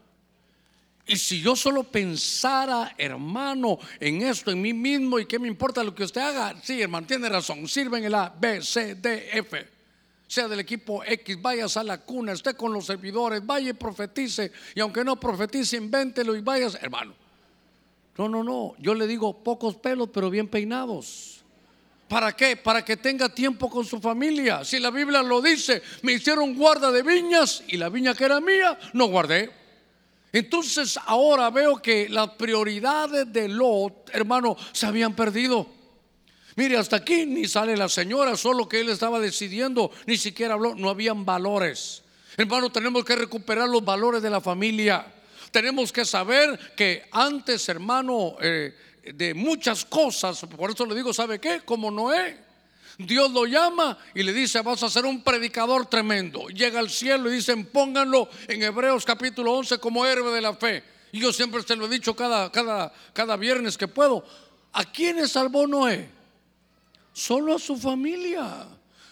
Y 1.05 1.17
si 1.17 1.41
yo 1.41 1.55
solo 1.55 1.83
pensara, 1.83 2.95
hermano, 2.97 3.77
en 3.99 4.21
esto, 4.21 4.51
en 4.51 4.61
mí 4.61 4.73
mismo, 4.73 5.19
y 5.19 5.25
qué 5.25 5.37
me 5.37 5.49
importa 5.49 5.83
lo 5.83 5.93
que 5.93 6.05
usted 6.05 6.21
haga, 6.21 6.55
sí, 6.63 6.81
hermano, 6.81 7.05
tiene 7.05 7.27
razón, 7.27 7.67
sirven 7.67 8.05
el 8.05 8.15
A, 8.15 8.33
B, 8.39 8.61
C, 8.61 8.95
D, 8.95 9.29
F, 9.33 9.67
sea 10.27 10.47
del 10.47 10.61
equipo 10.61 11.03
X, 11.03 11.41
vayas 11.41 11.75
a 11.75 11.83
la 11.83 11.99
cuna, 11.99 12.31
esté 12.31 12.53
con 12.53 12.71
los 12.71 12.85
servidores, 12.85 13.45
vaya 13.45 13.71
y 13.71 13.73
profetice, 13.73 14.51
y 14.73 14.79
aunque 14.79 15.03
no 15.03 15.19
profetice, 15.19 15.75
invéntelo 15.75 16.35
y 16.37 16.41
vayas, 16.41 16.75
hermano. 16.81 17.13
No, 18.17 18.29
no, 18.29 18.43
no, 18.43 18.75
yo 18.79 18.93
le 18.93 19.05
digo 19.05 19.43
pocos 19.43 19.75
pelos, 19.75 20.09
pero 20.13 20.29
bien 20.29 20.47
peinados. 20.47 21.43
¿Para 22.07 22.31
qué? 22.33 22.55
Para 22.55 22.85
que 22.85 22.95
tenga 22.95 23.27
tiempo 23.27 23.69
con 23.69 23.83
su 23.85 23.99
familia. 23.99 24.63
Si 24.63 24.79
la 24.79 24.91
Biblia 24.91 25.23
lo 25.23 25.41
dice, 25.41 25.81
me 26.03 26.13
hicieron 26.13 26.55
guarda 26.55 26.91
de 26.91 27.01
viñas 27.01 27.63
y 27.67 27.75
la 27.75 27.89
viña 27.89 28.13
que 28.13 28.25
era 28.25 28.39
mía, 28.39 28.77
no 28.93 29.07
guardé. 29.07 29.62
Entonces 30.33 30.99
ahora 31.05 31.51
veo 31.51 31.79
que 31.79 32.09
las 32.09 32.31
prioridades 32.31 33.31
de 33.31 33.47
Lot, 33.47 34.09
hermano, 34.11 34.57
se 34.71 34.87
habían 34.87 35.15
perdido. 35.15 35.67
Mire, 36.55 36.77
hasta 36.77 36.97
aquí 36.97 37.27
ni 37.27 37.47
sale 37.47 37.77
la 37.77 37.87
señora, 37.87 38.35
solo 38.35 38.67
que 38.67 38.81
él 38.81 38.89
estaba 38.89 39.19
decidiendo, 39.19 39.91
ni 40.07 40.17
siquiera 40.17 40.55
habló, 40.55 40.73
no 40.73 40.89
habían 40.89 41.23
valores. 41.23 42.03
Hermano, 42.35 42.71
tenemos 42.71 43.05
que 43.05 43.15
recuperar 43.15 43.69
los 43.69 43.85
valores 43.85 44.23
de 44.23 44.29
la 44.31 44.41
familia. 44.41 45.05
Tenemos 45.51 45.91
que 45.91 46.03
saber 46.03 46.59
que 46.75 47.07
antes, 47.11 47.69
hermano, 47.69 48.35
eh, 48.41 48.75
de 49.13 49.35
muchas 49.35 49.85
cosas, 49.85 50.43
por 50.57 50.71
eso 50.71 50.85
le 50.87 50.95
digo, 50.95 51.13
¿sabe 51.13 51.39
qué? 51.39 51.61
Como 51.63 51.91
Noé. 51.91 52.42
Dios 52.97 53.31
lo 53.31 53.45
llama 53.45 53.97
y 54.13 54.23
le 54.23 54.33
dice, 54.33 54.61
vas 54.61 54.83
a 54.83 54.89
ser 54.89 55.05
un 55.05 55.23
predicador 55.23 55.85
tremendo. 55.87 56.47
Llega 56.49 56.79
al 56.79 56.89
cielo 56.89 57.31
y 57.31 57.35
dicen, 57.35 57.65
pónganlo 57.65 58.29
en 58.47 58.63
Hebreos 58.63 59.03
capítulo 59.05 59.53
11 59.53 59.79
como 59.79 60.05
héroe 60.05 60.33
de 60.33 60.41
la 60.41 60.53
fe. 60.53 60.83
Y 61.11 61.19
yo 61.19 61.31
siempre 61.33 61.61
se 61.63 61.75
lo 61.75 61.85
he 61.85 61.89
dicho 61.89 62.15
cada, 62.15 62.51
cada, 62.51 62.93
cada 63.13 63.37
viernes 63.37 63.77
que 63.77 63.87
puedo. 63.87 64.25
¿A 64.73 64.83
quiénes 64.83 65.31
salvó 65.31 65.67
Noé? 65.67 66.09
Solo 67.13 67.55
a 67.55 67.59
su 67.59 67.77
familia, 67.77 68.67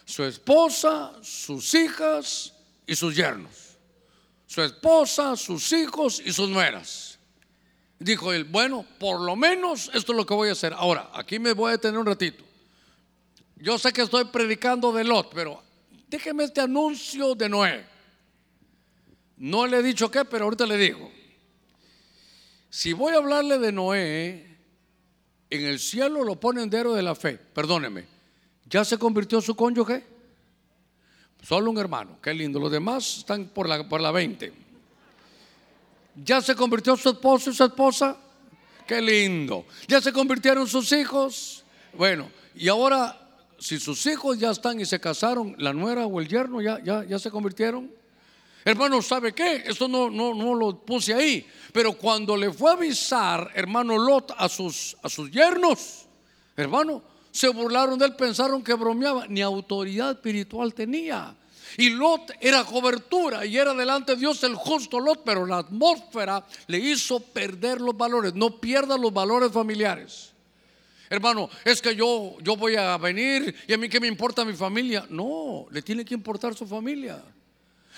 su 0.06 0.24
esposa, 0.24 1.14
sus 1.22 1.74
hijas 1.76 2.54
y 2.88 2.96
sus 2.96 3.16
yernos. 3.16 3.78
Su 4.48 4.62
esposa, 4.62 5.36
sus 5.38 5.72
hijos 5.72 6.22
y 6.26 6.34
sus 6.34 6.50
nueras. 6.50 7.20
Dijo 8.00 8.34
él, 8.34 8.46
bueno, 8.46 8.86
por 9.00 9.22
lo 9.22 9.36
menos 9.36 9.92
esto 9.94 10.12
es 10.12 10.18
lo 10.18 10.26
que 10.26 10.34
voy 10.34 10.50
a 10.50 10.54
hacer. 10.54 10.74
Ahora, 10.74 11.12
aquí 11.14 11.38
me 11.38 11.54
voy 11.54 11.70
a 11.70 11.72
detener 11.74 12.00
un 12.00 12.06
ratito. 12.08 12.44
Yo 13.62 13.78
sé 13.78 13.94
que 13.94 14.02
estoy 14.02 14.26
predicando 14.26 14.92
de 14.92 15.04
Lot, 15.04 15.32
pero 15.34 15.62
déjeme 16.08 16.46
este 16.46 16.62
anuncio 16.62 17.36
de 17.36 17.48
Noé. 17.48 17.86
No 19.38 19.68
le 19.68 19.78
he 19.78 19.84
dicho 19.84 20.10
qué, 20.10 20.26
pero 20.26 20.46
ahorita 20.46 20.66
le 20.66 20.78
digo. 20.78 21.12
Si 22.70 22.94
voy 22.94 23.14
a 23.14 23.18
hablarle 23.18 23.60
de 23.60 23.72
Noé, 23.72 24.58
en 25.50 25.66
el 25.66 25.80
cielo 25.80 26.24
lo 26.24 26.40
ponen 26.40 26.70
de 26.70 26.80
héroe 26.80 26.96
de 26.96 27.04
la 27.04 27.14
fe. 27.14 27.38
Perdóneme, 27.38 28.06
¿ya 28.66 28.84
se 28.84 28.98
convirtió 28.98 29.42
su 29.42 29.56
cónyuge? 29.56 30.06
Solo 31.44 31.70
un 31.70 31.78
hermano, 31.78 32.18
qué 32.22 32.34
lindo. 32.34 32.60
Los 32.60 32.72
demás 32.72 33.20
están 33.20 33.46
por 33.46 33.68
la, 33.70 33.88
por 33.88 34.02
la 34.02 34.12
20. 34.12 34.54
¿Ya 36.24 36.42
se 36.42 36.56
convirtió 36.56 36.96
su 36.98 37.10
esposo 37.10 37.52
y 37.52 37.54
su 37.54 37.64
esposa? 37.64 38.18
Qué 38.88 39.02
lindo. 39.02 39.66
¿Ya 39.88 40.02
se 40.02 40.12
convirtieron 40.12 40.68
sus 40.68 40.92
hijos? 40.92 41.64
Bueno, 41.94 42.30
y 42.56 42.68
ahora, 42.68 43.21
si 43.62 43.80
sus 43.80 44.04
hijos 44.08 44.40
ya 44.40 44.50
están 44.50 44.80
y 44.80 44.86
se 44.86 45.00
casaron, 45.00 45.56
la 45.60 45.72
nuera 45.72 46.08
o 46.08 46.20
el 46.20 46.28
yerno 46.28 46.62
ya, 46.62 46.84
ya, 46.84 47.06
ya 47.06 47.20
se 47.20 47.30
convirtieron. 47.30 47.92
Hermano, 48.66 49.04
¿sabe 49.04 49.34
qué? 49.34 49.64
Esto 49.68 49.88
no, 49.88 50.10
no, 50.10 50.34
no 50.34 50.56
lo 50.56 50.80
puse 50.80 51.14
ahí. 51.14 51.46
Pero 51.72 51.94
cuando 51.94 52.36
le 52.36 52.52
fue 52.52 52.72
a 52.72 52.74
avisar, 52.74 53.52
hermano 53.54 54.00
Lot, 54.00 54.34
a 54.36 54.50
sus, 54.50 54.98
a 55.04 55.10
sus 55.10 55.30
yernos, 55.30 56.08
hermano, 56.58 57.04
se 57.32 57.50
burlaron 57.50 58.00
de 58.00 58.06
él, 58.06 58.16
pensaron 58.16 58.64
que 58.64 58.74
bromeaba, 58.74 59.28
ni 59.28 59.42
autoridad 59.42 60.12
espiritual 60.12 60.74
tenía. 60.74 61.36
Y 61.78 61.92
Lot 61.92 62.32
era 62.42 62.66
cobertura 62.66 63.46
y 63.46 63.58
era 63.58 63.76
delante 63.76 64.14
de 64.14 64.22
Dios 64.22 64.44
el 64.44 64.56
justo 64.56 65.00
Lot, 65.00 65.22
pero 65.24 65.46
la 65.46 65.60
atmósfera 65.60 66.44
le 66.66 66.80
hizo 66.80 67.20
perder 67.20 67.80
los 67.80 67.96
valores. 67.96 68.34
No 68.34 68.60
pierda 68.60 68.98
los 68.98 69.14
valores 69.14 69.52
familiares. 69.52 70.31
Hermano, 71.12 71.50
es 71.66 71.82
que 71.82 71.94
yo, 71.94 72.38
yo 72.40 72.56
voy 72.56 72.78
a 72.78 72.98
venir 72.98 73.54
y 73.68 73.74
a 73.74 73.78
mí 73.78 73.90
que 73.90 74.00
me 74.00 74.08
importa 74.08 74.46
mi 74.46 74.54
familia. 74.54 75.06
No, 75.10 75.68
le 75.70 75.82
tiene 75.82 76.06
que 76.06 76.14
importar 76.14 76.56
su 76.56 76.66
familia. 76.66 77.22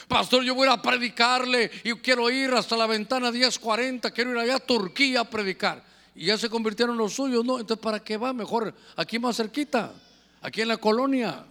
Pastor, 0.07 0.43
yo 0.43 0.55
voy 0.55 0.67
a 0.67 0.81
predicarle 0.81 1.69
y 1.83 1.93
quiero 1.97 2.27
ir 2.31 2.49
hasta 2.55 2.75
la 2.75 2.87
ventana 2.87 3.31
1040, 3.31 4.09
quiero 4.09 4.31
ir 4.31 4.39
allá 4.39 4.55
a 4.55 4.59
Turquía 4.59 5.19
a 5.19 5.29
predicar. 5.29 5.85
Y 6.15 6.25
ya 6.25 6.39
se 6.39 6.49
convirtieron 6.49 6.97
los 6.97 7.13
suyos, 7.13 7.45
¿no? 7.45 7.59
Entonces, 7.59 7.83
¿para 7.83 8.03
qué 8.03 8.17
va? 8.17 8.33
Mejor 8.33 8.73
aquí 8.95 9.19
más 9.19 9.37
cerquita, 9.37 9.93
aquí 10.41 10.61
en 10.61 10.69
la 10.69 10.77
colonia. 10.77 11.45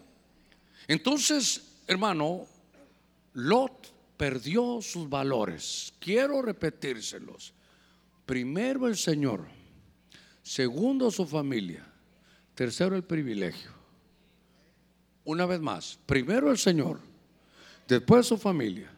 Entonces, 0.88 1.62
hermano, 1.86 2.44
Lot 3.34 3.86
perdió 4.16 4.82
sus 4.82 5.08
valores. 5.08 5.94
Quiero 6.00 6.42
repetírselos. 6.42 7.54
Primero 8.26 8.88
el 8.88 8.96
Señor, 8.96 9.46
segundo 10.42 11.10
su 11.10 11.26
familia, 11.26 11.84
tercero 12.54 12.96
el 12.96 13.04
privilegio. 13.04 13.70
Una 15.24 15.46
vez 15.46 15.60
más, 15.60 15.98
primero 16.06 16.50
el 16.50 16.58
Señor, 16.58 16.98
después 17.86 18.26
su 18.26 18.36
familia 18.36 18.90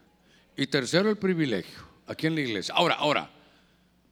y 0.57 0.66
tercero 0.66 1.11
el 1.11 1.16
privilegio 1.16 1.80
aquí 2.07 2.26
en 2.26 2.35
la 2.35 2.40
iglesia. 2.40 2.74
Ahora, 2.74 2.94
ahora, 2.94 3.30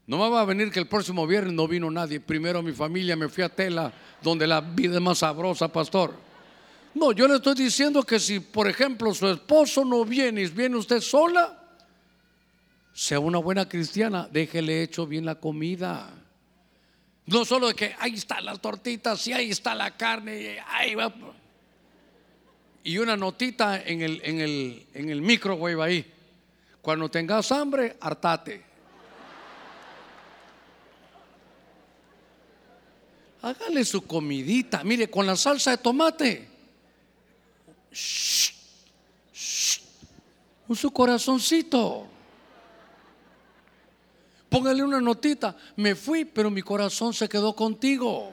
no 0.07 0.19
me 0.19 0.29
va 0.29 0.43
a 0.43 0.45
venir 0.45 0.71
que 0.71 0.81
el 0.81 0.89
próximo 0.89 1.27
viernes 1.27 1.55
no 1.55 1.69
vino 1.69 1.91
nadie. 1.91 2.21
Primero 2.21 2.63
mi 2.63 2.73
familia, 2.73 3.17
me 3.17 3.29
fui 3.29 3.45
a 3.45 3.49
Tela, 3.49 3.93
donde 4.21 4.47
la 4.47 4.61
vida 4.61 4.97
es 4.97 5.01
más 5.01 5.19
sabrosa, 5.19 5.69
pastor. 5.69 6.15
No, 6.95 7.13
yo 7.13 7.27
le 7.27 7.37
estoy 7.37 7.55
diciendo 7.55 8.03
que 8.03 8.19
si, 8.19 8.41
por 8.41 8.69
ejemplo, 8.69 9.15
su 9.15 9.29
esposo 9.29 9.85
no 9.85 10.05
viene 10.05 10.43
y 10.43 10.49
viene 10.49 10.77
usted 10.77 11.01
sola, 11.01 11.59
sea 12.93 13.21
una 13.21 13.39
buena 13.39 13.67
cristiana, 13.67 14.29
déjele 14.31 14.83
hecho 14.83 15.07
bien 15.07 15.25
la 15.25 15.37
comida. 15.37 16.11
No 17.27 17.45
solo 17.45 17.69
de 17.69 17.75
que 17.75 17.95
ahí 17.99 18.15
están 18.15 18.45
las 18.45 18.61
tortitas 18.61 19.27
y 19.27 19.33
ahí 19.33 19.51
está 19.51 19.75
la 19.75 19.97
carne 19.97 20.41
y 20.41 20.57
ahí 20.67 20.95
va. 20.95 21.13
Y 22.85 22.99
una 22.99 23.17
notita 23.17 23.81
en 23.81 24.03
el, 24.03 24.21
en 24.25 24.41
el, 24.41 24.87
en 24.93 25.09
el 25.09 25.81
ahí. 25.81 26.13
Cuando 26.81 27.09
tengas 27.09 27.53
hambre, 27.53 27.97
hartate. 28.01 28.65
Hágale 33.43 33.85
su 33.85 34.07
comidita, 34.07 34.83
mire, 34.85 35.09
con 35.09 35.27
la 35.27 35.37
salsa 35.37 35.73
de 35.73 35.79
tomate. 35.79 36.49
Con 40.67 40.77
su 40.77 40.93
corazoncito. 40.93 42.12
Póngale 44.53 44.83
una 44.83 45.01
notita. 45.01 45.57
Me 45.77 45.95
fui, 45.95 46.27
pero 46.27 46.51
mi 46.51 46.61
corazón 46.61 47.15
se 47.15 47.27
quedó 47.27 47.57
contigo. 47.57 48.31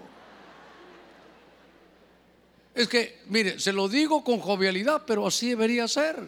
Es 2.76 2.90
que, 2.90 3.22
mire, 3.28 3.58
se 3.58 3.72
lo 3.72 3.88
digo 3.88 4.22
con 4.22 4.40
jovialidad, 4.40 5.04
pero 5.08 5.26
así 5.26 5.52
debería 5.52 5.88
ser. 5.88 6.22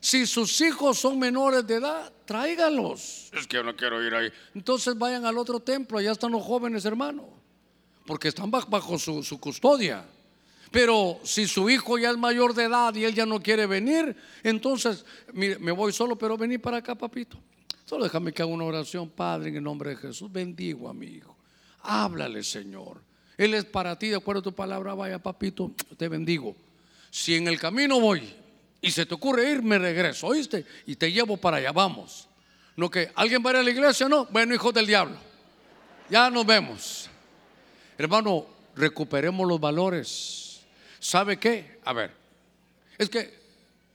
Si 0.00 0.26
sus 0.26 0.60
hijos 0.60 0.98
son 0.98 1.16
menores 1.16 1.64
de 1.64 1.76
edad, 1.76 2.12
tráiganlos. 2.24 3.30
Es 3.32 3.46
que 3.46 3.58
yo 3.58 3.62
no 3.62 3.76
quiero 3.76 4.04
ir 4.04 4.12
ahí. 4.12 4.32
Entonces 4.56 4.98
vayan 4.98 5.24
al 5.26 5.38
otro 5.38 5.60
templo, 5.60 5.98
allá 5.98 6.10
están 6.10 6.32
los 6.32 6.42
jóvenes, 6.42 6.84
hermano. 6.84 7.24
Porque 8.04 8.26
están 8.28 8.50
bajo, 8.50 8.98
su, 8.98 9.22
su 9.22 9.38
custodia. 9.38 10.04
Pero 10.72 11.20
si 11.22 11.46
su 11.46 11.70
hijo 11.70 11.98
ya 11.98 12.10
es 12.10 12.18
mayor 12.18 12.52
de 12.52 12.64
edad 12.64 12.92
y 12.96 13.04
él 13.04 13.14
ya 13.14 13.26
no 13.26 13.40
quiere 13.40 13.66
venir, 13.66 14.16
entonces 14.42 15.04
mire, 15.32 15.56
me 15.60 15.70
voy 15.70 15.92
solo, 15.92 16.18
pero 16.18 16.36
vení 16.36 16.58
para 16.58 16.78
acá, 16.78 16.96
papito. 16.96 17.38
Solo 17.86 18.04
déjame 18.04 18.32
que 18.32 18.42
haga 18.42 18.50
una 18.50 18.64
oración, 18.64 19.08
Padre, 19.08 19.50
en 19.50 19.56
el 19.56 19.62
nombre 19.62 19.90
de 19.90 19.96
Jesús. 19.96 20.30
Bendigo 20.30 20.88
a 20.88 20.92
mi 20.92 21.06
hijo. 21.06 21.36
Háblale, 21.82 22.42
Señor. 22.42 23.00
Él 23.38 23.54
es 23.54 23.64
para 23.64 23.96
ti, 23.96 24.08
de 24.08 24.16
acuerdo 24.16 24.40
a 24.40 24.42
tu 24.42 24.52
palabra. 24.52 24.92
Vaya, 24.94 25.20
papito, 25.20 25.70
te 25.96 26.08
bendigo. 26.08 26.56
Si 27.10 27.36
en 27.36 27.46
el 27.46 27.60
camino 27.60 28.00
voy 28.00 28.34
y 28.80 28.90
se 28.90 29.06
te 29.06 29.14
ocurre 29.14 29.52
ir, 29.52 29.62
me 29.62 29.78
regreso, 29.78 30.26
¿oíste? 30.26 30.66
Y 30.86 30.96
te 30.96 31.12
llevo 31.12 31.36
para 31.36 31.58
allá, 31.58 31.70
vamos. 31.70 32.28
No 32.74 32.90
que 32.90 33.12
alguien 33.14 33.40
vaya 33.40 33.60
a 33.60 33.62
la 33.62 33.70
iglesia, 33.70 34.08
no. 34.08 34.26
Bueno, 34.26 34.52
hijo 34.52 34.72
del 34.72 34.86
diablo. 34.86 35.16
Ya 36.10 36.28
nos 36.28 36.44
vemos. 36.44 37.08
Hermano, 37.96 38.46
recuperemos 38.74 39.46
los 39.46 39.60
valores. 39.60 40.60
¿Sabe 40.98 41.38
qué? 41.38 41.78
A 41.84 41.92
ver, 41.92 42.12
es 42.98 43.08
que 43.08 43.32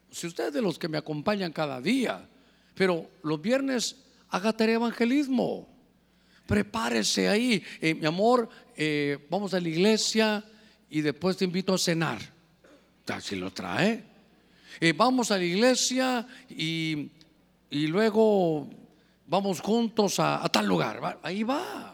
si 0.09 0.27
usted 0.27 0.47
es 0.47 0.53
de 0.53 0.61
los 0.61 0.79
que 0.79 0.87
me 0.87 0.97
acompañan 0.97 1.51
cada 1.51 1.81
día, 1.81 2.25
pero 2.75 3.09
los 3.23 3.41
viernes 3.41 3.97
haga 4.29 4.53
tarea 4.53 4.75
evangelismo. 4.75 5.67
Prepárese 6.45 7.29
ahí, 7.29 7.63
eh, 7.79 7.93
mi 7.93 8.05
amor, 8.05 8.49
eh, 8.75 9.25
vamos 9.29 9.53
a 9.53 9.59
la 9.59 9.69
iglesia 9.69 10.43
y 10.89 11.01
después 11.01 11.37
te 11.37 11.45
invito 11.45 11.73
a 11.73 11.77
cenar. 11.77 12.19
Si 13.19 13.35
lo 13.35 13.51
trae. 13.51 14.03
Eh, 14.79 14.93
vamos 14.93 15.31
a 15.31 15.37
la 15.37 15.43
iglesia 15.43 16.25
y, 16.49 17.09
y 17.69 17.87
luego 17.87 18.69
vamos 19.27 19.59
juntos 19.59 20.19
a, 20.19 20.47
tal 20.51 20.65
lugar. 20.65 21.19
Ahí 21.21 21.43
va. 21.43 21.93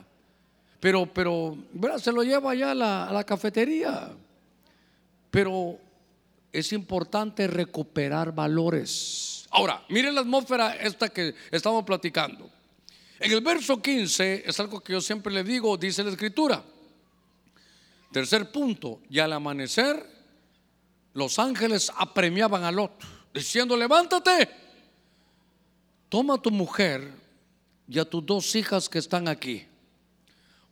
Pero, 0.80 1.12
pero, 1.12 1.58
se 1.98 2.12
lo 2.12 2.22
lleva 2.24 2.52
allá 2.52 2.72
a 2.72 2.76
la, 2.76 3.08
a 3.08 3.13
la 3.13 3.24
cafetería. 3.24 4.12
Pero 5.32 5.80
es 6.52 6.72
importante 6.72 7.48
recuperar 7.48 8.34
valores. 8.34 9.37
Ahora, 9.58 9.84
miren 9.89 10.13
la 10.13 10.22
atmósfera 10.22 10.76
esta 10.76 11.10
que 11.10 11.34
estamos 11.50 11.84
platicando. 11.84 12.48
En 13.20 13.32
el 13.32 13.41
verso 13.41 13.82
15 13.82 14.43
es 14.46 14.60
algo 14.60 14.80
que 14.82 14.93
yo 14.93 15.02
siempre 15.02 15.34
le 15.34 15.43
digo, 15.43 15.76
dice 15.78 16.04
la 16.04 16.12
escritura. 16.12 16.63
Tercer 18.12 18.52
punto, 18.52 19.02
y 19.10 19.17
al 19.17 19.34
amanecer 19.34 20.06
los 21.15 21.39
ángeles 21.39 21.91
apremiaban 21.98 22.65
a 22.65 22.72
Lot, 22.72 23.04
diciendo, 23.34 23.76
levántate, 23.76 24.48
toma 26.08 26.36
a 26.36 26.38
tu 26.38 26.52
mujer 26.52 27.12
y 27.88 27.98
a 27.98 28.06
tus 28.06 28.24
dos 28.24 28.56
hijas 28.56 28.88
que 28.88 29.00
están 29.00 29.28
aquí 29.28 29.65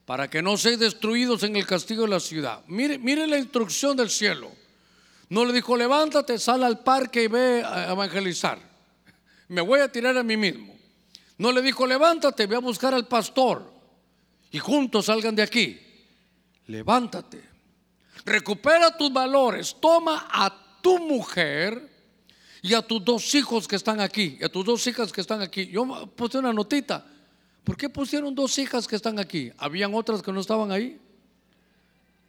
para 0.06 0.30
que 0.30 0.44
no 0.44 0.58
sean 0.58 0.80
destruidos 0.80 1.42
en 1.42 1.56
el 1.56 1.66
castigo 1.66 2.04
de 2.04 2.10
la 2.10 2.20
ciudad. 2.20 2.62
Mire, 2.68 3.00
mire 3.00 3.26
la 3.26 3.40
instrucción 3.40 3.98
del 3.98 4.12
cielo. 4.12 4.52
No 5.30 5.44
le 5.44 5.54
dijo, 5.54 5.76
levántate, 5.76 6.38
sal 6.38 6.64
al 6.64 6.84
parque 6.84 7.24
y 7.24 7.28
ve 7.28 7.64
a 7.66 7.92
evangelizar. 7.92 8.75
Me 9.48 9.62
voy 9.62 9.80
a 9.80 9.92
tirar 9.92 10.18
a 10.18 10.24
mí 10.24 10.38
mismo. 10.38 10.76
No 11.38 11.52
le 11.52 11.62
dijo, 11.62 11.86
levántate, 11.86 12.48
ve 12.48 12.56
a 12.56 12.60
buscar 12.60 12.94
al 12.94 13.08
pastor 13.08 13.72
y 14.52 14.60
juntos 14.60 15.06
salgan 15.06 15.36
de 15.36 15.44
aquí. 15.44 15.80
Levántate, 16.68 17.44
recupera 18.26 18.96
tus 18.98 19.12
valores, 19.14 19.76
toma 19.80 20.28
a 20.32 20.80
tu 20.82 20.98
mujer 21.00 21.92
y 22.62 22.74
a 22.74 22.82
tus 22.82 23.04
dos 23.04 23.36
hijos 23.36 23.68
que 23.68 23.76
están 23.76 24.00
aquí, 24.00 24.40
a 24.44 24.50
tus 24.50 24.66
dos 24.66 24.88
hijas 24.88 25.12
que 25.12 25.22
están 25.22 25.42
aquí. 25.42 25.68
Yo 25.68 26.08
puse 26.16 26.40
una 26.40 26.54
notita 26.54 27.06
¿Por 27.66 27.76
qué 27.76 27.90
pusieron 27.90 28.34
dos 28.36 28.58
hijas 28.60 28.88
que 28.88 28.96
están 28.96 29.18
aquí? 29.18 29.52
¿Habían 29.58 29.94
otras 29.96 30.22
que 30.22 30.32
no 30.32 30.40
estaban 30.40 30.72
ahí? 30.72 31.02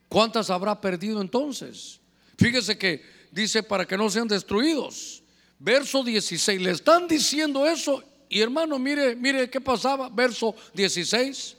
¿Cuántas 0.09 0.49
habrá 0.49 0.81
perdido 0.81 1.21
entonces? 1.21 2.01
Fíjese 2.39 2.79
que 2.79 3.05
dice 3.31 3.63
para 3.63 3.85
que 3.85 3.99
no 3.99 4.09
sean 4.09 4.27
destruidos. 4.27 5.23
Verso 5.59 6.03
16, 6.03 6.61
le 6.61 6.71
están 6.71 7.09
diciendo 7.09 7.67
eso 7.67 8.03
y 8.29 8.41
hermano, 8.41 8.79
mire, 8.79 9.17
mire 9.17 9.49
qué 9.49 9.61
pasaba. 9.61 10.09
Verso 10.09 10.55
16, 10.75 11.57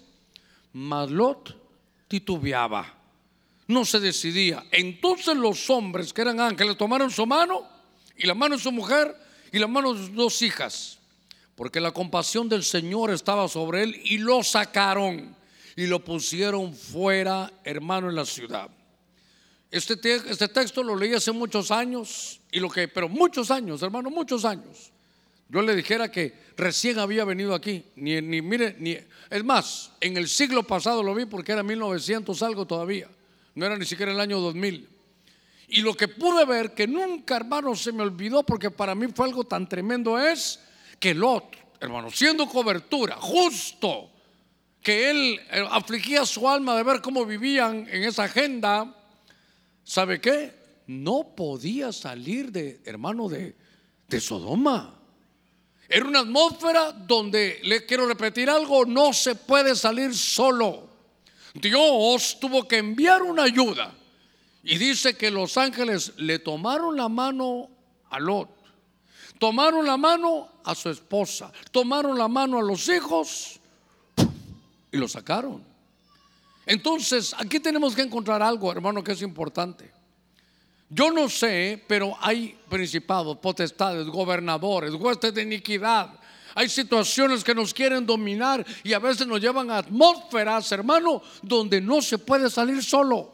Maslot 0.74 1.56
titubeaba, 2.08 2.94
no 3.68 3.86
se 3.86 4.00
decidía. 4.00 4.66
Entonces 4.72 5.36
los 5.36 5.70
hombres 5.70 6.14
que 6.14 6.22
eran 6.22 6.40
ángeles 6.40 6.78
tomaron 6.78 7.10
su 7.10 7.26
mano 7.26 7.68
y 8.16 8.28
la 8.28 8.36
mano 8.36 8.56
de 8.56 8.62
su 8.62 8.72
mujer 8.72 9.16
y 9.52 9.60
la 9.60 9.68
mano 9.68 9.94
de 9.94 10.00
sus 10.00 10.16
dos 10.16 10.42
hijas 10.42 10.98
porque 11.58 11.82
la 11.82 11.92
compasión 11.92 12.48
del 12.48 12.64
Señor 12.64 13.10
estaba 13.10 13.48
sobre 13.48 13.82
él 13.82 14.00
y 14.04 14.20
lo 14.20 14.44
sacaron 14.44 15.36
y 15.76 15.88
lo 15.88 16.04
pusieron 16.04 16.72
fuera, 16.76 17.52
hermano, 17.64 18.10
en 18.10 18.16
la 18.16 18.26
ciudad. 18.26 18.70
Este, 19.70 20.16
este 20.16 20.48
texto 20.48 20.82
lo 20.82 20.96
leí 20.96 21.14
hace 21.14 21.32
muchos 21.32 21.72
años, 21.72 22.40
y 22.52 22.60
lo 22.60 22.70
que, 22.70 22.88
pero 22.88 23.10
muchos 23.10 23.52
años, 23.52 23.82
hermano, 23.82 24.10
muchos 24.10 24.46
años. 24.46 24.92
Yo 25.50 25.62
le 25.62 25.76
dijera 25.76 26.12
que 26.12 26.34
recién 26.58 27.00
había 27.00 27.26
venido 27.26 27.54
aquí, 27.54 27.84
ni, 27.96 28.22
ni 28.22 28.42
mire, 28.42 28.76
ni, 28.80 28.98
es 29.30 29.44
más, 29.44 29.92
en 30.02 30.18
el 30.18 30.28
siglo 30.28 30.64
pasado 30.64 31.04
lo 31.04 31.14
vi 31.14 31.26
porque 31.26 31.52
era 31.52 31.64
1900 31.64 32.42
algo 32.44 32.66
todavía, 32.66 33.10
no 33.56 33.66
era 33.66 33.78
ni 33.78 33.86
siquiera 33.86 34.12
el 34.12 34.20
año 34.20 34.40
2000. 34.40 34.90
Y 35.70 35.82
lo 35.82 35.94
que 35.96 36.08
pude 36.08 36.46
ver, 36.46 36.74
que 36.74 36.88
nunca, 36.88 37.36
hermano, 37.36 37.76
se 37.76 37.92
me 37.92 38.04
olvidó, 38.04 38.44
porque 38.44 38.72
para 38.72 38.96
mí 38.96 39.08
fue 39.14 39.28
algo 39.28 39.44
tan 39.44 39.68
tremendo, 39.68 40.18
es 40.18 40.62
que 40.98 41.14
Lot, 41.14 41.56
hermano, 41.82 42.10
siendo 42.10 42.48
cobertura, 42.48 43.18
justo, 43.18 44.10
que 44.82 45.10
él 45.10 45.40
eh, 45.52 45.68
afligía 45.70 46.26
su 46.26 46.48
alma 46.48 46.76
de 46.76 46.84
ver 46.84 47.02
cómo 47.02 47.26
vivían 47.26 47.86
en 47.90 48.04
esa 48.04 48.24
agenda, 48.24 48.97
¿sabe 49.88 50.20
qué? 50.20 50.54
No 50.88 51.34
podía 51.36 51.92
salir 51.92 52.52
de, 52.52 52.82
hermano, 52.86 53.30
de, 53.30 53.56
de 54.08 54.22
Sodoma. 54.22 54.94
Era 55.88 56.06
una 56.06 56.20
atmósfera 56.20 56.92
donde, 56.92 57.60
le 57.64 57.86
quiero 57.86 58.06
repetir 58.06 58.50
algo, 58.50 58.86
no 58.86 59.14
se 59.14 59.36
puede 59.36 59.76
salir 59.76 60.14
solo. 60.14 60.90
Dios 61.54 62.38
tuvo 62.40 62.68
que 62.68 62.78
enviar 62.78 63.24
una 63.24 63.44
ayuda. 63.44 63.94
Y 64.64 64.78
dice 64.78 65.16
que 65.16 65.32
los 65.32 65.58
ángeles 65.58 66.14
le 66.18 66.40
tomaron 66.40 66.98
la 66.98 67.08
mano 67.08 67.70
a 68.10 68.20
Lot, 68.20 68.50
tomaron 69.40 69.86
la 69.86 69.96
mano 69.96 70.50
a 70.66 70.76
su 70.76 70.90
esposa, 70.90 71.54
tomaron 71.72 72.18
la 72.18 72.28
mano 72.28 72.60
a 72.60 72.62
los 72.62 72.90
hijos 72.90 73.62
y 74.92 74.98
lo 74.98 75.08
sacaron. 75.08 75.64
Entonces, 76.68 77.34
aquí 77.38 77.62
tenemos 77.62 77.96
que 77.96 78.02
encontrar 78.02 78.44
algo, 78.44 78.70
hermano, 78.70 79.02
que 79.02 79.14
es 79.14 79.22
importante. 79.22 79.90
Yo 80.90 81.12
no 81.12 81.30
sé, 81.30 81.82
pero 81.88 82.16
hay 82.20 82.58
principados, 82.70 83.38
potestades, 83.38 84.06
gobernadores, 84.08 84.94
huestes 84.94 85.34
de 85.34 85.44
iniquidad. 85.44 86.10
Hay 86.56 86.68
situaciones 86.68 87.42
que 87.44 87.56
nos 87.56 87.74
quieren 87.74 88.06
dominar 88.06 88.66
y 88.84 88.92
a 88.92 89.00
veces 89.00 89.26
nos 89.26 89.40
llevan 89.40 89.72
a 89.72 89.78
atmósferas, 89.78 90.70
hermano, 90.74 91.22
donde 91.42 91.80
no 91.80 92.02
se 92.02 92.18
puede 92.18 92.50
salir 92.50 92.84
solo. 92.84 93.32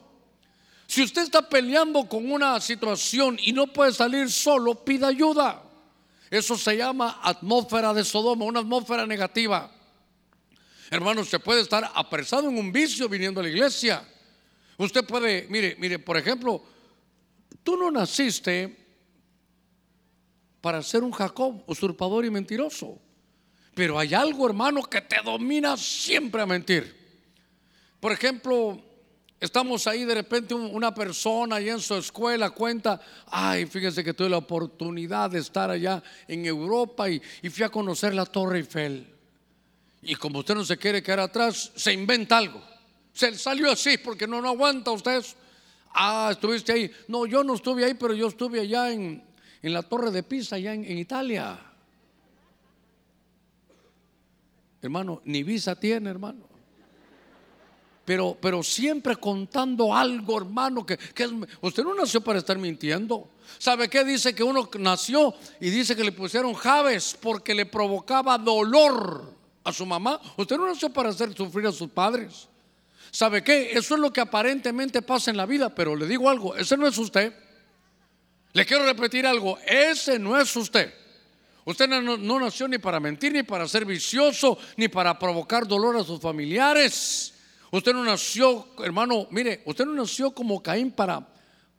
Si 0.86 1.02
usted 1.02 1.22
está 1.22 1.48
peleando 1.48 2.08
con 2.08 2.30
una 2.30 2.60
situación 2.60 3.36
y 3.42 3.52
no 3.52 3.66
puede 3.66 3.92
salir 3.92 4.30
solo, 4.30 4.76
pida 4.76 5.08
ayuda. 5.08 5.60
Eso 6.30 6.56
se 6.56 6.76
llama 6.76 7.18
atmósfera 7.22 7.92
de 7.92 8.04
Sodoma, 8.04 8.44
una 8.44 8.60
atmósfera 8.60 9.06
negativa. 9.06 9.73
Hermano, 10.94 11.22
usted 11.22 11.40
puede 11.40 11.60
estar 11.60 11.90
apresado 11.92 12.48
en 12.48 12.56
un 12.56 12.70
vicio 12.70 13.08
viniendo 13.08 13.40
a 13.40 13.42
la 13.42 13.48
iglesia. 13.48 14.06
Usted 14.78 15.04
puede, 15.04 15.44
mire, 15.50 15.74
mire, 15.76 15.98
por 15.98 16.16
ejemplo, 16.16 16.62
tú 17.64 17.76
no 17.76 17.90
naciste 17.90 18.76
para 20.60 20.80
ser 20.84 21.02
un 21.02 21.10
Jacob 21.10 21.64
usurpador 21.66 22.24
y 22.24 22.30
mentiroso. 22.30 23.00
Pero 23.74 23.98
hay 23.98 24.14
algo, 24.14 24.46
hermano, 24.46 24.84
que 24.84 25.00
te 25.00 25.16
domina 25.24 25.76
siempre 25.76 26.40
a 26.42 26.46
mentir. 26.46 26.94
Por 27.98 28.12
ejemplo, 28.12 28.80
Estamos 29.40 29.86
ahí 29.86 30.06
de 30.06 30.14
repente 30.14 30.54
una 30.54 30.94
persona 30.94 31.56
ahí 31.56 31.68
en 31.68 31.80
su 31.80 31.94
escuela 31.96 32.48
cuenta, 32.48 32.98
ay, 33.26 33.66
fíjese 33.66 34.02
que 34.02 34.14
tuve 34.14 34.30
la 34.30 34.38
oportunidad 34.38 35.28
de 35.28 35.40
estar 35.40 35.68
allá 35.68 36.02
en 36.26 36.46
Europa 36.46 37.10
y, 37.10 37.20
fui 37.50 37.62
a 37.62 37.68
conocer 37.68 38.14
la 38.14 38.24
Torre 38.24 38.60
Eiffel. 38.60 39.13
Y 40.04 40.14
como 40.16 40.40
usted 40.40 40.54
no 40.54 40.64
se 40.64 40.76
quiere 40.76 41.02
quedar 41.02 41.20
atrás, 41.20 41.72
se 41.74 41.92
inventa 41.92 42.38
algo. 42.38 42.62
Se 43.12 43.36
salió 43.38 43.70
así 43.70 43.98
porque 43.98 44.26
no, 44.26 44.40
no 44.40 44.48
aguanta 44.48 44.90
usted. 44.90 45.24
Ah, 45.92 46.28
estuviste 46.32 46.72
ahí. 46.72 46.90
No, 47.08 47.26
yo 47.26 47.44
no 47.44 47.54
estuve 47.54 47.84
ahí, 47.84 47.94
pero 47.94 48.14
yo 48.14 48.28
estuve 48.28 48.60
allá 48.60 48.90
en, 48.90 49.22
la 49.62 49.82
Torre 49.82 50.10
de 50.10 50.22
Pisa, 50.22 50.56
allá 50.56 50.74
en, 50.74 50.84
en 50.84 50.98
Italia. 50.98 51.58
Hermano, 54.82 55.22
ni 55.24 55.42
visa 55.42 55.78
tiene, 55.78 56.10
hermano 56.10 56.54
pero, 58.04 58.36
pero 58.40 58.62
siempre 58.62 59.16
contando 59.16 59.94
algo, 59.94 60.36
hermano, 60.36 60.84
que, 60.84 60.98
usted 61.62 61.82
no 61.82 61.94
nació 61.94 62.20
para 62.20 62.38
estar 62.38 62.58
mintiendo. 62.58 63.30
¿Sabe 63.58 63.88
qué? 63.88 64.04
Dice 64.04 64.34
que 64.34 64.42
uno 64.42 64.68
nació 64.78 65.34
y 65.60 65.70
dice 65.70 65.96
que 65.96 66.04
le 66.04 66.12
pusieron 66.12 66.54
Javes 66.54 67.16
porque 67.20 67.54
le 67.54 67.66
provocaba 67.66 68.36
dolor 68.36 69.32
a 69.64 69.72
su 69.72 69.86
mamá. 69.86 70.20
Usted 70.36 70.56
no 70.56 70.66
nació 70.66 70.90
para 70.90 71.08
hacer 71.08 71.34
sufrir 71.34 71.66
a 71.66 71.72
sus 71.72 71.90
padres. 71.90 72.48
¿Sabe 73.10 73.42
qué? 73.42 73.72
Eso 73.72 73.94
es 73.94 74.00
lo 74.00 74.12
que 74.12 74.20
aparentemente 74.20 75.00
pasa 75.02 75.30
en 75.30 75.36
la 75.36 75.46
vida, 75.46 75.74
pero 75.74 75.96
le 75.96 76.06
digo 76.06 76.28
algo, 76.28 76.54
ese 76.54 76.76
no 76.76 76.86
es 76.86 76.98
usted. 76.98 77.32
Le 78.52 78.64
quiero 78.66 78.84
repetir 78.84 79.26
algo, 79.26 79.58
ese 79.66 80.18
no 80.18 80.38
es 80.38 80.54
usted. 80.54 80.92
Usted 81.64 81.88
no, 81.88 82.40
nació 82.40 82.68
ni 82.68 82.78
para 82.78 83.00
mentir, 83.00 83.32
ni 83.32 83.42
para 83.42 83.66
ser 83.66 83.86
vicioso, 83.86 84.58
ni 84.76 84.88
para 84.88 85.18
provocar 85.18 85.66
dolor 85.66 85.96
a 85.96 86.04
sus 86.04 86.20
familiares. 86.20 87.32
Usted 87.70 87.92
no 87.92 88.04
nació, 88.04 88.68
hermano, 88.84 89.26
mire, 89.30 89.62
usted 89.64 89.86
no 89.86 89.94
nació 89.94 90.32
como 90.32 90.62
Caín 90.62 90.90
para, 90.90 91.26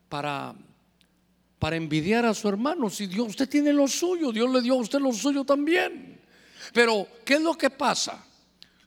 para, 0.09 0.55
para 1.59 1.75
envidiar 1.75 2.25
a 2.25 2.33
su 2.33 2.49
hermano. 2.49 2.89
Si 2.89 3.05
Dios, 3.05 3.27
usted 3.27 3.47
tiene 3.47 3.71
lo 3.71 3.87
suyo, 3.87 4.31
Dios 4.31 4.51
le 4.51 4.61
dio 4.61 4.73
a 4.73 4.77
usted 4.77 4.99
lo 4.99 5.13
suyo 5.13 5.43
también. 5.43 6.14
Pero, 6.73 7.07
¿qué 7.25 7.35
es 7.35 7.41
lo 7.41 7.57
que 7.57 7.69
pasa? 7.69 8.25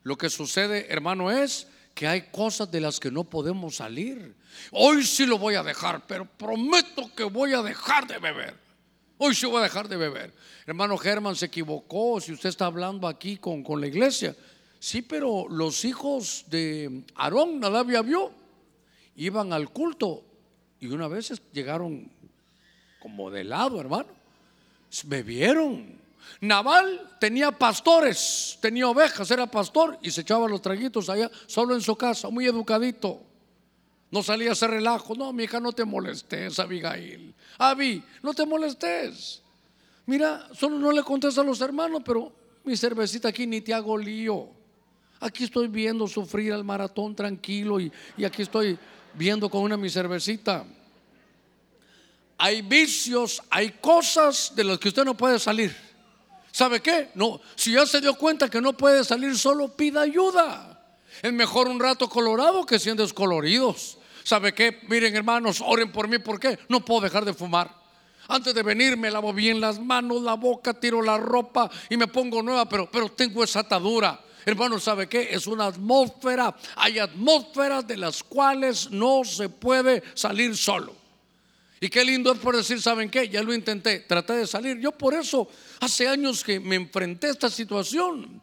Lo 0.02 0.16
que 0.16 0.30
sucede, 0.30 0.86
hermano, 0.90 1.30
es 1.30 1.66
que 1.94 2.06
hay 2.06 2.22
cosas 2.30 2.70
de 2.70 2.80
las 2.80 3.00
que 3.00 3.10
no 3.10 3.24
podemos 3.24 3.76
salir. 3.76 4.34
Hoy 4.70 5.04
sí 5.04 5.26
lo 5.26 5.38
voy 5.38 5.54
a 5.54 5.62
dejar, 5.62 6.06
pero 6.06 6.24
prometo 6.24 7.10
que 7.14 7.24
voy 7.24 7.52
a 7.52 7.62
dejar 7.62 8.06
de 8.06 8.18
beber. 8.18 8.54
Hoy 9.18 9.34
sí 9.34 9.46
voy 9.46 9.58
a 9.58 9.64
dejar 9.64 9.88
de 9.88 9.96
beber. 9.96 10.32
Hermano 10.66 10.96
Germán 10.96 11.34
se 11.34 11.46
equivocó. 11.46 12.20
Si 12.20 12.32
usted 12.32 12.50
está 12.50 12.66
hablando 12.66 13.08
aquí 13.08 13.36
con, 13.36 13.64
con 13.64 13.80
la 13.80 13.88
iglesia, 13.88 14.34
Sí, 14.80 15.02
pero 15.02 15.48
los 15.48 15.84
hijos 15.84 16.44
de 16.48 17.02
Aarón, 17.16 17.58
Nadab 17.58 17.90
y 17.90 17.96
Abió, 17.96 18.30
iban 19.16 19.52
al 19.52 19.70
culto 19.70 20.22
y 20.78 20.86
una 20.86 21.08
vez 21.08 21.42
llegaron 21.52 22.08
como 23.00 23.30
de 23.30 23.44
lado, 23.44 23.80
hermano. 23.80 24.08
Bebieron. 25.04 25.97
Naval 26.40 27.16
tenía 27.18 27.50
pastores, 27.50 28.58
tenía 28.60 28.88
ovejas, 28.88 29.30
era 29.30 29.46
pastor 29.46 29.98
y 30.02 30.10
se 30.10 30.20
echaba 30.20 30.48
los 30.48 30.62
traguitos 30.62 31.08
allá, 31.08 31.30
solo 31.46 31.74
en 31.74 31.80
su 31.80 31.96
casa, 31.96 32.28
muy 32.28 32.46
educadito. 32.46 33.22
No 34.10 34.22
salía 34.22 34.50
a 34.50 34.52
hacer 34.52 34.70
relajo. 34.70 35.14
No, 35.14 35.32
mi 35.32 35.44
hija, 35.44 35.60
no 35.60 35.72
te 35.72 35.84
molestes, 35.84 36.58
Abigail. 36.58 37.34
Abi, 37.58 38.02
no 38.22 38.32
te 38.32 38.46
molestes. 38.46 39.42
Mira, 40.06 40.48
solo 40.54 40.78
no 40.78 40.92
le 40.92 41.02
contesta 41.02 41.42
a 41.42 41.44
los 41.44 41.60
hermanos, 41.60 42.02
pero 42.04 42.32
mi 42.64 42.76
cervecita 42.76 43.28
aquí 43.28 43.46
ni 43.46 43.60
te 43.60 43.74
hago 43.74 43.98
lío. 43.98 44.48
Aquí 45.20 45.44
estoy 45.44 45.68
viendo 45.68 46.06
sufrir 46.06 46.52
al 46.52 46.64
maratón 46.64 47.14
tranquilo 47.14 47.80
y, 47.80 47.92
aquí 48.24 48.42
estoy 48.42 48.78
viendo 49.14 49.50
con 49.50 49.62
una 49.62 49.76
mi 49.76 49.90
cervecita. 49.90 50.64
Hay 52.38 52.62
vicios, 52.62 53.42
hay 53.50 53.70
cosas 53.72 54.52
de 54.54 54.64
las 54.64 54.78
que 54.78 54.88
usted 54.88 55.04
no 55.04 55.16
puede 55.16 55.38
salir. 55.38 55.76
¿Sabe 56.52 56.80
qué? 56.80 57.10
No, 57.14 57.40
si 57.54 57.72
ya 57.72 57.86
se 57.86 58.00
dio 58.00 58.14
cuenta 58.14 58.48
que 58.48 58.60
no 58.60 58.72
puede 58.72 59.04
salir 59.04 59.36
solo, 59.36 59.76
pida 59.76 60.02
ayuda. 60.02 60.82
Es 61.22 61.32
mejor 61.32 61.68
un 61.68 61.80
rato 61.80 62.08
colorado 62.08 62.64
que 62.64 62.78
100 62.78 62.96
descoloridos. 62.98 63.98
¿Sabe 64.24 64.52
qué? 64.52 64.80
Miren, 64.88 65.16
hermanos, 65.16 65.62
oren 65.64 65.90
por 65.90 66.08
mí. 66.08 66.18
¿Por 66.18 66.38
qué? 66.38 66.58
No 66.68 66.84
puedo 66.84 67.02
dejar 67.02 67.24
de 67.24 67.32
fumar. 67.32 67.74
Antes 68.28 68.54
de 68.54 68.62
venir 68.62 68.96
me 68.98 69.10
lavo 69.10 69.32
bien 69.32 69.58
las 69.58 69.80
manos, 69.80 70.20
la 70.22 70.34
boca, 70.34 70.74
tiro 70.74 71.00
la 71.00 71.16
ropa 71.16 71.70
y 71.88 71.96
me 71.96 72.08
pongo 72.08 72.42
nueva, 72.42 72.68
pero, 72.68 72.90
pero 72.90 73.08
tengo 73.08 73.42
esa 73.42 73.60
atadura. 73.60 74.20
Hermano, 74.44 74.78
¿sabe 74.78 75.08
qué? 75.08 75.28
Es 75.30 75.46
una 75.46 75.66
atmósfera. 75.66 76.54
Hay 76.76 76.98
atmósferas 76.98 77.86
de 77.86 77.96
las 77.96 78.22
cuales 78.22 78.90
no 78.90 79.22
se 79.24 79.48
puede 79.48 80.02
salir 80.14 80.56
solo. 80.56 80.94
Y 81.80 81.88
qué 81.88 82.04
lindo 82.04 82.32
es 82.32 82.38
por 82.38 82.56
decir, 82.56 82.80
¿saben 82.82 83.08
qué? 83.08 83.28
Ya 83.28 83.42
lo 83.42 83.54
intenté, 83.54 84.00
traté 84.00 84.32
de 84.34 84.46
salir. 84.46 84.78
Yo 84.78 84.92
por 84.92 85.14
eso 85.14 85.48
hace 85.80 86.08
años 86.08 86.42
que 86.42 86.58
me 86.58 86.76
enfrenté 86.76 87.28
a 87.28 87.30
esta 87.30 87.50
situación. 87.50 88.42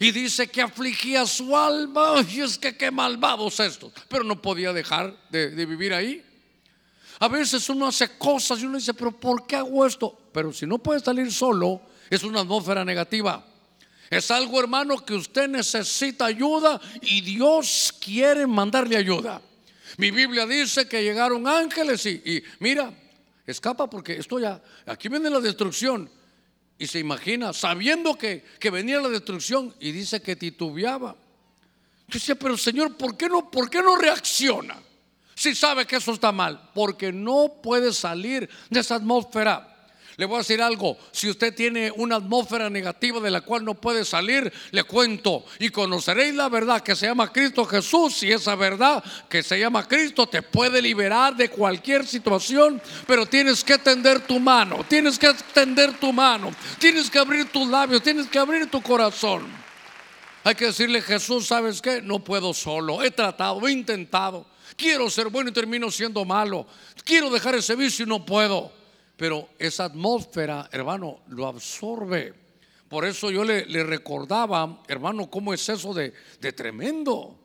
Y 0.00 0.10
dice 0.10 0.48
que 0.48 0.62
afligía 0.62 1.24
su 1.26 1.56
alma. 1.56 2.24
Y 2.28 2.40
es 2.40 2.58
que 2.58 2.76
qué 2.76 2.90
malvados 2.90 3.60
estos. 3.60 3.92
Pero 4.08 4.24
no 4.24 4.42
podía 4.42 4.72
dejar 4.72 5.16
de, 5.30 5.50
de 5.50 5.66
vivir 5.66 5.94
ahí. 5.94 6.24
A 7.20 7.28
veces 7.28 7.68
uno 7.68 7.86
hace 7.86 8.18
cosas 8.18 8.60
y 8.60 8.66
uno 8.66 8.78
dice, 8.78 8.94
pero 8.94 9.12
¿por 9.12 9.46
qué 9.46 9.54
hago 9.54 9.86
esto? 9.86 10.18
Pero 10.32 10.52
si 10.52 10.66
no 10.66 10.78
puede 10.78 10.98
salir 10.98 11.30
solo, 11.30 11.80
es 12.10 12.24
una 12.24 12.40
atmósfera 12.40 12.84
negativa. 12.84 13.46
Es 14.10 14.30
algo, 14.30 14.58
hermano, 14.58 14.98
que 15.04 15.14
usted 15.14 15.48
necesita 15.48 16.26
ayuda 16.26 16.80
y 17.00 17.20
Dios 17.20 17.94
quiere 17.98 18.46
mandarle 18.46 18.96
ayuda. 18.96 19.40
Mi 19.96 20.10
Biblia 20.10 20.46
dice 20.46 20.88
que 20.88 21.02
llegaron 21.02 21.46
ángeles 21.46 22.04
y, 22.06 22.42
mira, 22.60 22.92
escapa 23.46 23.88
porque 23.88 24.14
esto 24.14 24.38
ya, 24.38 24.62
aquí 24.86 25.08
viene 25.08 25.30
la 25.30 25.40
destrucción. 25.40 26.10
Y 26.78 26.86
se 26.86 26.98
imagina, 26.98 27.52
sabiendo 27.52 28.16
que, 28.16 28.44
que 28.58 28.70
venía 28.70 29.00
la 29.00 29.08
destrucción, 29.08 29.74
y 29.78 29.92
dice 29.92 30.20
que 30.20 30.34
titubeaba. 30.34 31.14
Yo 32.08 32.14
decía, 32.14 32.34
pero 32.34 32.56
Señor, 32.56 32.96
¿por 32.96 33.16
qué 33.16 33.28
no, 33.28 33.50
por 33.50 33.70
qué 33.70 33.80
no 33.80 33.96
reacciona? 33.96 34.76
Si 35.34 35.54
sabe 35.54 35.86
que 35.86 35.96
eso 35.96 36.12
está 36.12 36.32
mal, 36.32 36.70
porque 36.74 37.12
no 37.12 37.60
puede 37.62 37.92
salir 37.92 38.48
de 38.68 38.80
esa 38.80 38.96
atmósfera. 38.96 39.71
Le 40.16 40.26
voy 40.26 40.36
a 40.36 40.38
decir 40.40 40.60
algo, 40.60 40.98
si 41.10 41.30
usted 41.30 41.54
tiene 41.54 41.90
una 41.96 42.16
atmósfera 42.16 42.68
negativa 42.68 43.18
de 43.18 43.30
la 43.30 43.40
cual 43.40 43.64
no 43.64 43.74
puede 43.74 44.04
salir, 44.04 44.52
le 44.70 44.84
cuento 44.84 45.46
y 45.58 45.70
conoceréis 45.70 46.34
la 46.34 46.50
verdad 46.50 46.82
que 46.82 46.94
se 46.94 47.06
llama 47.06 47.32
Cristo 47.32 47.64
Jesús 47.64 48.22
y 48.22 48.30
esa 48.30 48.54
verdad 48.54 49.02
que 49.30 49.42
se 49.42 49.58
llama 49.58 49.88
Cristo 49.88 50.26
te 50.26 50.42
puede 50.42 50.82
liberar 50.82 51.34
de 51.34 51.48
cualquier 51.48 52.06
situación, 52.06 52.82
pero 53.06 53.24
tienes 53.24 53.64
que 53.64 53.78
tender 53.78 54.20
tu 54.20 54.38
mano, 54.38 54.84
tienes 54.86 55.18
que 55.18 55.32
tender 55.54 55.98
tu 55.98 56.12
mano, 56.12 56.54
tienes 56.78 57.08
que 57.08 57.18
abrir 57.18 57.50
tus 57.50 57.66
labios, 57.68 58.02
tienes 58.02 58.26
que 58.26 58.38
abrir 58.38 58.70
tu 58.70 58.82
corazón. 58.82 59.46
Hay 60.44 60.54
que 60.54 60.66
decirle, 60.66 61.00
Jesús, 61.00 61.46
¿sabes 61.46 61.80
qué? 61.80 62.02
No 62.02 62.18
puedo 62.18 62.52
solo, 62.52 63.02
he 63.02 63.10
tratado, 63.10 63.66
he 63.66 63.72
intentado, 63.72 64.44
quiero 64.76 65.08
ser 65.08 65.28
bueno 65.28 65.48
y 65.48 65.52
termino 65.54 65.90
siendo 65.90 66.22
malo, 66.26 66.66
quiero 67.02 67.30
dejar 67.30 67.54
ese 67.54 67.76
vicio 67.76 68.04
y 68.04 68.08
no 68.08 68.26
puedo 68.26 68.81
pero 69.16 69.50
esa 69.58 69.84
atmósfera, 69.84 70.68
hermano, 70.72 71.20
lo 71.28 71.46
absorbe. 71.46 72.34
Por 72.88 73.04
eso 73.04 73.30
yo 73.30 73.44
le, 73.44 73.64
recordaba, 73.84 74.82
hermano, 74.88 75.30
cómo 75.30 75.54
es 75.54 75.68
eso 75.68 75.94
de, 75.94 76.12
de, 76.40 76.52
tremendo. 76.52 77.38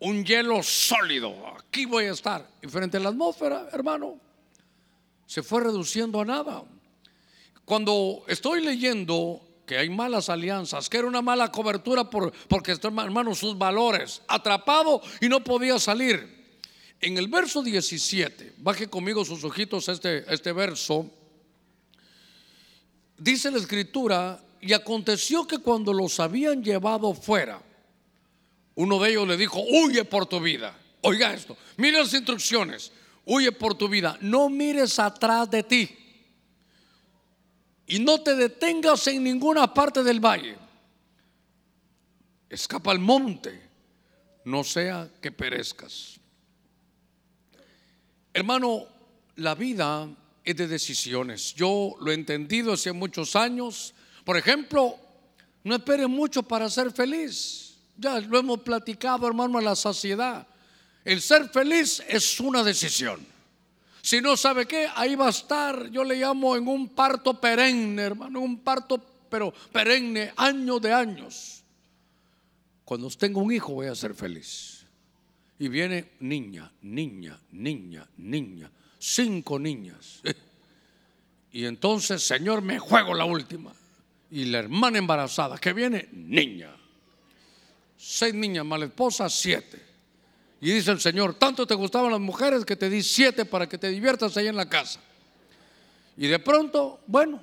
Un 0.00 0.24
hielo 0.24 0.62
sólido. 0.62 1.34
Aquí 1.56 1.84
voy 1.84 2.06
a 2.06 2.12
estar. 2.12 2.48
Y 2.60 2.66
frente 2.66 2.96
a 2.96 3.00
la 3.00 3.10
atmósfera, 3.10 3.68
hermano, 3.72 4.18
se 5.26 5.42
fue 5.42 5.62
reduciendo 5.62 6.20
a 6.20 6.24
nada. 6.24 6.64
Cuando 7.64 8.24
estoy 8.26 8.62
leyendo 8.62 9.40
que 9.66 9.78
hay 9.78 9.88
malas 9.88 10.28
alianzas, 10.28 10.88
que 10.88 10.98
era 10.98 11.06
una 11.06 11.22
mala 11.22 11.52
cobertura 11.52 12.10
por, 12.10 12.32
porque, 12.48 12.72
hermano, 12.72 13.34
sus 13.34 13.56
valores, 13.56 14.22
atrapado 14.28 15.00
y 15.20 15.28
no 15.28 15.44
podía 15.44 15.78
salir. 15.78 16.31
En 17.02 17.18
el 17.18 17.26
verso 17.26 17.64
17, 17.64 18.54
baje 18.58 18.86
conmigo 18.86 19.24
sus 19.24 19.42
ojitos 19.42 19.88
a 19.88 19.92
este, 19.92 20.24
este 20.32 20.52
verso, 20.52 21.10
dice 23.18 23.50
la 23.50 23.58
escritura, 23.58 24.40
y 24.60 24.72
aconteció 24.72 25.44
que 25.44 25.58
cuando 25.58 25.92
los 25.92 26.20
habían 26.20 26.62
llevado 26.62 27.12
fuera, 27.12 27.60
uno 28.76 29.00
de 29.00 29.10
ellos 29.10 29.26
le 29.26 29.36
dijo, 29.36 29.60
huye 29.60 30.04
por 30.04 30.26
tu 30.26 30.38
vida. 30.38 30.78
Oiga 31.00 31.34
esto, 31.34 31.56
mire 31.76 31.98
las 31.98 32.14
instrucciones, 32.14 32.92
huye 33.26 33.50
por 33.50 33.74
tu 33.74 33.88
vida, 33.88 34.16
no 34.20 34.48
mires 34.48 35.00
atrás 35.00 35.50
de 35.50 35.64
ti 35.64 35.98
y 37.88 37.98
no 37.98 38.22
te 38.22 38.36
detengas 38.36 39.08
en 39.08 39.24
ninguna 39.24 39.74
parte 39.74 40.04
del 40.04 40.20
valle. 40.20 40.56
Escapa 42.48 42.92
al 42.92 43.00
monte, 43.00 43.60
no 44.44 44.62
sea 44.62 45.10
que 45.20 45.32
perezcas. 45.32 46.21
Hermano, 48.34 48.86
la 49.36 49.54
vida 49.54 50.08
es 50.44 50.56
de 50.56 50.66
decisiones. 50.66 51.54
Yo 51.54 51.94
lo 52.00 52.10
he 52.10 52.14
entendido 52.14 52.72
hace 52.72 52.92
muchos 52.92 53.36
años. 53.36 53.94
Por 54.24 54.36
ejemplo, 54.36 54.96
no 55.64 55.74
espere 55.76 56.06
mucho 56.06 56.42
para 56.42 56.68
ser 56.68 56.90
feliz. 56.92 57.76
Ya 57.96 58.20
lo 58.20 58.38
hemos 58.38 58.60
platicado, 58.60 59.26
hermano, 59.26 59.58
a 59.58 59.62
la 59.62 59.76
saciedad. 59.76 60.46
El 61.04 61.20
ser 61.20 61.48
feliz 61.50 62.02
es 62.08 62.40
una 62.40 62.62
decisión. 62.62 63.20
Si 64.02 64.20
no 64.20 64.36
sabe 64.36 64.66
qué, 64.66 64.88
ahí 64.96 65.14
va 65.14 65.26
a 65.26 65.30
estar, 65.30 65.88
yo 65.90 66.02
le 66.02 66.16
llamo 66.16 66.56
en 66.56 66.66
un 66.66 66.88
parto 66.88 67.40
perenne, 67.40 68.02
hermano, 68.02 68.40
un 68.40 68.58
parto 68.58 69.00
pero 69.32 69.52
perenne, 69.72 70.32
años 70.36 70.82
de 70.82 70.92
años. 70.92 71.62
Cuando 72.84 73.08
tenga 73.10 73.40
un 73.40 73.52
hijo 73.52 73.72
voy 73.72 73.86
a 73.86 73.94
ser 73.94 74.14
feliz. 74.14 74.71
Y 75.58 75.68
viene 75.68 76.12
niña, 76.20 76.70
niña, 76.82 77.38
niña, 77.52 78.08
niña, 78.16 78.70
cinco 78.98 79.58
niñas. 79.58 80.20
Y 81.54 81.66
entonces, 81.66 82.22
Señor, 82.22 82.62
me 82.62 82.78
juego 82.78 83.12
la 83.12 83.26
última. 83.26 83.74
Y 84.30 84.46
la 84.46 84.60
hermana 84.60 84.96
embarazada, 84.96 85.58
que 85.58 85.74
viene, 85.74 86.08
niña. 86.10 86.74
Seis 87.98 88.32
niñas, 88.32 88.64
mala 88.64 88.86
esposa, 88.86 89.28
siete. 89.28 89.78
Y 90.62 90.72
dice 90.72 90.92
el 90.92 91.00
Señor, 91.00 91.34
tanto 91.34 91.66
te 91.66 91.74
gustaban 91.74 92.10
las 92.10 92.20
mujeres 92.20 92.64
que 92.64 92.76
te 92.76 92.88
di 92.88 93.02
siete 93.02 93.44
para 93.44 93.68
que 93.68 93.76
te 93.76 93.88
diviertas 93.88 94.36
ahí 94.36 94.46
en 94.46 94.56
la 94.56 94.68
casa. 94.68 95.00
Y 96.16 96.26
de 96.26 96.38
pronto, 96.38 97.00
bueno, 97.06 97.42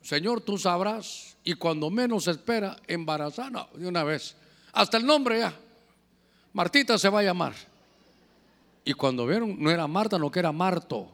Señor, 0.00 0.40
tú 0.40 0.58
sabrás. 0.58 1.36
Y 1.42 1.54
cuando 1.54 1.90
menos 1.90 2.28
espera, 2.28 2.76
embarazada, 2.86 3.68
de 3.74 3.88
una 3.88 4.04
vez. 4.04 4.36
Hasta 4.72 4.96
el 4.96 5.06
nombre 5.06 5.40
ya. 5.40 5.58
Martita 6.52 6.98
se 6.98 7.08
va 7.08 7.20
a 7.20 7.22
llamar. 7.22 7.54
Y 8.84 8.92
cuando 8.94 9.26
vieron, 9.26 9.56
no 9.62 9.70
era 9.70 9.86
Marta, 9.86 10.18
no 10.18 10.30
que 10.30 10.40
era 10.40 10.52
Marto. 10.52 11.08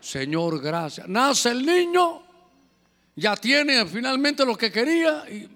Señor, 0.00 0.60
gracias. 0.60 1.08
Nace 1.08 1.50
el 1.50 1.64
niño, 1.64 2.22
ya 3.16 3.36
tiene 3.36 3.84
finalmente 3.86 4.44
lo 4.44 4.56
que 4.56 4.70
quería. 4.70 5.24
Y 5.30 5.48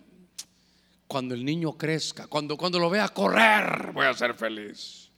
cuando 1.06 1.34
el 1.34 1.44
niño 1.44 1.72
crezca, 1.72 2.26
cuando, 2.26 2.56
cuando 2.56 2.78
lo 2.78 2.90
vea 2.90 3.08
correr, 3.08 3.92
voy 3.92 4.06
a 4.06 4.14
ser 4.14 4.34
feliz. 4.34 5.10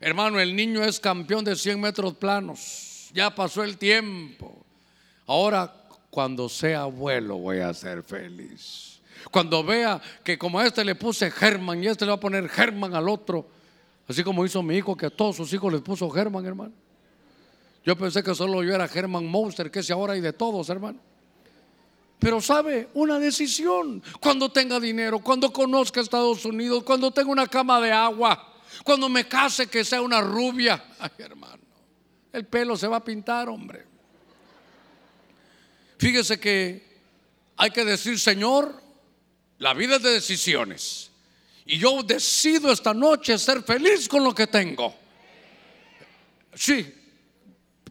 Hermano, 0.00 0.38
el 0.38 0.54
niño 0.54 0.84
es 0.84 1.00
campeón 1.00 1.44
de 1.44 1.56
100 1.56 1.80
metros 1.80 2.14
planos. 2.14 3.10
Ya 3.12 3.34
pasó 3.34 3.64
el 3.64 3.78
tiempo. 3.78 4.64
Ahora, 5.26 5.72
cuando 6.10 6.48
sea 6.48 6.82
abuelo, 6.82 7.38
voy 7.38 7.58
a 7.60 7.74
ser 7.74 8.02
feliz. 8.02 8.97
Cuando 9.30 9.62
vea 9.64 10.00
que 10.22 10.38
como 10.38 10.58
a 10.58 10.66
este 10.66 10.84
le 10.84 10.94
puse 10.94 11.30
Germán 11.30 11.82
y 11.82 11.88
a 11.88 11.92
este 11.92 12.04
le 12.04 12.10
va 12.10 12.16
a 12.16 12.20
poner 12.20 12.48
Germán 12.48 12.94
al 12.94 13.08
otro, 13.08 13.48
así 14.08 14.22
como 14.22 14.44
hizo 14.44 14.62
mi 14.62 14.76
hijo 14.76 14.96
que 14.96 15.06
a 15.06 15.10
todos 15.10 15.36
sus 15.36 15.52
hijos 15.52 15.72
les 15.72 15.82
puso 15.82 16.08
Germán, 16.10 16.46
hermano. 16.46 16.72
Yo 17.84 17.96
pensé 17.96 18.22
que 18.22 18.34
solo 18.34 18.62
yo 18.62 18.74
era 18.74 18.86
Germán 18.88 19.26
Monster, 19.26 19.70
que 19.70 19.80
es 19.80 19.90
ahora 19.90 20.14
hay 20.14 20.20
de 20.20 20.32
todos, 20.32 20.68
hermano. 20.68 20.98
Pero 22.18 22.40
sabe, 22.40 22.88
una 22.94 23.18
decisión. 23.18 24.02
Cuando 24.20 24.50
tenga 24.50 24.80
dinero, 24.80 25.20
cuando 25.20 25.52
conozca 25.52 26.00
Estados 26.00 26.44
Unidos, 26.44 26.82
cuando 26.82 27.10
tenga 27.10 27.30
una 27.30 27.46
cama 27.46 27.80
de 27.80 27.92
agua, 27.92 28.54
cuando 28.84 29.08
me 29.08 29.26
case 29.26 29.68
que 29.68 29.84
sea 29.84 30.02
una 30.02 30.20
rubia. 30.20 30.82
Ay, 30.98 31.10
hermano, 31.18 31.62
el 32.32 32.44
pelo 32.46 32.76
se 32.76 32.88
va 32.88 32.96
a 32.96 33.04
pintar, 33.04 33.48
hombre. 33.48 33.86
Fíjese 35.98 36.38
que 36.38 36.98
hay 37.56 37.70
que 37.70 37.84
decir, 37.84 38.18
Señor, 38.18 38.80
la 39.58 39.74
vida 39.74 39.96
es 39.96 40.02
de 40.02 40.10
decisiones. 40.10 41.10
Y 41.66 41.78
yo 41.78 42.02
decido 42.02 42.72
esta 42.72 42.94
noche 42.94 43.38
ser 43.38 43.62
feliz 43.62 44.08
con 44.08 44.24
lo 44.24 44.34
que 44.34 44.46
tengo. 44.46 44.94
Sí, 46.54 46.94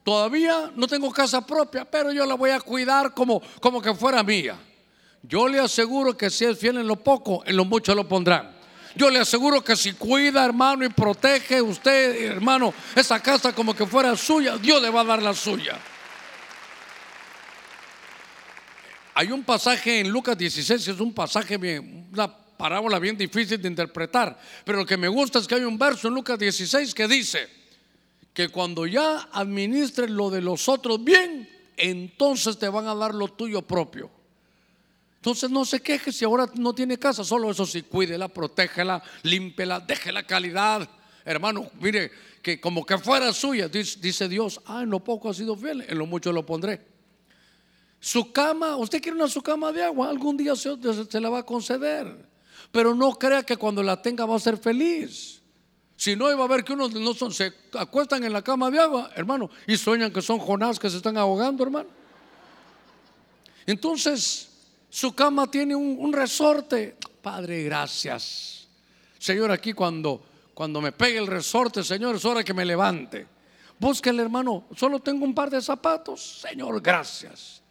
todavía 0.04 0.72
no 0.76 0.88
tengo 0.88 1.12
casa 1.12 1.46
propia, 1.46 1.86
pero 1.86 2.12
yo 2.12 2.26
la 2.26 2.36
voy 2.36 2.50
a 2.50 2.60
cuidar 2.60 3.14
como, 3.14 3.42
como 3.62 3.82
que 3.82 3.94
fuera 3.94 4.24
mía. 4.24 4.58
Yo 5.22 5.48
le 5.48 5.60
aseguro 5.60 6.18
que 6.18 6.30
si 6.30 6.46
es 6.46 6.58
fiel 6.58 6.78
en 6.78 6.88
lo 6.88 6.96
poco, 6.96 7.44
en 7.46 7.56
lo 7.56 7.66
mucho 7.66 7.94
lo 7.94 8.08
pondrán. 8.08 8.56
Yo 8.96 9.12
le 9.12 9.20
aseguro 9.20 9.64
que 9.64 9.76
si 9.76 9.94
cuida, 9.94 10.44
hermano, 10.44 10.84
y 10.84 10.90
protege 10.90 11.62
usted, 11.62 12.32
hermano, 12.32 12.74
esa 12.96 13.22
casa 13.22 13.54
como 13.54 13.76
que 13.76 13.86
fuera 13.86 14.16
suya, 14.16 14.58
Dios 14.58 14.82
le 14.82 14.90
va 14.90 15.02
a 15.02 15.06
dar 15.06 15.22
la 15.22 15.36
suya. 15.36 15.80
Hay 19.20 19.32
un 19.32 19.44
pasaje 19.44 20.00
en 20.00 20.12
Lucas 20.12 20.38
16, 20.38 20.90
es 20.90 21.00
un 21.00 21.12
pasaje 21.12 21.58
bien, 21.58 22.08
una 22.14 22.32
parábola 22.32 23.00
bien 23.00 23.18
difícil 23.18 23.60
de 23.60 23.68
interpretar, 23.68 24.40
pero 24.64 24.78
lo 24.78 24.86
que 24.86 24.96
me 24.96 25.08
gusta 25.08 25.40
es 25.40 25.48
que 25.48 25.56
hay 25.56 25.64
un 25.64 25.76
verso 25.76 26.08
en 26.08 26.14
Lucas 26.14 26.38
16 26.38 26.94
que 26.94 27.08
dice 27.08 27.50
que 28.32 28.50
cuando 28.50 28.86
ya 28.86 29.28
administres 29.32 30.12
lo 30.12 30.30
de 30.30 30.42
los 30.42 30.70
otros 30.70 31.04
bien, 31.04 31.50
entonces 31.78 32.60
te 32.60 32.70
van 32.70 32.86
a 32.86 32.94
dar 32.94 33.16
lo 33.16 33.30
tuyo 33.30 33.64
propio. 33.64 34.12
Entonces 35.16 35.50
no 35.50 35.66
se 35.66 35.82
queje 35.82 36.12
si 36.12 36.24
ahora 36.24 36.46
no 36.54 36.76
tiene 36.76 37.00
casa, 37.00 37.24
solo 37.24 37.50
eso 37.50 37.66
sí, 37.66 37.82
cuídela, 37.82 38.28
protégela, 38.28 39.02
límpela, 39.24 39.80
deje 39.80 40.12
la 40.12 40.28
calidad. 40.28 40.88
Hermano, 41.26 41.72
mire, 41.80 42.12
que 42.44 42.62
como 42.62 42.86
que 42.86 43.00
fuera 43.00 43.34
suya, 43.34 43.68
dice 43.68 44.30
Dios, 44.30 44.62
ah, 44.68 44.84
en 44.84 44.92
lo 44.92 45.04
poco 45.04 45.32
ha 45.32 45.34
sido 45.34 45.56
fiel, 45.56 45.84
en 45.90 45.98
lo 45.98 46.06
mucho 46.06 46.32
lo 46.32 46.46
pondré. 46.46 46.97
Su 48.00 48.32
cama, 48.32 48.78
usted 48.78 49.02
quiere 49.02 49.18
una 49.18 49.28
su 49.28 49.42
cama 49.42 49.72
de 49.72 49.84
agua, 49.84 50.10
algún 50.10 50.38
día 50.38 50.56
se, 50.56 50.78
la 51.20 51.30
va 51.30 51.40
a 51.40 51.44
conceder. 51.44 52.28
Pero 52.72 52.94
no 52.94 53.14
crea 53.14 53.44
que 53.44 53.58
cuando 53.58 53.82
la 53.82 54.02
tenga 54.02 54.26
va 54.26 54.36
a 54.36 54.40
ser 54.40 54.58
feliz. 54.58 55.42
Si 55.96 56.16
no, 56.16 56.32
iba 56.32 56.44
a 56.44 56.48
ver 56.48 56.64
que 56.64 56.74
unos 56.74 56.94
no 56.94 57.14
se 57.32 57.54
acuestan 57.74 58.24
en 58.24 58.32
la 58.32 58.44
cama 58.44 58.70
de 58.70 58.80
agua, 58.80 59.12
hermano, 59.16 59.50
y 59.66 59.78
sueñan 59.78 60.14
que 60.14 60.22
son 60.22 60.38
Jonás 60.38 60.78
que 60.78 60.90
se 60.90 60.98
están 60.98 61.18
ahogando, 61.18 61.64
hermano. 61.64 61.90
Entonces, 63.66 64.50
su 64.90 65.16
cama 65.16 65.50
tiene 65.50 65.76
un, 65.76 66.14
resorte. 66.14 66.98
Padre, 67.22 67.64
gracias. 67.64 68.68
Señor, 69.18 69.52
aquí 69.52 69.74
cuando, 69.74 70.24
cuando 70.54 70.82
me 70.82 70.92
pegue 70.92 71.18
el 71.18 71.28
resorte, 71.28 71.84
Señor, 71.84 72.18
es 72.18 72.26
hora 72.26 72.44
que 72.44 72.54
me 72.54 72.64
levante. 72.64 73.28
Búsquele, 73.80 74.22
hermano, 74.22 74.68
solo 74.76 75.00
tengo 75.00 75.26
un 75.26 75.34
par 75.34 75.50
de 75.50 75.62
zapatos. 75.62 76.42
Señor, 76.42 76.80
gracias 76.80 77.64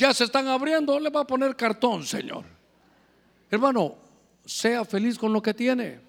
ya 0.00 0.14
se 0.14 0.24
están 0.24 0.48
abriendo, 0.48 0.98
le 0.98 1.10
va 1.10 1.20
a 1.20 1.26
poner 1.26 1.54
cartón, 1.54 2.06
Señor. 2.06 2.46
Hermano, 3.50 3.98
sea 4.46 4.82
feliz 4.86 5.18
con 5.18 5.30
lo 5.30 5.42
que 5.42 5.52
tiene. 5.52 6.00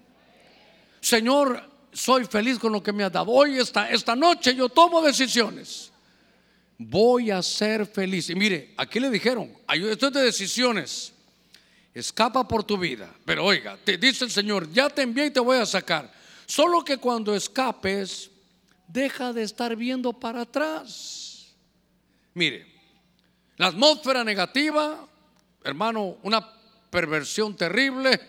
Señor, 0.98 1.62
soy 1.92 2.24
feliz 2.24 2.58
con 2.58 2.72
lo 2.72 2.82
que 2.82 2.90
me 2.90 3.04
ha 3.04 3.10
dado. 3.10 3.30
Hoy, 3.30 3.58
esta, 3.58 3.90
esta 3.90 4.16
noche, 4.16 4.54
yo 4.54 4.70
tomo 4.70 5.02
decisiones. 5.02 5.92
Voy 6.78 7.30
a 7.30 7.42
ser 7.42 7.84
feliz. 7.84 8.30
Y 8.30 8.34
mire, 8.34 8.72
aquí 8.78 8.98
le 8.98 9.10
dijeron, 9.10 9.52
esto 9.68 10.06
es 10.06 10.12
de 10.14 10.22
decisiones. 10.22 11.12
Escapa 11.92 12.48
por 12.48 12.64
tu 12.64 12.78
vida. 12.78 13.14
Pero 13.26 13.44
oiga, 13.44 13.76
te 13.84 13.98
dice 13.98 14.24
el 14.24 14.30
Señor, 14.30 14.72
ya 14.72 14.88
te 14.88 15.02
envié 15.02 15.26
y 15.26 15.30
te 15.30 15.40
voy 15.40 15.58
a 15.58 15.66
sacar. 15.66 16.10
Solo 16.46 16.82
que 16.82 16.96
cuando 16.96 17.34
escapes, 17.34 18.30
deja 18.88 19.34
de 19.34 19.42
estar 19.42 19.76
viendo 19.76 20.14
para 20.14 20.40
atrás. 20.40 21.54
Mire, 22.32 22.71
la 23.56 23.66
atmósfera 23.66 24.24
negativa, 24.24 25.06
hermano, 25.64 26.16
una 26.22 26.46
perversión 26.90 27.56
terrible. 27.56 28.20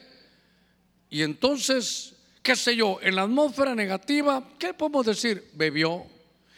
Y 1.10 1.22
entonces, 1.22 2.14
qué 2.42 2.56
sé 2.56 2.76
yo, 2.76 3.00
en 3.02 3.16
la 3.16 3.24
atmósfera 3.24 3.76
negativa, 3.76 4.44
¿qué 4.58 4.74
podemos 4.74 5.06
decir? 5.06 5.52
Bebió. 5.54 6.06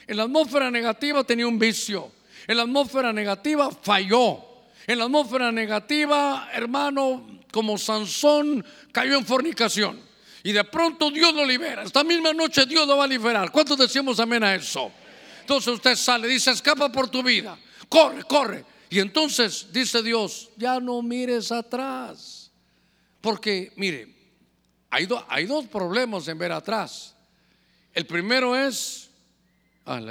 En 0.07 0.18
la 0.18 0.24
atmósfera 0.24 0.70
negativa 0.70 1.24
tenía 1.24 1.47
un 1.47 1.59
vicio. 1.59 2.11
En 2.47 2.57
la 2.57 2.63
atmósfera 2.63 3.11
negativa 3.11 3.70
falló. 3.72 4.43
En 4.88 4.99
la 4.99 5.05
atmósfera 5.05 5.51
negativa, 5.51 6.49
hermano, 6.53 7.41
como 7.51 7.78
Sansón, 7.78 8.63
cayó 8.91 9.18
en 9.18 9.26
fornicación. 9.26 9.99
Y 10.43 10.51
de 10.51 10.63
pronto 10.63 11.09
Dios 11.09 11.34
lo 11.34 11.43
libera. 11.43 11.84
Esta 11.84 12.03
misma 12.03 12.34
noche 12.34 12.68
Dios 12.68 12.88
lo 12.88 12.97
va 12.97 13.05
a 13.05 13.07
liberar. 13.07 13.51
¿Cuántos 13.51 13.80
decimos 13.80 14.20
amén 14.20 14.43
a 14.43 14.53
eso? 14.53 14.91
Entonces 15.41 15.74
usted 15.74 15.95
sale, 15.95 16.28
dice, 16.28 16.51
escapa 16.51 16.91
por 16.91 17.09
tu 17.09 17.24
vida. 17.24 17.57
Corre, 17.89 18.23
corre. 18.23 18.65
Y 18.89 18.99
entonces 18.99 19.67
dice 19.71 20.01
Dios, 20.01 20.51
ya 20.57 20.80
no 20.80 21.01
mires 21.01 21.51
atrás. 21.51 22.51
Porque, 23.21 23.71
mire, 23.76 24.13
hay, 24.89 25.07
hay 25.28 25.45
dos 25.45 25.67
problemas 25.67 26.28
en 26.28 26.38
ver 26.38 26.51
atrás. 26.51 27.15
El 27.93 28.05
primero 28.05 28.55
es, 28.55 29.09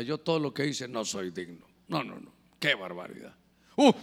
yo 0.05 0.19
todo 0.19 0.39
lo 0.39 0.53
que 0.53 0.67
hice 0.67 0.89
no 0.89 1.05
soy 1.05 1.31
digno. 1.31 1.67
No, 1.89 2.03
no, 2.03 2.19
no. 2.19 2.33
Qué 2.59 2.75
barbaridad. 2.75 3.35
Uf, 3.77 3.95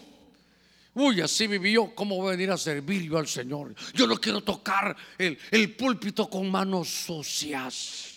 Uy, 0.93 1.22
así 1.22 1.47
vivió, 1.47 1.95
¿cómo 1.95 2.18
voy 2.18 2.28
a 2.28 2.32
venir 2.32 2.51
a 2.51 2.57
servir 2.57 3.03
yo 3.03 3.18
al 3.18 3.28
Señor? 3.28 3.74
Yo 3.93 4.07
no 4.07 4.18
quiero 4.18 4.41
tocar 4.41 4.95
el, 5.18 5.38
el 5.49 5.74
púlpito 5.76 6.30
con 6.30 6.51
manos 6.51 6.89
sucias. 6.89 8.11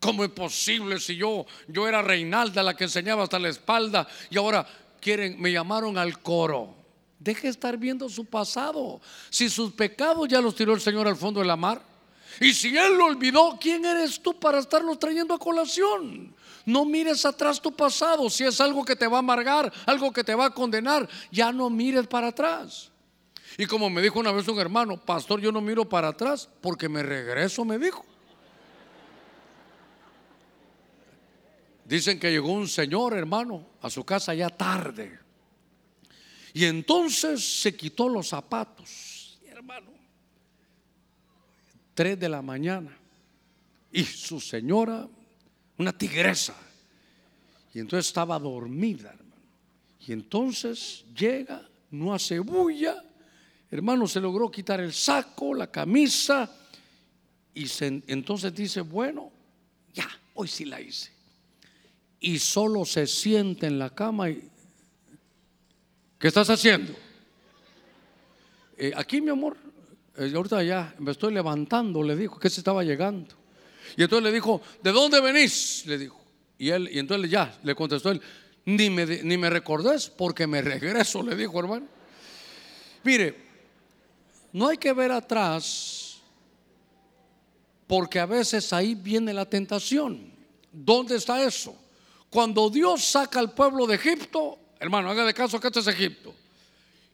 ¿Cómo 0.00 0.24
es 0.24 0.30
posible 0.30 0.98
si 0.98 1.16
yo, 1.16 1.44
yo 1.68 1.86
era 1.86 2.00
Reinalda 2.00 2.62
la 2.62 2.74
que 2.74 2.84
enseñaba 2.84 3.24
hasta 3.24 3.38
la 3.38 3.50
espalda 3.50 4.08
y 4.30 4.38
ahora 4.38 4.66
quieren, 4.98 5.40
me 5.40 5.52
llamaron 5.52 5.98
al 5.98 6.20
coro? 6.20 6.74
Deje 7.18 7.42
de 7.42 7.48
estar 7.50 7.76
viendo 7.76 8.08
su 8.08 8.24
pasado. 8.24 8.98
Si 9.28 9.50
sus 9.50 9.72
pecados 9.72 10.26
ya 10.26 10.40
los 10.40 10.54
tiró 10.54 10.72
el 10.72 10.80
Señor 10.80 11.06
al 11.06 11.16
fondo 11.16 11.40
de 11.40 11.46
la 11.46 11.56
mar. 11.56 11.82
Y 12.40 12.54
si 12.54 12.74
Él 12.74 12.96
lo 12.96 13.04
olvidó, 13.04 13.58
¿quién 13.60 13.84
eres 13.84 14.22
tú 14.22 14.40
para 14.40 14.58
estarlos 14.58 14.98
trayendo 14.98 15.34
a 15.34 15.38
colación? 15.38 16.34
No 16.64 16.86
mires 16.86 17.26
atrás 17.26 17.60
tu 17.60 17.70
pasado. 17.70 18.30
Si 18.30 18.44
es 18.44 18.58
algo 18.58 18.86
que 18.86 18.96
te 18.96 19.06
va 19.06 19.16
a 19.16 19.18
amargar, 19.18 19.70
algo 19.84 20.10
que 20.14 20.24
te 20.24 20.34
va 20.34 20.46
a 20.46 20.50
condenar, 20.50 21.06
ya 21.30 21.52
no 21.52 21.68
mires 21.68 22.06
para 22.06 22.28
atrás. 22.28 22.90
Y 23.58 23.66
como 23.66 23.90
me 23.90 24.00
dijo 24.00 24.18
una 24.18 24.32
vez 24.32 24.48
un 24.48 24.58
hermano, 24.58 24.96
pastor, 24.96 25.42
yo 25.42 25.52
no 25.52 25.60
miro 25.60 25.86
para 25.86 26.08
atrás 26.08 26.48
porque 26.62 26.88
me 26.88 27.02
regreso, 27.02 27.66
me 27.66 27.78
dijo. 27.78 28.06
Dicen 31.90 32.20
que 32.20 32.30
llegó 32.30 32.52
un 32.52 32.68
señor, 32.68 33.14
hermano, 33.14 33.66
a 33.82 33.90
su 33.90 34.04
casa 34.04 34.32
ya 34.32 34.48
tarde. 34.48 35.18
Y 36.54 36.64
entonces 36.64 37.60
se 37.62 37.74
quitó 37.74 38.08
los 38.08 38.28
zapatos, 38.28 39.40
hermano. 39.44 39.90
Tres 41.92 42.16
de 42.20 42.28
la 42.28 42.42
mañana. 42.42 42.96
Y 43.90 44.04
su 44.04 44.38
señora 44.38 45.08
una 45.78 45.92
tigresa. 45.92 46.54
Y 47.74 47.80
entonces 47.80 48.06
estaba 48.06 48.38
dormida, 48.38 49.10
hermano. 49.10 49.42
Y 50.06 50.12
entonces 50.12 51.04
llega, 51.12 51.68
no 51.90 52.14
hace 52.14 52.38
bulla, 52.38 53.02
hermano, 53.68 54.06
se 54.06 54.20
logró 54.20 54.48
quitar 54.48 54.78
el 54.78 54.92
saco, 54.92 55.54
la 55.54 55.68
camisa, 55.68 56.56
y 57.52 57.66
entonces 57.80 58.54
dice, 58.54 58.80
bueno, 58.80 59.32
ya, 59.92 60.08
hoy 60.34 60.46
sí 60.46 60.64
la 60.64 60.80
hice. 60.80 61.19
Y 62.20 62.38
solo 62.38 62.84
se 62.84 63.06
siente 63.06 63.66
en 63.66 63.78
la 63.78 63.90
cama 63.90 64.28
y, 64.28 64.48
¿qué 66.18 66.28
estás 66.28 66.50
haciendo? 66.50 66.92
Eh, 68.76 68.92
aquí, 68.94 69.20
mi 69.20 69.30
amor, 69.30 69.56
eh, 70.16 70.32
ahorita 70.34 70.62
ya 70.62 70.94
me 70.98 71.12
estoy 71.12 71.32
levantando, 71.32 72.02
le 72.02 72.14
dijo 72.14 72.38
que 72.38 72.50
se 72.50 72.60
estaba 72.60 72.84
llegando. 72.84 73.34
Y 73.96 74.02
entonces 74.02 74.24
le 74.24 74.32
dijo, 74.32 74.60
¿de 74.82 74.92
dónde 74.92 75.20
venís? 75.20 75.84
Le 75.86 75.98
dijo. 75.98 76.20
Y 76.58 76.70
él, 76.70 76.90
y 76.92 76.98
entonces 76.98 77.30
ya 77.30 77.58
le 77.62 77.74
contestó 77.74 78.10
él, 78.10 78.20
ni 78.66 78.90
me, 78.90 79.06
ni 79.06 79.38
me 79.38 79.48
recordés 79.48 80.10
porque 80.10 80.46
me 80.46 80.60
regreso, 80.62 81.22
le 81.22 81.34
dijo 81.34 81.58
hermano. 81.58 81.86
Mire, 83.02 83.34
no 84.52 84.68
hay 84.68 84.76
que 84.76 84.92
ver 84.92 85.10
atrás 85.12 86.20
porque 87.86 88.20
a 88.20 88.26
veces 88.26 88.72
ahí 88.72 88.94
viene 88.94 89.32
la 89.32 89.46
tentación. 89.46 90.30
¿Dónde 90.70 91.16
está 91.16 91.42
eso? 91.42 91.76
Cuando 92.30 92.70
Dios 92.70 93.04
saca 93.04 93.40
al 93.40 93.52
pueblo 93.52 93.86
de 93.86 93.96
Egipto, 93.96 94.58
hermano, 94.78 95.10
haga 95.10 95.24
de 95.24 95.34
caso 95.34 95.60
que 95.60 95.66
este 95.66 95.80
es 95.80 95.86
Egipto. 95.88 96.32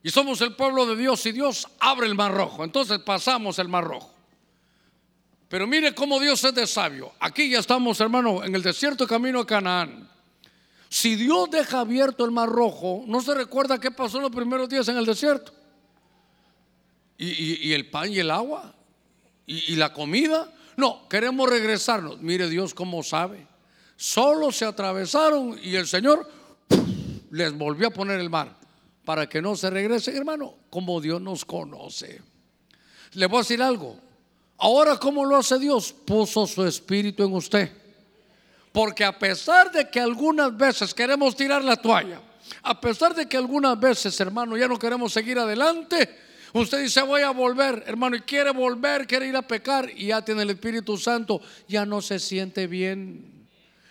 Y 0.02 0.10
somos 0.10 0.40
el 0.42 0.54
pueblo 0.54 0.86
de 0.86 0.94
Dios 0.94 1.24
y 1.26 1.32
Dios 1.32 1.66
abre 1.80 2.06
el 2.06 2.14
mar 2.14 2.32
rojo. 2.32 2.62
Entonces 2.62 2.98
pasamos 3.00 3.58
el 3.58 3.68
mar 3.68 3.84
rojo. 3.84 4.12
Pero 5.48 5.66
mire 5.66 5.94
cómo 5.94 6.20
Dios 6.20 6.44
es 6.44 6.54
de 6.54 6.66
sabio. 6.66 7.12
Aquí 7.18 7.48
ya 7.48 7.60
estamos, 7.60 7.98
hermano, 8.00 8.44
en 8.44 8.54
el 8.54 8.62
desierto 8.62 9.06
camino 9.06 9.40
a 9.40 9.46
Canaán. 9.46 10.08
Si 10.88 11.16
Dios 11.16 11.50
deja 11.50 11.80
abierto 11.80 12.24
el 12.24 12.30
mar 12.30 12.48
rojo, 12.48 13.02
¿no 13.06 13.20
se 13.20 13.34
recuerda 13.34 13.80
qué 13.80 13.90
pasó 13.90 14.20
los 14.20 14.30
primeros 14.30 14.68
días 14.68 14.86
en 14.88 14.98
el 14.98 15.06
desierto? 15.06 15.52
¿Y, 17.18 17.72
el 17.72 17.88
pan 17.88 18.12
y 18.12 18.18
el 18.18 18.30
agua? 18.30 18.74
¿Y, 19.46 19.72
¿Y 19.72 19.76
la 19.76 19.92
comida? 19.92 20.52
No, 20.76 21.08
queremos 21.08 21.48
regresarnos. 21.48 22.20
Mire 22.20 22.48
Dios 22.48 22.74
cómo 22.74 23.02
sabe. 23.02 23.46
Solo 23.96 24.52
se 24.52 24.64
atravesaron 24.64 25.58
y 25.62 25.74
el 25.74 25.86
Señor 25.86 26.28
les 27.30 27.52
volvió 27.56 27.88
a 27.88 27.90
poner 27.90 28.20
el 28.20 28.30
mar 28.30 28.56
para 29.04 29.28
que 29.28 29.40
no 29.40 29.56
se 29.56 29.70
regresen, 29.70 30.16
hermano, 30.16 30.54
como 30.68 31.00
Dios 31.00 31.20
nos 31.20 31.44
conoce. 31.44 32.20
Le 33.12 33.26
voy 33.26 33.38
a 33.38 33.42
decir 33.42 33.62
algo. 33.62 33.98
Ahora, 34.58 34.98
¿cómo 34.98 35.24
lo 35.24 35.36
hace 35.36 35.58
Dios? 35.58 35.92
Puso 35.92 36.46
su 36.46 36.64
espíritu 36.66 37.24
en 37.24 37.32
usted. 37.32 37.70
Porque 38.72 39.04
a 39.04 39.18
pesar 39.18 39.70
de 39.70 39.88
que 39.88 40.00
algunas 40.00 40.54
veces 40.56 40.92
queremos 40.92 41.36
tirar 41.36 41.64
la 41.64 41.76
toalla, 41.76 42.20
a 42.62 42.78
pesar 42.80 43.14
de 43.14 43.26
que 43.26 43.36
algunas 43.36 43.78
veces, 43.78 44.18
hermano, 44.20 44.56
ya 44.56 44.68
no 44.68 44.78
queremos 44.78 45.12
seguir 45.12 45.38
adelante, 45.38 46.18
usted 46.52 46.82
dice, 46.82 47.00
voy 47.02 47.22
a 47.22 47.30
volver, 47.30 47.84
hermano, 47.86 48.16
y 48.16 48.20
quiere 48.20 48.50
volver, 48.50 49.06
quiere 49.06 49.28
ir 49.28 49.36
a 49.36 49.42
pecar, 49.42 49.90
y 49.94 50.08
ya 50.08 50.22
tiene 50.22 50.42
el 50.42 50.50
Espíritu 50.50 50.98
Santo, 50.98 51.40
ya 51.68 51.86
no 51.86 52.02
se 52.02 52.18
siente 52.18 52.66
bien. 52.66 53.35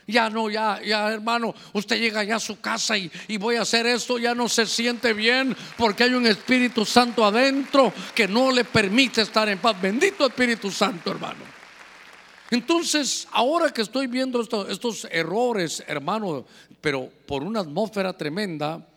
Ya 0.08 0.30
no, 0.30 0.50
ya, 0.52 0.80
ya 0.84 1.12
hermano, 1.12 1.56
usted 1.74 1.98
llega 1.98 2.24
ya 2.24 2.36
a 2.36 2.40
su 2.40 2.60
casa 2.60 2.96
y, 2.96 3.12
y, 3.28 3.38
voy 3.38 3.56
a 3.56 3.64
hacer 3.64 3.88
esto, 3.88 4.20
ya 4.20 4.36
no 4.36 4.48
se 4.48 4.68
siente 4.68 5.14
bien 5.14 5.56
porque 5.78 6.04
hay 6.04 6.14
un 6.14 6.28
Espíritu 6.28 6.86
Santo 6.86 7.26
adentro 7.26 7.92
que 8.14 8.28
no 8.28 8.52
le 8.52 8.66
permite 8.66 9.22
estar 9.22 9.50
en 9.50 9.58
paz. 9.58 9.82
Bendito 9.82 10.28
Espíritu 10.28 10.70
Santo, 10.70 11.10
hermano. 11.10 11.56
Entonces, 12.52 13.28
ahora 13.32 13.72
que 13.72 13.82
estoy 13.82 14.06
viendo 14.06 14.40
estos 14.70 15.08
errores, 15.10 15.84
hermano, 15.88 16.46
pero 16.80 17.10
por 17.26 17.42
una 17.42 17.62
atmósfera 17.62 18.14
tremenda, 18.14 18.88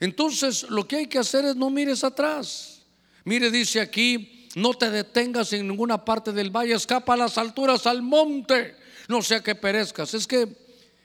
entonces 0.00 0.64
lo 0.68 0.86
que 0.88 0.96
hay 0.96 1.06
que 1.06 1.18
hacer 1.18 1.44
es 1.44 1.54
no 1.54 1.70
mires 1.70 2.02
atrás. 2.02 2.82
Mire, 3.24 3.50
dice 3.50 3.80
aquí, 3.80 4.48
no 4.56 4.74
te 4.74 4.90
detengas 4.90 5.52
en 5.52 5.68
ninguna 5.68 6.04
parte 6.04 6.32
del 6.32 6.50
valle, 6.50 6.74
escapa 6.74 7.14
a 7.14 7.16
las 7.16 7.38
alturas, 7.38 7.86
al 7.86 8.02
monte 8.02 8.74
no 9.08 9.22
sea 9.22 9.42
que 9.42 9.54
perezcas. 9.54 10.14
Es 10.14 10.26
que, 10.26 10.46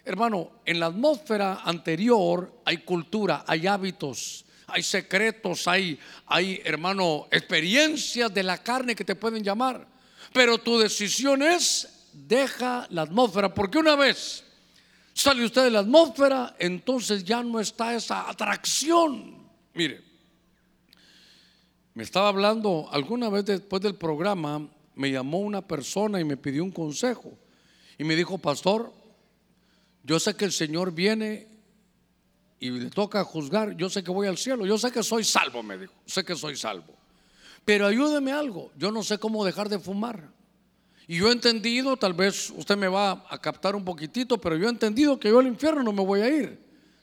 hermano, 0.06 0.52
en 0.66 0.80
la 0.80 0.88
atmósfera 0.88 1.62
anterior 1.64 2.62
hay 2.66 2.80
cultura, 2.80 3.44
hay 3.48 3.66
hábitos, 3.66 4.46
hay 4.68 4.84
secretos, 4.84 5.68
hay, 5.68 5.98
hay, 6.28 6.62
hermano, 6.66 7.28
experiencias 7.32 8.32
de 8.34 8.44
la 8.44 8.58
carne 8.58 8.96
que 8.96 9.06
te 9.06 9.16
pueden 9.16 9.44
llamar. 9.44 9.88
Pero 10.34 10.58
tu 10.58 10.78
decisión 10.78 11.42
es, 11.42 12.10
deja 12.12 12.88
la 12.90 13.04
atmósfera, 13.04 13.54
porque 13.54 13.78
una 13.78 13.96
vez 13.96 14.44
sale 15.14 15.46
usted 15.46 15.64
de 15.64 15.72
la 15.72 15.80
atmósfera, 15.80 16.56
entonces 16.60 17.24
ya 17.24 17.42
no 17.42 17.60
está 17.60 17.96
esa 17.96 18.30
atracción. 18.30 19.48
Mire, 19.74 20.04
me 21.94 22.04
estaba 22.04 22.28
hablando 22.28 22.90
alguna 22.92 23.30
vez 23.30 23.46
después 23.46 23.82
del 23.82 23.96
programa, 23.96 24.68
me 24.96 25.12
llamó 25.12 25.40
una 25.40 25.62
persona 25.62 26.20
y 26.20 26.26
me 26.26 26.36
pidió 26.36 26.64
un 26.64 26.72
consejo. 26.72 27.38
Y 27.98 28.04
me 28.04 28.16
dijo, 28.16 28.38
pastor, 28.38 28.92
yo 30.04 30.20
sé 30.20 30.36
que 30.36 30.46
el 30.46 30.52
Señor 30.52 30.92
viene 30.92 31.48
y 32.60 32.70
le 32.72 32.90
toca 32.90 33.24
juzgar, 33.24 33.76
yo 33.76 33.90
sé 33.90 34.04
que 34.04 34.12
voy 34.12 34.28
al 34.28 34.38
cielo, 34.38 34.66
yo 34.66 34.78
sé 34.78 34.92
que 34.92 35.04
soy 35.04 35.24
salvo, 35.24 35.62
me 35.64 35.78
dijo, 35.78 35.94
sé 36.06 36.24
que 36.24 36.36
soy 36.36 36.56
salvo. 36.56 36.96
Pero 37.66 37.86
ayúdeme 37.86 38.32
algo, 38.32 38.72
yo 38.78 38.92
no 38.92 39.04
sé 39.04 39.18
cómo 39.18 39.46
dejar 39.46 39.70
de 39.70 39.80
fumar. 39.80 40.30
Y 41.08 41.18
yo 41.18 41.30
he 41.30 41.34
entendido, 41.34 41.98
tal 41.98 42.14
vez 42.14 42.50
usted 42.56 42.78
me 42.78 42.88
va 42.88 43.26
a 43.30 43.38
captar 43.38 43.76
un 43.76 43.84
poquitito, 43.84 44.38
pero 44.38 44.56
yo 44.56 44.68
he 44.68 44.70
entendido 44.70 45.20
que 45.20 45.30
yo 45.30 45.40
al 45.40 45.48
infierno 45.48 45.84
no 45.84 45.92
me 45.92 46.06
voy 46.06 46.22
a 46.22 46.30
ir. 46.30 46.58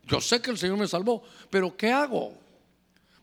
Yo 0.07 0.20
sé 0.20 0.41
que 0.41 0.51
el 0.51 0.59
Señor 0.59 0.78
me 0.78 0.88
salvó, 0.88 1.22
pero 1.51 1.76
¿qué 1.76 1.93
hago 1.93 2.34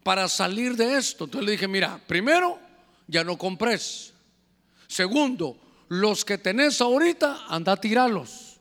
para 0.04 0.28
salir 0.28 0.76
de 0.76 0.98
esto? 0.98 1.26
Entonces 1.26 1.46
le 1.46 1.52
dije, 1.54 1.68
mira, 1.68 2.00
primero, 2.06 2.60
ya 3.08 3.24
no 3.24 3.38
compres. 3.38 4.14
Segundo, 4.88 5.58
los 5.90 6.26
que 6.26 6.38
tenés 6.38 6.82
ahorita, 6.82 7.46
anda 7.48 7.74
a 7.74 7.78
tirarlos. 7.78 8.60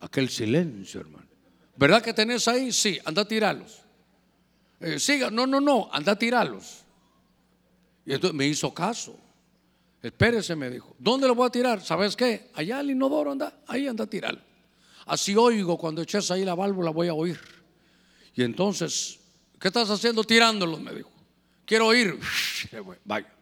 Aquel 0.00 0.28
silencio, 0.28 1.00
hermano. 1.00 1.28
¿Verdad 1.76 2.02
que 2.02 2.12
tenés 2.12 2.48
ahí? 2.48 2.72
Sí, 2.72 2.98
anda 3.04 3.22
a 3.22 3.24
tirarlos. 3.28 3.82
Eh, 4.80 4.98
siga, 4.98 5.30
no, 5.30 5.46
no, 5.46 5.60
no, 5.60 5.88
anda 5.92 6.12
a 6.12 6.16
tirarlos. 6.18 6.84
Y 8.04 8.14
entonces 8.14 8.36
me 8.36 8.46
hizo 8.46 8.72
caso. 8.72 9.18
Espérese, 10.02 10.54
me 10.54 10.70
dijo. 10.70 10.94
¿Dónde 10.98 11.26
lo 11.26 11.34
voy 11.34 11.46
a 11.46 11.50
tirar? 11.50 11.84
¿Sabes 11.84 12.16
qué? 12.16 12.50
Allá 12.54 12.78
al 12.78 12.90
inodoro 12.90 13.32
anda, 13.32 13.60
ahí 13.66 13.86
anda 13.86 14.04
a 14.04 14.06
tirarlo. 14.06 14.40
Así 15.06 15.34
oigo, 15.36 15.76
cuando 15.76 16.02
eches 16.02 16.30
ahí 16.30 16.44
la 16.44 16.54
válvula 16.54 16.90
voy 16.90 17.08
a 17.08 17.14
oír. 17.14 17.40
Y 18.34 18.42
entonces, 18.42 19.18
¿qué 19.58 19.68
estás 19.68 19.90
haciendo 19.90 20.22
tirándolos? 20.22 20.80
Me 20.80 20.94
dijo. 20.94 21.10
Quiero 21.64 21.86
oír. 21.86 22.18
Vaya. 23.04 23.32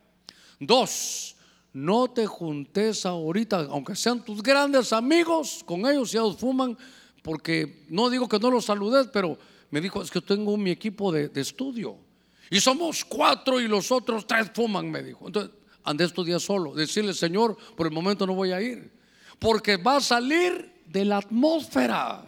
Dos, 0.58 1.35
no 1.76 2.08
te 2.08 2.26
juntes 2.26 3.04
ahorita, 3.04 3.66
aunque 3.68 3.94
sean 3.94 4.24
tus 4.24 4.42
grandes 4.42 4.94
amigos, 4.94 5.62
con 5.66 5.80
ellos 5.80 6.10
ya 6.10 6.20
los 6.20 6.38
fuman, 6.38 6.74
porque 7.22 7.84
no 7.90 8.08
digo 8.08 8.26
que 8.26 8.38
no 8.38 8.50
los 8.50 8.64
saludes, 8.64 9.08
pero 9.12 9.36
me 9.70 9.82
dijo, 9.82 10.00
es 10.00 10.10
que 10.10 10.22
tengo 10.22 10.56
mi 10.56 10.70
equipo 10.70 11.12
de, 11.12 11.30
estudio. 11.34 11.98
Y 12.48 12.60
somos 12.60 13.04
cuatro 13.04 13.60
y 13.60 13.68
los 13.68 13.92
otros 13.92 14.26
tres 14.26 14.50
fuman, 14.54 14.90
me 14.90 15.02
dijo. 15.02 15.26
Entonces, 15.26 15.52
andé 15.84 16.04
a 16.04 16.06
estudiar 16.06 16.40
solo. 16.40 16.74
Decirle, 16.74 17.12
Señor, 17.12 17.58
por 17.76 17.86
el 17.86 17.92
momento 17.92 18.26
no 18.26 18.32
voy 18.34 18.52
a 18.52 18.62
ir. 18.62 18.90
Porque 19.38 19.76
va 19.76 19.96
a 19.96 20.00
salir 20.00 20.82
de 20.86 21.04
la 21.04 21.18
atmósfera. 21.18 22.24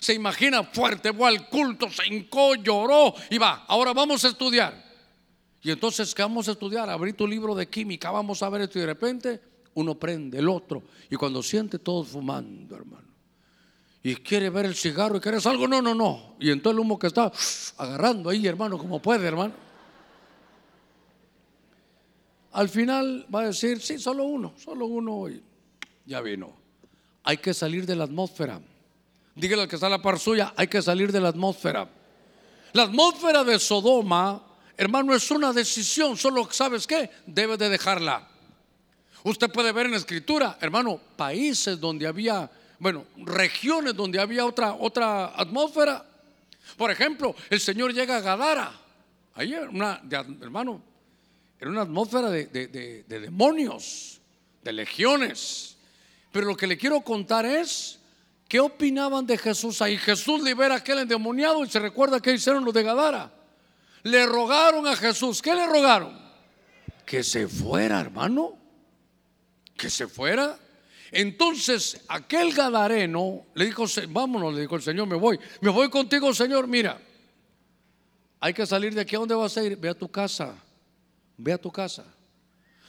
Se 0.00 0.12
imagina 0.12 0.64
fuerte, 0.64 1.12
fue 1.12 1.28
al 1.28 1.48
culto, 1.48 1.88
se 1.88 2.12
hincó, 2.12 2.56
lloró 2.56 3.14
y 3.30 3.38
va. 3.38 3.64
Ahora 3.68 3.92
vamos 3.92 4.24
a 4.24 4.28
estudiar. 4.28 4.87
Y 5.68 5.70
entonces, 5.70 6.14
¿qué 6.14 6.22
vamos 6.22 6.48
a 6.48 6.52
estudiar? 6.52 6.88
Abrir 6.88 7.14
tu 7.14 7.26
libro 7.26 7.54
de 7.54 7.68
química, 7.68 8.10
vamos 8.10 8.42
a 8.42 8.48
ver 8.48 8.62
esto 8.62 8.78
y 8.78 8.80
de 8.80 8.86
repente 8.86 9.38
uno 9.74 9.98
prende 9.98 10.38
el 10.38 10.48
otro. 10.48 10.82
Y 11.10 11.16
cuando 11.16 11.42
siente 11.42 11.78
todos 11.78 12.08
fumando, 12.08 12.74
hermano. 12.74 13.06
Y 14.02 14.16
quiere 14.16 14.48
ver 14.48 14.64
el 14.64 14.74
cigarro 14.74 15.18
y 15.18 15.20
quieres 15.20 15.44
algo, 15.44 15.68
no, 15.68 15.82
no, 15.82 15.94
no. 15.94 16.36
Y 16.40 16.50
entonces 16.50 16.74
el 16.74 16.80
humo 16.80 16.98
que 16.98 17.08
está 17.08 17.30
agarrando 17.76 18.30
ahí, 18.30 18.46
hermano, 18.46 18.78
como 18.78 19.02
puede, 19.02 19.28
hermano. 19.28 19.52
Al 22.52 22.70
final 22.70 23.26
va 23.32 23.42
a 23.42 23.46
decir, 23.48 23.82
sí, 23.82 23.98
solo 23.98 24.24
uno, 24.24 24.54
solo 24.56 24.86
uno 24.86 25.28
y 25.28 25.42
ya 26.06 26.22
vino. 26.22 26.56
Hay 27.24 27.36
que 27.36 27.52
salir 27.52 27.84
de 27.84 27.94
la 27.94 28.04
atmósfera. 28.04 28.58
Dígale 29.34 29.64
al 29.64 29.68
que 29.68 29.74
está 29.74 29.88
a 29.88 29.90
la 29.90 30.00
par 30.00 30.18
suya, 30.18 30.54
hay 30.56 30.68
que 30.68 30.80
salir 30.80 31.12
de 31.12 31.20
la 31.20 31.28
atmósfera. 31.28 31.90
La 32.72 32.84
atmósfera 32.84 33.44
de 33.44 33.58
Sodoma, 33.58 34.47
hermano, 34.78 35.12
es 35.14 35.30
una 35.30 35.52
decisión, 35.52 36.16
solo 36.16 36.48
sabes 36.50 36.86
qué, 36.86 37.10
debe 37.26 37.56
de 37.56 37.68
dejarla. 37.68 38.26
Usted 39.24 39.50
puede 39.50 39.72
ver 39.72 39.86
en 39.86 39.92
la 39.92 39.98
escritura, 39.98 40.56
hermano, 40.60 41.00
países 41.16 41.78
donde 41.78 42.06
había, 42.06 42.48
bueno, 42.78 43.04
regiones 43.16 43.94
donde 43.94 44.20
había 44.20 44.46
otra, 44.46 44.74
otra 44.74 45.26
atmósfera. 45.36 46.06
Por 46.76 46.92
ejemplo, 46.92 47.34
el 47.50 47.60
Señor 47.60 47.92
llega 47.92 48.16
a 48.16 48.20
Gadara. 48.20 48.72
Ahí, 49.34 49.52
una, 49.54 50.00
hermano, 50.40 50.80
era 51.60 51.70
una 51.70 51.82
atmósfera 51.82 52.30
de, 52.30 53.04
demonios, 53.08 54.20
de 54.62 54.72
legiones. 54.72 55.76
Pero 56.30 56.46
lo 56.46 56.56
que 56.56 56.68
le 56.68 56.78
quiero 56.78 57.00
contar 57.00 57.44
es, 57.44 57.98
¿qué 58.46 58.60
opinaban 58.60 59.26
de 59.26 59.36
Jesús 59.38 59.82
ahí? 59.82 59.98
Jesús 59.98 60.40
libera 60.40 60.74
a 60.74 60.78
aquel 60.78 61.00
endemoniado 61.00 61.64
y 61.64 61.68
se 61.68 61.80
recuerda 61.80 62.20
que 62.20 62.32
hicieron 62.32 62.64
los 62.64 62.72
de 62.72 62.84
Gadara. 62.84 63.37
Le 64.08 64.26
rogaron 64.26 64.86
a 64.86 64.96
Jesús, 64.96 65.42
¿qué 65.42 65.54
le 65.54 65.66
rogaron? 65.66 66.18
Que 67.04 67.22
se 67.22 67.46
fuera, 67.46 68.00
hermano. 68.00 68.58
Que 69.76 69.90
se 69.90 70.06
fuera. 70.06 70.58
Entonces 71.10 72.02
aquel 72.08 72.52
gadareno 72.52 73.46
le 73.54 73.66
dijo, 73.66 73.84
vámonos, 74.08 74.54
le 74.54 74.62
dijo 74.62 74.76
el 74.76 74.82
Señor, 74.82 75.06
me 75.06 75.16
voy. 75.16 75.38
Me 75.60 75.70
voy 75.70 75.88
contigo, 75.90 76.32
Señor. 76.34 76.66
Mira, 76.66 77.00
hay 78.40 78.54
que 78.54 78.66
salir 78.66 78.94
de 78.94 79.02
aquí. 79.02 79.16
¿A 79.16 79.20
dónde 79.20 79.34
vas 79.34 79.56
a 79.56 79.64
ir? 79.64 79.76
Ve 79.76 79.88
a 79.88 79.94
tu 79.94 80.10
casa. 80.10 80.54
Ve 81.36 81.52
a 81.52 81.58
tu 81.58 81.70
casa. 81.70 82.04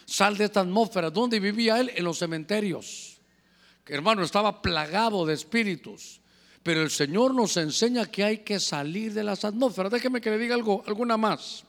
Sal 0.06 0.38
de 0.38 0.46
esta 0.46 0.62
atmósfera. 0.62 1.10
¿Dónde 1.10 1.40
vivía 1.40 1.80
él? 1.80 1.92
En 1.96 2.04
los 2.04 2.18
cementerios. 2.18 3.22
Que, 3.84 3.94
hermano, 3.94 4.24
estaba 4.24 4.62
plagado 4.62 5.26
de 5.26 5.34
espíritus. 5.34 6.19
Pero 6.70 6.84
el 6.84 6.92
Señor 6.92 7.34
nos 7.34 7.58
enseña 7.58 8.06
que 8.06 8.24
hay 8.24 8.38
que 8.44 8.60
salir 8.60 9.12
de 9.12 9.24
las 9.24 9.44
atmósferas. 9.44 9.92
Déjeme 9.92 10.22
que 10.22 10.30
le 10.30 10.38
diga 10.38 10.54
algo, 10.54 10.84
alguna 10.86 11.18
más. 11.18 11.64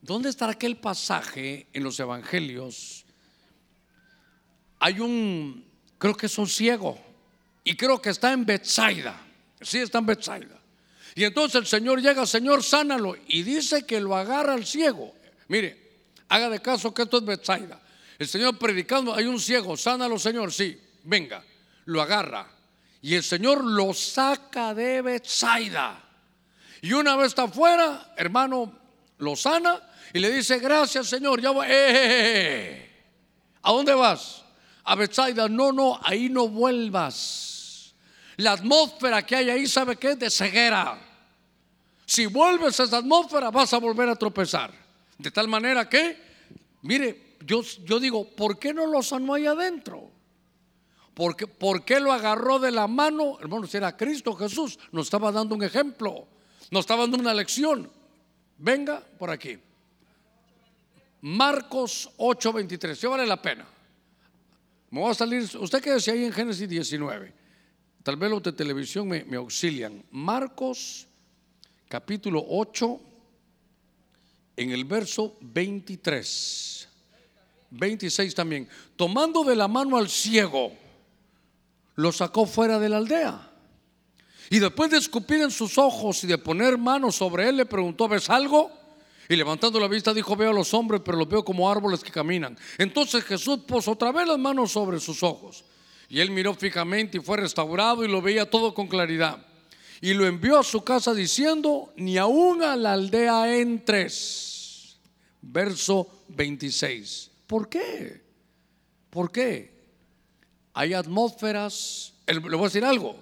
¿Dónde 0.00 0.28
está 0.28 0.48
aquel 0.48 0.76
pasaje 0.76 1.66
en 1.72 1.82
los 1.82 1.98
evangelios? 1.98 3.04
Hay 4.78 5.00
un, 5.00 5.66
creo 5.98 6.14
que 6.14 6.26
es 6.26 6.38
un 6.38 6.46
ciego, 6.46 6.96
y 7.64 7.74
creo 7.74 8.00
que 8.00 8.10
está 8.10 8.32
en 8.32 8.46
Bethsaida. 8.46 9.20
Sí, 9.60 9.78
está 9.78 9.98
en 9.98 10.06
Bethsaida. 10.06 10.60
Y 11.16 11.24
entonces 11.24 11.56
el 11.56 11.66
Señor 11.66 12.00
llega, 12.00 12.24
Señor, 12.26 12.62
sánalo. 12.62 13.16
Y 13.26 13.42
dice 13.42 13.84
que 13.84 14.00
lo 14.00 14.14
agarra 14.14 14.52
al 14.52 14.64
ciego. 14.64 15.12
Mire, 15.48 16.04
haga 16.28 16.48
de 16.48 16.62
caso 16.62 16.94
que 16.94 17.02
esto 17.02 17.18
es 17.18 17.24
Bethsaida. 17.24 17.82
El 18.16 18.28
Señor 18.28 18.60
predicando, 18.60 19.12
hay 19.12 19.24
un 19.24 19.40
ciego, 19.40 19.76
sánalo, 19.76 20.20
Señor, 20.20 20.52
sí, 20.52 20.80
venga, 21.02 21.42
lo 21.86 22.00
agarra. 22.00 22.53
Y 23.04 23.14
el 23.16 23.22
Señor 23.22 23.62
lo 23.62 23.92
saca 23.92 24.72
de 24.72 25.02
Bethsaida. 25.02 26.02
Y 26.80 26.94
una 26.94 27.16
vez 27.16 27.26
está 27.26 27.42
afuera, 27.42 28.14
hermano, 28.16 28.72
lo 29.18 29.36
sana 29.36 29.78
y 30.14 30.20
le 30.20 30.32
dice, 30.32 30.58
gracias, 30.58 31.08
Señor, 31.08 31.38
ya 31.38 31.50
voy. 31.50 31.66
¡Eh! 31.68 33.04
¿A 33.60 33.72
dónde 33.72 33.92
vas? 33.92 34.42
A 34.84 34.94
Bethsaida. 34.94 35.50
No, 35.50 35.70
no, 35.70 36.00
ahí 36.02 36.30
no 36.30 36.48
vuelvas. 36.48 37.94
La 38.36 38.52
atmósfera 38.52 39.20
que 39.26 39.36
hay 39.36 39.50
ahí, 39.50 39.66
¿sabe 39.66 39.96
qué? 39.96 40.16
De 40.16 40.30
ceguera. 40.30 40.98
Si 42.06 42.24
vuelves 42.24 42.80
a 42.80 42.84
esa 42.84 42.96
atmósfera, 42.96 43.50
vas 43.50 43.74
a 43.74 43.78
volver 43.80 44.08
a 44.08 44.16
tropezar. 44.16 44.72
De 45.18 45.30
tal 45.30 45.46
manera 45.46 45.86
que, 45.90 46.22
mire, 46.80 47.36
yo, 47.44 47.60
yo 47.84 48.00
digo, 48.00 48.34
¿por 48.34 48.58
qué 48.58 48.72
no 48.72 48.86
lo 48.86 49.02
sanó 49.02 49.34
ahí 49.34 49.44
adentro? 49.44 50.13
¿Por 51.14 51.36
qué, 51.36 51.46
¿Por 51.46 51.84
qué 51.84 52.00
lo 52.00 52.12
agarró 52.12 52.58
de 52.58 52.72
la 52.72 52.86
mano? 52.86 53.38
Hermano, 53.40 53.66
si 53.66 53.76
era 53.76 53.96
Cristo 53.96 54.34
Jesús, 54.34 54.78
nos 54.92 55.06
estaba 55.06 55.30
dando 55.30 55.54
un 55.54 55.62
ejemplo, 55.62 56.26
nos 56.70 56.80
estaba 56.80 57.02
dando 57.02 57.18
una 57.18 57.32
lección. 57.32 57.90
Venga 58.58 59.00
por 59.18 59.30
aquí. 59.30 59.58
Marcos 61.20 62.10
8:23, 62.18 62.94
¿sí 62.94 63.06
vale 63.06 63.26
la 63.26 63.40
pena? 63.40 63.66
Me 64.90 65.00
voy 65.00 65.10
a 65.10 65.14
salir, 65.14 65.48
usted 65.58 65.82
quédese 65.82 66.10
ahí 66.10 66.24
en 66.24 66.32
Génesis 66.32 66.68
19. 66.68 67.32
Tal 68.02 68.16
vez 68.16 68.30
los 68.30 68.42
de 68.42 68.52
televisión 68.52 69.08
me, 69.08 69.24
auxilian. 69.36 70.04
Marcos 70.10 71.08
capítulo 71.88 72.44
8, 72.46 73.00
en 74.56 74.70
el 74.70 74.84
verso 74.84 75.36
23, 75.40 76.88
26 77.70 78.34
también. 78.34 78.68
Tomando 78.94 79.42
de 79.42 79.56
la 79.56 79.66
mano 79.66 79.96
al 79.96 80.10
ciego, 80.10 80.76
lo 81.96 82.12
sacó 82.12 82.46
fuera 82.46 82.78
de 82.78 82.88
la 82.88 82.98
aldea. 82.98 83.50
Y 84.50 84.58
después 84.58 84.90
de 84.90 84.98
escupir 84.98 85.40
en 85.40 85.50
sus 85.50 85.78
ojos 85.78 86.22
y 86.24 86.26
de 86.26 86.38
poner 86.38 86.76
manos 86.76 87.16
sobre 87.16 87.48
él, 87.48 87.56
le 87.56 87.66
preguntó, 87.66 88.08
¿ves 88.08 88.28
algo? 88.28 88.70
Y 89.28 89.36
levantando 89.36 89.80
la 89.80 89.88
vista 89.88 90.12
dijo, 90.12 90.36
veo 90.36 90.50
a 90.50 90.54
los 90.54 90.74
hombres, 90.74 91.00
pero 91.04 91.16
los 91.16 91.28
veo 91.28 91.44
como 91.44 91.70
árboles 91.70 92.00
que 92.00 92.10
caminan. 92.10 92.58
Entonces 92.76 93.24
Jesús 93.24 93.60
puso 93.66 93.92
otra 93.92 94.12
vez 94.12 94.28
las 94.28 94.38
manos 94.38 94.72
sobre 94.72 95.00
sus 95.00 95.22
ojos. 95.22 95.64
Y 96.08 96.20
él 96.20 96.30
miró 96.30 96.54
fijamente 96.54 97.18
y 97.18 97.20
fue 97.20 97.38
restaurado 97.38 98.04
y 98.04 98.08
lo 98.08 98.20
veía 98.20 98.48
todo 98.48 98.74
con 98.74 98.86
claridad. 98.86 99.44
Y 100.02 100.12
lo 100.12 100.26
envió 100.26 100.58
a 100.58 100.62
su 100.62 100.84
casa 100.84 101.14
diciendo, 101.14 101.92
ni 101.96 102.18
aún 102.18 102.62
a 102.62 102.76
la 102.76 102.92
aldea 102.92 103.56
entres. 103.56 104.98
Verso 105.40 106.24
26. 106.28 107.30
¿Por 107.46 107.68
qué? 107.70 108.22
¿Por 109.08 109.32
qué? 109.32 109.73
Hay 110.74 110.92
atmósferas, 110.92 112.12
le 112.26 112.38
voy 112.38 112.60
a 112.60 112.64
decir 112.64 112.84
algo, 112.84 113.16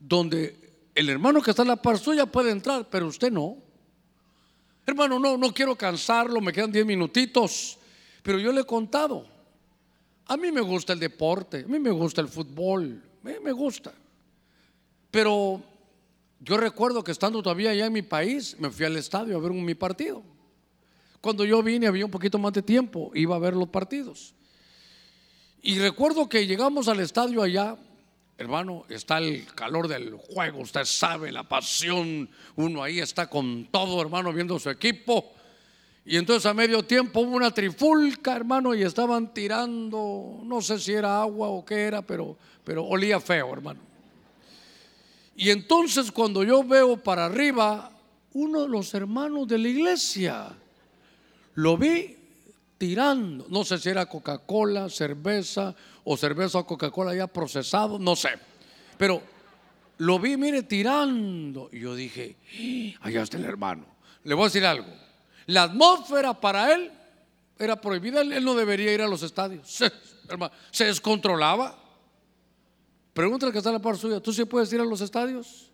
donde 0.00 0.88
el 0.94 1.08
hermano 1.08 1.40
que 1.40 1.50
está 1.50 1.62
en 1.62 1.68
la 1.68 1.76
par 1.76 1.98
suya 1.98 2.26
puede 2.26 2.50
entrar, 2.50 2.88
pero 2.90 3.06
usted 3.06 3.30
no. 3.30 3.58
Hermano, 4.86 5.18
no, 5.18 5.36
no 5.36 5.52
quiero 5.52 5.76
cansarlo, 5.76 6.40
me 6.40 6.52
quedan 6.52 6.72
10 6.72 6.84
minutitos, 6.84 7.78
pero 8.22 8.38
yo 8.38 8.52
le 8.52 8.62
he 8.62 8.64
contado. 8.64 9.26
A 10.26 10.36
mí 10.36 10.50
me 10.50 10.60
gusta 10.60 10.92
el 10.92 10.98
deporte, 10.98 11.60
a 11.64 11.68
mí 11.68 11.78
me 11.78 11.90
gusta 11.90 12.20
el 12.20 12.28
fútbol, 12.28 13.02
me 13.22 13.52
gusta. 13.52 13.92
Pero 15.10 15.62
yo 16.40 16.58
recuerdo 16.58 17.02
que 17.02 17.12
estando 17.12 17.42
todavía 17.42 17.70
allá 17.70 17.86
en 17.86 17.92
mi 17.92 18.02
país, 18.02 18.54
me 18.58 18.70
fui 18.70 18.84
al 18.84 18.96
estadio 18.96 19.36
a 19.36 19.40
ver 19.40 19.50
un, 19.50 19.64
mi 19.64 19.74
partido. 19.74 20.22
cuando 21.20 21.44
yo 21.46 21.62
vine 21.62 21.86
había 21.86 22.04
un 22.04 22.10
poquito 22.10 22.38
más 22.38 22.52
de 22.52 22.60
tiempo, 22.60 23.10
iba 23.14 23.34
a 23.34 23.38
ver 23.38 23.54
los 23.54 23.68
partidos. 23.68 24.34
Y 25.66 25.78
recuerdo 25.78 26.28
que 26.28 26.46
llegamos 26.46 26.88
al 26.88 27.00
estadio 27.00 27.42
allá, 27.42 27.78
hermano, 28.36 28.84
está 28.90 29.16
el 29.16 29.46
calor 29.54 29.88
del 29.88 30.12
juego, 30.12 30.60
usted 30.60 30.84
sabe, 30.84 31.32
la 31.32 31.44
pasión, 31.44 32.28
uno 32.56 32.82
ahí 32.82 33.00
está 33.00 33.30
con 33.30 33.68
todo, 33.70 34.02
hermano, 34.02 34.30
viendo 34.34 34.58
su 34.58 34.68
equipo. 34.68 35.32
Y 36.04 36.18
entonces 36.18 36.44
a 36.44 36.52
medio 36.52 36.82
tiempo 36.82 37.20
hubo 37.20 37.34
una 37.34 37.50
trifulca, 37.50 38.36
hermano, 38.36 38.74
y 38.74 38.82
estaban 38.82 39.32
tirando, 39.32 40.42
no 40.44 40.60
sé 40.60 40.78
si 40.78 40.92
era 40.92 41.22
agua 41.22 41.48
o 41.48 41.64
qué 41.64 41.76
era, 41.76 42.02
pero, 42.02 42.36
pero 42.62 42.84
olía 42.84 43.18
feo, 43.18 43.50
hermano. 43.50 43.80
Y 45.34 45.48
entonces 45.48 46.12
cuando 46.12 46.44
yo 46.44 46.62
veo 46.62 46.98
para 46.98 47.24
arriba, 47.24 47.90
uno 48.34 48.64
de 48.64 48.68
los 48.68 48.92
hermanos 48.92 49.48
de 49.48 49.56
la 49.56 49.68
iglesia, 49.68 50.52
lo 51.54 51.78
vi 51.78 52.18
tirando, 52.84 53.46
no 53.48 53.64
sé 53.64 53.78
si 53.78 53.88
era 53.88 54.04
Coca-Cola, 54.04 54.90
cerveza 54.90 55.74
o 56.04 56.18
cerveza 56.18 56.58
o 56.58 56.66
Coca-Cola 56.66 57.14
ya 57.14 57.26
procesado, 57.26 57.98
no 57.98 58.14
sé, 58.14 58.28
pero 58.98 59.22
lo 59.96 60.18
vi, 60.18 60.36
mire, 60.36 60.64
tirando. 60.64 61.70
Y 61.72 61.80
yo 61.80 61.94
dije, 61.94 62.36
¡Ah! 63.00 63.06
allá 63.06 63.22
está 63.22 63.38
el 63.38 63.46
hermano. 63.46 63.86
Le 64.24 64.34
voy 64.34 64.42
a 64.42 64.46
decir 64.48 64.66
algo, 64.66 64.92
la 65.46 65.62
atmósfera 65.62 66.38
para 66.38 66.74
él 66.74 66.92
era 67.58 67.80
prohibida, 67.80 68.20
él 68.20 68.44
no 68.44 68.54
debería 68.54 68.92
ir 68.92 69.00
a 69.00 69.08
los 69.08 69.22
estadios, 69.22 69.66
se, 69.66 69.90
se 70.70 70.84
descontrolaba. 70.84 71.78
Pregúntale 73.14 73.50
que 73.50 73.58
está 73.58 73.72
la 73.72 73.78
par 73.78 73.96
suya, 73.96 74.20
¿tú 74.20 74.30
sí 74.30 74.44
puedes 74.44 74.70
ir 74.74 74.80
a 74.82 74.84
los 74.84 75.00
estadios? 75.00 75.70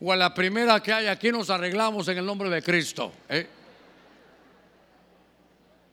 O 0.00 0.12
a 0.12 0.16
la 0.16 0.34
primera 0.34 0.82
que 0.82 0.92
hay, 0.92 1.06
aquí 1.06 1.30
nos 1.30 1.48
arreglamos 1.48 2.08
en 2.08 2.18
el 2.18 2.26
nombre 2.26 2.50
de 2.50 2.60
Cristo. 2.60 3.12
¿eh? 3.28 3.46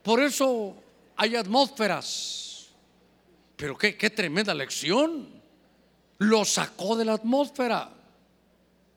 Por 0.06 0.22
eso 0.22 0.76
hay 1.16 1.34
atmósferas. 1.34 2.68
Pero 3.56 3.76
qué, 3.76 3.92
tremenda 4.08 4.54
lección. 4.54 5.28
Lo 6.18 6.44
sacó 6.44 6.94
de 6.94 7.04
la 7.04 7.14
atmósfera. 7.14 7.90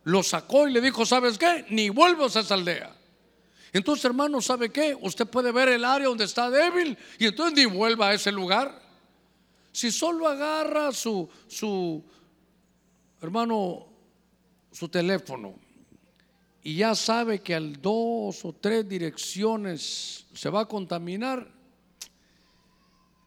Lo 0.03 0.21
sacó 0.21 0.67
y 0.67 0.71
le 0.71 0.81
dijo, 0.81 1.07
¿sabes 1.07 1.39
qué? 1.39 1.65
Ni 1.69 1.89
vuelvas 1.89 2.35
a 2.35 2.41
esa 2.41 2.53
aldea. 2.53 2.95
Entonces, 3.73 4.05
hermano, 4.05 4.39
¿sabe 4.39 4.69
qué? 4.69 4.95
Usted 5.01 5.25
puede 5.25 5.51
ver 5.51 5.69
el 5.69 5.83
área 5.83 6.09
donde 6.09 6.25
está 6.25 6.47
débil 6.51 6.95
y 7.17 7.25
entonces 7.25 7.57
ni 7.57 7.65
vuelva 7.65 8.09
a 8.09 8.13
ese 8.13 8.31
lugar. 8.31 8.79
Si 9.71 9.91
solo 9.91 10.27
agarra 10.27 10.91
su, 10.91 11.27
su 11.47 12.03
hermano, 13.19 13.87
su 14.71 14.87
teléfono 14.89 15.55
y 16.63 16.75
ya 16.75 16.95
sabe 16.95 17.39
que 17.39 17.55
al 17.55 17.81
dos 17.81 18.43
o 18.43 18.53
tres 18.53 18.87
direcciones 18.87 20.25
se 20.33 20.49
va 20.49 20.61
a 20.61 20.65
contaminar, 20.65 21.49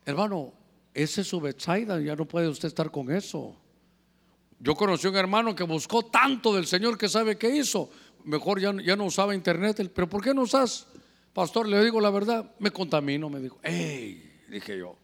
hermano, 0.05 0.53
ese 0.95 1.23
es 1.23 1.29
su 1.29 1.41
Betsaida, 1.41 2.01
ya 2.01 2.15
no 2.15 2.27
puede 2.27 2.49
usted 2.49 2.69
estar 2.69 2.91
con 2.91 3.11
eso. 3.11 3.57
Yo 4.61 4.75
conocí 4.75 5.07
a 5.07 5.11
un 5.11 5.17
hermano 5.17 5.55
que 5.55 5.65
buscó 5.65 6.05
tanto 6.05 6.55
del 6.55 6.67
Señor 6.67 6.97
que 6.97 7.09
sabe 7.09 7.37
qué 7.37 7.57
hizo. 7.57 7.91
Mejor 8.25 8.61
ya, 8.61 8.73
ya 8.85 8.95
no 8.95 9.07
usaba 9.07 9.35
internet. 9.35 9.91
Pero 9.93 10.09
¿por 10.09 10.23
qué 10.23 10.33
no 10.33 10.43
usas? 10.43 10.87
Pastor, 11.33 11.67
le 11.67 11.83
digo 11.83 12.01
la 12.01 12.11
verdad, 12.11 12.55
me 12.61 12.71
contamino, 12.71 13.29
me 13.29 13.41
dijo. 13.41 13.59
¡Ey! 13.63 14.41
Dije 14.49 14.79
yo. 14.79 14.97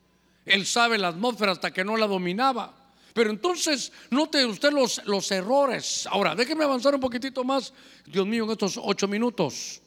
Él 0.45 0.65
sabe 0.65 0.97
la 0.97 1.09
atmósfera 1.09 1.53
hasta 1.53 1.73
que 1.73 1.85
no 1.85 1.97
la 1.97 2.07
dominaba. 2.07 2.88
Pero 3.15 3.31
entonces, 3.31 3.93
note 4.11 4.45
usted 4.45 4.73
los, 4.73 5.05
los 5.07 5.31
errores. 5.31 6.07
Ahora, 6.11 6.35
déjeme 6.35 6.65
avanzar 6.65 6.95
un 6.95 7.01
poquitito 7.01 7.43
más, 7.45 7.73
Dios 8.07 8.27
mío, 8.27 8.45
en 8.45 8.51
estos 8.51 8.79
ocho 8.83 9.09
minutos. 9.09 9.81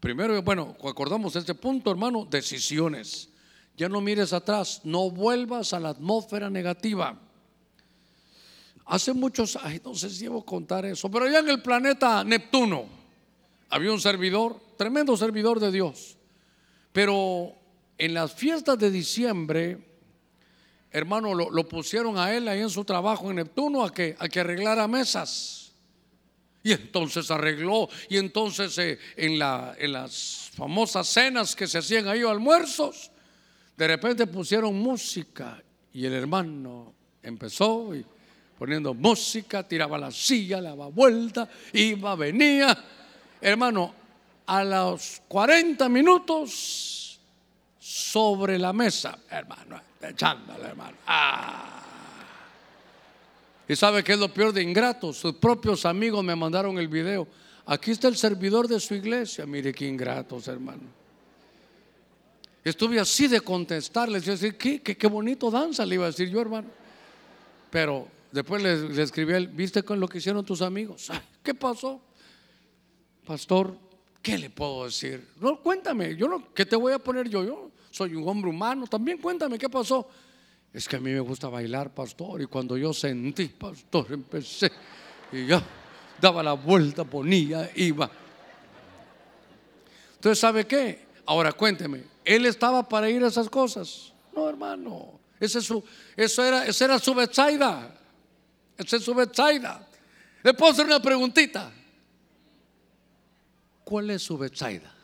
Primero, 0.00 0.40
bueno, 0.42 0.76
acordamos 0.84 1.34
este 1.36 1.54
punto, 1.54 1.90
hermano, 1.90 2.26
decisiones. 2.28 3.30
Ya 3.76 3.88
no 3.88 4.00
mires 4.00 4.32
atrás, 4.32 4.80
no 4.84 5.10
vuelvas 5.10 5.72
a 5.72 5.80
la 5.80 5.90
atmósfera 5.90 6.48
negativa. 6.48 7.18
Hace 8.86 9.12
muchos, 9.12 9.58
ay, 9.60 9.80
no 9.84 9.94
sé 9.94 10.08
si 10.10 10.24
debo 10.24 10.44
contar 10.44 10.86
eso, 10.86 11.10
pero 11.10 11.24
allá 11.26 11.40
en 11.40 11.48
el 11.48 11.60
planeta 11.60 12.22
Neptuno 12.22 12.86
había 13.68 13.92
un 13.92 14.00
servidor, 14.00 14.60
tremendo 14.76 15.16
servidor 15.16 15.58
de 15.58 15.72
Dios. 15.72 16.16
Pero 16.92 17.52
en 17.98 18.14
las 18.14 18.32
fiestas 18.32 18.78
de 18.78 18.90
diciembre, 18.90 19.95
hermano, 20.96 21.34
lo, 21.34 21.68
pusieron 21.68 22.16
a 22.16 22.34
él 22.34 22.48
ahí 22.48 22.60
en 22.60 22.70
su 22.70 22.82
trabajo 22.82 23.28
en 23.28 23.36
Neptuno 23.36 23.84
a 23.84 23.92
que, 23.92 24.16
a 24.18 24.30
que 24.30 24.40
arreglara 24.40 24.88
mesas. 24.88 25.72
Y 26.62 26.72
entonces 26.72 27.30
arregló, 27.30 27.88
y 28.08 28.16
entonces 28.16 28.76
eh, 28.78 28.98
en, 29.14 29.38
la, 29.38 29.76
las 29.78 30.50
famosas 30.54 31.06
cenas 31.06 31.54
que 31.54 31.66
se 31.66 31.78
hacían 31.78 32.08
ahí, 32.08 32.22
almuerzos, 32.22 33.10
de 33.76 33.86
repente 33.86 34.26
pusieron 34.26 34.74
música 34.74 35.62
y 35.92 36.06
el 36.06 36.14
hermano 36.14 36.94
empezó 37.22 37.94
y 37.94 38.04
poniendo 38.58 38.94
música, 38.94 39.68
tiraba 39.68 39.98
la 39.98 40.10
silla, 40.10 40.62
le 40.62 40.70
daba 40.70 40.88
vuelta, 40.88 41.46
iba, 41.74 42.16
venía. 42.16 42.76
Hermano, 43.38 43.92
a 44.46 44.64
los 44.64 45.20
40 45.28 45.90
minutos 45.90 47.05
sobre 47.86 48.58
la 48.58 48.72
mesa, 48.72 49.16
hermano, 49.30 49.80
echándole, 50.02 50.64
hermano. 50.64 50.96
Ah. 51.06 51.84
Y 53.68 53.76
sabe 53.76 54.02
que 54.02 54.14
es 54.14 54.18
lo 54.18 54.34
peor 54.34 54.52
de 54.52 54.60
ingratos. 54.60 55.18
Sus 55.18 55.34
propios 55.34 55.86
amigos 55.86 56.24
me 56.24 56.34
mandaron 56.34 56.78
el 56.78 56.88
video. 56.88 57.28
Aquí 57.64 57.92
está 57.92 58.08
el 58.08 58.16
servidor 58.16 58.66
de 58.66 58.80
su 58.80 58.94
iglesia. 58.94 59.46
Mire 59.46 59.72
qué 59.72 59.86
ingratos, 59.86 60.48
hermano. 60.48 60.82
Estuve 62.64 62.98
así 62.98 63.28
de 63.28 63.40
contestarles. 63.40 64.24
decir, 64.24 64.56
¿qué, 64.56 64.82
qué, 64.82 65.06
bonito 65.06 65.48
danza, 65.48 65.86
le 65.86 65.94
iba 65.94 66.06
a 66.06 66.08
decir 66.08 66.28
yo, 66.28 66.40
hermano. 66.40 66.66
Pero 67.70 68.08
después 68.32 68.64
le, 68.64 69.00
escribí 69.00 69.32
a 69.32 69.36
él, 69.36 69.46
¿viste 69.46 69.84
con 69.84 70.00
lo 70.00 70.08
que 70.08 70.18
hicieron 70.18 70.44
tus 70.44 70.60
amigos? 70.60 71.08
¿Qué 71.40 71.54
pasó? 71.54 72.00
Pastor, 73.24 73.78
¿qué 74.20 74.38
le 74.38 74.50
puedo 74.50 74.86
decir? 74.86 75.24
No, 75.40 75.60
cuéntame, 75.62 76.16
yo 76.16 76.26
no, 76.26 76.52
¿qué 76.52 76.66
te 76.66 76.74
voy 76.74 76.92
a 76.92 76.98
poner 76.98 77.28
yo? 77.28 77.44
Yo 77.44 77.75
soy 77.96 78.14
un 78.14 78.28
hombre 78.28 78.50
humano. 78.50 78.86
También 78.86 79.16
cuéntame 79.16 79.58
qué 79.58 79.70
pasó. 79.70 80.06
Es 80.70 80.86
que 80.86 80.96
a 80.96 81.00
mí 81.00 81.10
me 81.12 81.20
gusta 81.20 81.48
bailar, 81.48 81.94
pastor. 81.94 82.42
Y 82.42 82.46
cuando 82.46 82.76
yo 82.76 82.92
sentí, 82.92 83.46
pastor, 83.46 84.08
empecé 84.10 84.70
y 85.32 85.46
ya 85.46 85.62
daba 86.20 86.42
la 86.42 86.52
vuelta, 86.52 87.04
ponía, 87.04 87.70
iba. 87.74 88.10
Entonces, 90.16 90.38
¿sabe 90.38 90.66
qué? 90.66 91.06
Ahora 91.24 91.52
cuénteme, 91.52 92.04
¿él 92.22 92.44
estaba 92.44 92.86
para 92.86 93.08
ir 93.08 93.24
a 93.24 93.28
esas 93.28 93.48
cosas? 93.48 94.12
No, 94.34 94.46
hermano. 94.46 95.18
Ese 95.40 95.62
su, 95.62 95.82
eso 96.14 96.44
era, 96.44 96.66
esa 96.66 96.84
era 96.84 96.98
su 96.98 97.14
Betsaida. 97.14 97.98
Esa 98.76 98.96
es 98.96 99.02
su 99.02 99.14
Betsaida. 99.14 99.88
Le 100.42 100.52
puedo 100.52 100.72
hacer 100.72 100.84
una 100.84 101.00
preguntita. 101.00 101.72
¿Cuál 103.84 104.10
es 104.10 104.22
su 104.22 104.36
Betsaida? 104.36 104.95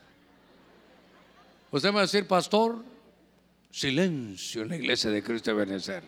Usted 1.73 1.89
me 1.89 1.95
va 1.95 1.99
a 2.01 2.03
decir, 2.03 2.27
pastor, 2.27 2.85
silencio 3.71 4.61
en 4.61 4.69
la 4.69 4.75
iglesia 4.75 5.09
de 5.09 5.23
Cristo 5.23 5.49
de 5.49 5.57
Benecer. 5.57 6.03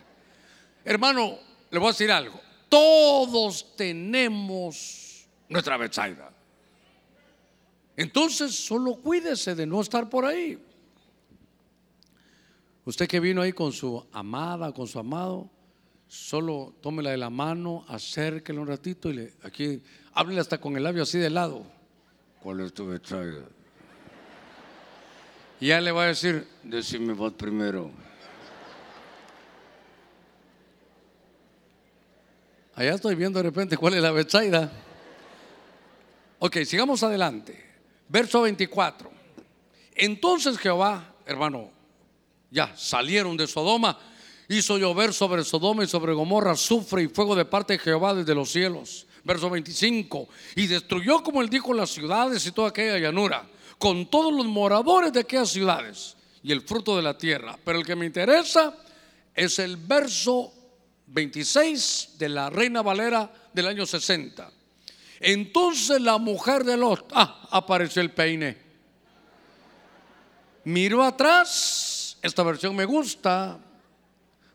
Hermano, 0.84 1.39
le 1.72 1.80
voy 1.80 1.88
a 1.88 1.91
decir 1.91 2.11
algo. 2.11 2.39
Todos 2.70 3.76
tenemos 3.76 5.28
nuestra 5.49 5.76
Betsaida. 5.78 6.32
Entonces, 7.97 8.53
solo 8.53 8.97
cuídese 8.97 9.55
de 9.55 9.66
no 9.66 9.82
estar 9.82 10.07
por 10.07 10.26
ahí. 10.26 10.63
Usted 12.86 13.07
que 13.07 13.20
vino 13.20 13.41
ahí 13.41 13.51
con 13.51 13.74
su 13.74 14.05
amada, 14.11 14.72
con 14.72 14.86
su 14.86 14.99
amado, 14.99 15.49
solo 16.07 16.76
tómela 16.80 17.09
de 17.09 17.18
la 17.18 17.32
mano, 17.32 17.86
acérquele 17.88 18.59
un 18.59 18.68
ratito 18.68 19.09
y 19.09 19.13
le, 19.13 19.34
aquí, 19.41 19.82
háblele 20.13 20.41
hasta 20.41 20.59
con 20.59 20.78
el 20.78 20.84
labio 20.84 21.01
así 21.01 21.18
de 21.18 21.32
lado. 21.32 21.66
¿Cuál 22.39 22.59
es 22.59 22.72
tu 22.72 22.86
Betsaida? 22.86 23.55
Y 25.60 25.68
ya 25.68 25.80
le 25.80 25.91
va 25.91 26.03
a 26.03 26.08
decir, 26.08 26.47
decime 26.64 27.14
vos 27.14 27.34
primero. 27.34 27.89
Allá 32.76 32.95
estoy 32.95 33.16
viendo 33.16 33.39
de 33.39 33.43
repente 33.43 33.78
cuál 33.78 33.93
es 33.93 34.01
la 34.01 34.12
Betsaida. 34.12 34.70
Ok, 36.39 36.58
sigamos 36.66 37.03
adelante. 37.03 37.64
Verso 38.10 38.41
24. 38.41 39.10
Entonces 39.95 40.58
Jehová, 40.58 41.14
hermano, 41.26 41.72
ya 42.51 42.76
salieron 42.76 43.38
de 43.38 43.47
Sodoma, 43.47 43.97
hizo 44.49 44.78
llover 44.78 45.14
sobre 45.14 45.45
Sodoma 45.45 45.86
y 45.86 45.88
sobre 45.88 46.14
Gomorra 46.14 46.56
sufre 46.56 47.03
y 47.03 47.08
fuego 47.08 47.34
de 47.34 47.45
parte 47.45 47.74
de 47.74 47.80
Jehová 47.80 48.14
desde 48.14 48.36
los 48.36 48.51
cielos. 48.51 49.08
Verso 49.24 49.49
25. 49.49 50.28
Y 50.58 50.68
destruyó, 50.68 51.24
como 51.24 51.41
él 51.41 51.49
dijo, 51.49 51.74
las 51.74 51.91
ciudades 51.91 52.45
y 52.45 52.51
toda 52.51 52.70
aquella 52.70 52.99
llanura 52.99 53.47
con 53.86 54.08
todos 54.08 54.34
los 54.34 54.48
moradores 54.48 55.14
de 55.14 55.20
aquellas 55.20 55.50
ciudades 55.50 56.18
y 56.42 56.52
el 56.52 56.62
fruto 56.62 56.98
de 56.98 57.04
la 57.04 57.16
tierra. 57.16 57.56
Pero 57.64 57.78
el 57.78 57.86
que 57.86 57.96
me 57.96 58.08
interesa 58.08 58.76
es 59.36 59.60
el 59.60 59.78
verso 59.78 60.52
26 61.06 62.16
de 62.18 62.30
la 62.30 62.50
Reina 62.50 62.82
Valera 62.82 63.32
del 63.54 63.68
año 63.68 63.86
60. 63.86 64.52
Entonces 65.20 66.02
la 66.02 66.18
mujer 66.18 66.64
de 66.64 66.78
Lot, 66.78 67.12
ah, 67.14 67.48
apareció 67.52 68.02
el 68.02 68.10
peine. 68.10 68.58
Miró 70.64 71.04
atrás, 71.04 72.18
esta 72.24 72.42
versión 72.42 72.76
me 72.76 72.86
gusta. 72.86 73.60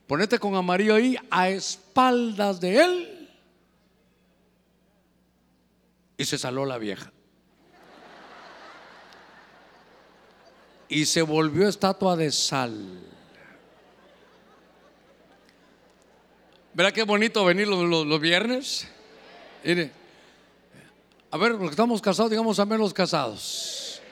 Ponete 0.09 0.41
con 0.41 0.57
amarillo 0.57 0.97
ahí, 0.97 1.17
a 1.31 1.51
espaldas 1.51 2.61
de 2.61 2.83
él. 2.83 3.31
Y 6.17 6.25
se 6.25 6.37
saló 6.37 6.67
la 6.67 6.79
vieja. 6.79 7.13
Y 10.91 11.07
se 11.07 11.23
volvió 11.23 11.69
estatua 11.69 12.17
de 12.17 12.33
sal. 12.33 13.01
¿Verdad 16.75 16.93
qué 16.93 17.05
bonito 17.05 17.45
venir 17.45 17.69
los, 17.69 18.21
viernes? 18.21 18.89
Mire, 19.65 19.93
a 21.31 21.37
ver, 21.37 21.53
los 21.53 21.61
que 21.61 21.71
estamos 21.71 22.03
casados, 22.03 22.31
digamos 22.31 22.59
amén 22.59 22.79
los 22.79 22.93
casados. 22.93 24.03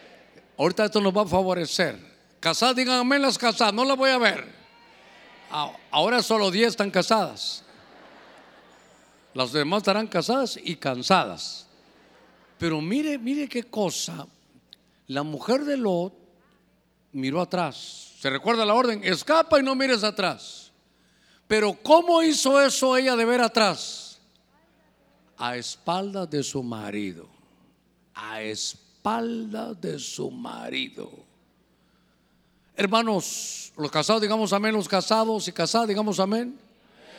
Ahorita 0.57 0.85
esto 0.85 1.01
nos 1.01 1.16
va 1.16 1.22
a 1.22 1.26
favorecer. 1.26 1.99
Casadas, 2.39 2.76
digan 2.76 3.01
amén 3.01 3.22
las 3.22 3.39
casadas, 3.39 3.74
no 3.74 3.85
las 3.85 3.97
voy 3.97 4.11
a 4.11 4.18
ver. 4.18 4.47
Ahora 5.91 6.22
solo 6.22 6.51
10 6.51 6.68
están 6.68 6.91
casadas. 6.91 7.64
Las 9.35 9.53
demás 9.53 9.79
estarán 9.79 10.07
casadas 10.07 10.59
y 10.62 10.76
cansadas. 10.76 11.66
Pero 12.59 12.81
mire, 12.81 13.18
mire 13.18 13.49
qué 13.49 13.64
cosa. 13.64 14.26
La 15.07 15.22
mujer 15.22 15.64
de 15.64 15.76
Lot 15.76 16.18
miró 17.12 17.40
atrás. 17.40 18.14
¿Se 18.20 18.30
recuerda 18.30 18.64
la 18.64 18.74
orden? 18.74 19.02
Escapa 19.04 19.61
y 19.61 19.62
no 19.62 19.74
mires 19.74 20.02
atrás. 20.02 20.72
Pero 21.46 21.76
¿cómo 21.82 22.22
hizo 22.22 22.61
eso 22.61 22.96
ella 22.96 23.16
de 23.16 23.24
ver 23.24 23.40
atrás? 23.40 24.18
A 25.36 25.56
espaldas 25.56 26.28
de 26.28 26.42
su 26.42 26.62
marido. 26.62 27.28
A 28.14 28.42
espaldas 28.42 29.80
de 29.80 29.98
su 29.98 30.30
marido. 30.30 31.11
Hermanos, 32.76 33.72
los 33.76 33.90
casados 33.90 34.22
digamos 34.22 34.52
amén, 34.52 34.74
los 34.74 34.88
casados 34.88 35.48
y 35.48 35.52
casadas 35.52 35.88
digamos 35.88 36.20
amén. 36.20 36.59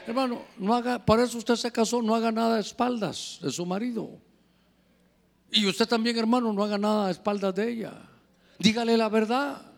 Hermano, 0.05 0.43
no 0.57 0.73
haga, 0.73 1.05
por 1.05 1.19
eso 1.19 1.37
usted 1.37 1.55
se 1.55 1.71
casó, 1.71 2.01
no 2.01 2.15
haga 2.15 2.31
nada 2.31 2.57
a 2.57 2.59
espaldas 2.59 3.39
de 3.41 3.51
su 3.51 3.65
marido. 3.65 4.09
Y 5.51 5.67
usted 5.67 5.87
también, 5.87 6.17
hermano, 6.17 6.53
no 6.53 6.63
haga 6.63 6.77
nada 6.77 7.07
a 7.07 7.11
espaldas 7.11 7.53
de 7.55 7.71
ella. 7.71 7.93
Dígale 8.57 8.97
la 8.97 9.09
verdad. 9.09 9.68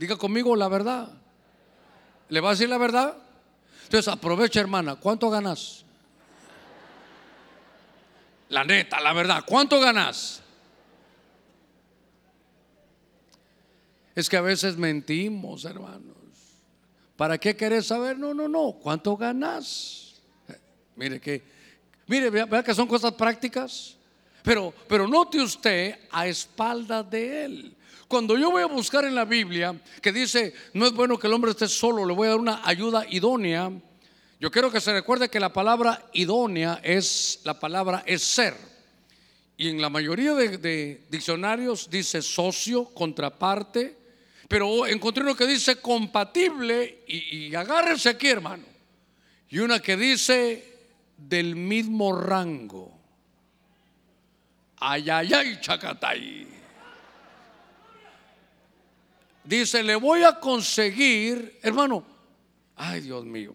Diga 0.00 0.16
conmigo 0.16 0.56
la 0.56 0.66
verdad. 0.66 1.10
¿Le 2.30 2.40
va 2.40 2.48
a 2.48 2.52
decir 2.52 2.70
la 2.70 2.78
verdad? 2.78 3.18
Entonces 3.82 4.08
aprovecha, 4.08 4.58
hermana. 4.58 4.96
¿Cuánto 4.96 5.28
ganas? 5.28 5.84
La 8.48 8.64
neta, 8.64 8.98
la 8.98 9.12
verdad. 9.12 9.44
¿Cuánto 9.46 9.78
ganas? 9.78 10.40
Es 14.14 14.30
que 14.30 14.38
a 14.38 14.40
veces 14.40 14.78
mentimos, 14.78 15.66
hermanos. 15.66 16.16
¿Para 17.14 17.36
qué 17.36 17.54
querés 17.54 17.88
saber? 17.88 18.18
No, 18.18 18.32
no, 18.32 18.48
no. 18.48 18.78
¿Cuánto 18.80 19.18
ganas? 19.18 20.22
Mire 20.96 21.20
que, 21.20 21.42
mire, 22.06 22.30
vea, 22.30 22.62
que 22.62 22.74
son 22.74 22.88
cosas 22.88 23.12
prácticas. 23.12 23.98
Pero, 24.42 24.72
pero 24.88 25.06
note 25.06 25.40
usted 25.40 25.98
a 26.10 26.26
espaldas 26.26 27.08
de 27.10 27.44
él. 27.44 27.76
Cuando 28.08 28.36
yo 28.36 28.50
voy 28.50 28.62
a 28.62 28.66
buscar 28.66 29.04
en 29.04 29.14
la 29.14 29.24
Biblia 29.24 29.80
que 30.02 30.12
dice, 30.12 30.52
no 30.74 30.86
es 30.86 30.92
bueno 30.92 31.18
que 31.18 31.28
el 31.28 31.32
hombre 31.32 31.52
esté 31.52 31.68
solo, 31.68 32.04
le 32.04 32.12
voy 32.12 32.26
a 32.26 32.30
dar 32.30 32.40
una 32.40 32.60
ayuda 32.64 33.06
idónea. 33.08 33.70
Yo 34.40 34.50
quiero 34.50 34.70
que 34.70 34.80
se 34.80 34.92
recuerde 34.92 35.28
que 35.28 35.38
la 35.38 35.52
palabra 35.52 36.06
idónea 36.12 36.80
es 36.82 37.40
la 37.44 37.60
palabra 37.60 38.02
ser. 38.22 38.56
Y 39.56 39.68
en 39.68 39.80
la 39.80 39.90
mayoría 39.90 40.34
de, 40.34 41.04
diccionarios 41.10 41.88
dice 41.90 42.22
socio, 42.22 42.86
contraparte, 42.86 43.96
pero 44.48 44.86
encontré 44.86 45.22
uno 45.22 45.36
que 45.36 45.46
dice 45.46 45.76
compatible 45.76 47.04
y, 47.06 47.46
y 47.46 47.54
aquí, 47.54 48.26
hermano. 48.26 48.64
Y 49.50 49.58
una 49.58 49.80
que 49.80 49.96
dice 49.96 50.64
del 51.16 51.54
mismo 51.54 52.18
rango. 52.18 52.99
Ay, 54.80 55.10
ay, 55.10 55.32
ay, 55.32 55.58
chacatay. 55.60 56.46
Dice, 59.44 59.82
le 59.82 59.94
voy 59.96 60.22
a 60.22 60.40
conseguir, 60.40 61.58
hermano, 61.62 62.04
ay 62.76 63.00
Dios 63.02 63.24
mío. 63.24 63.54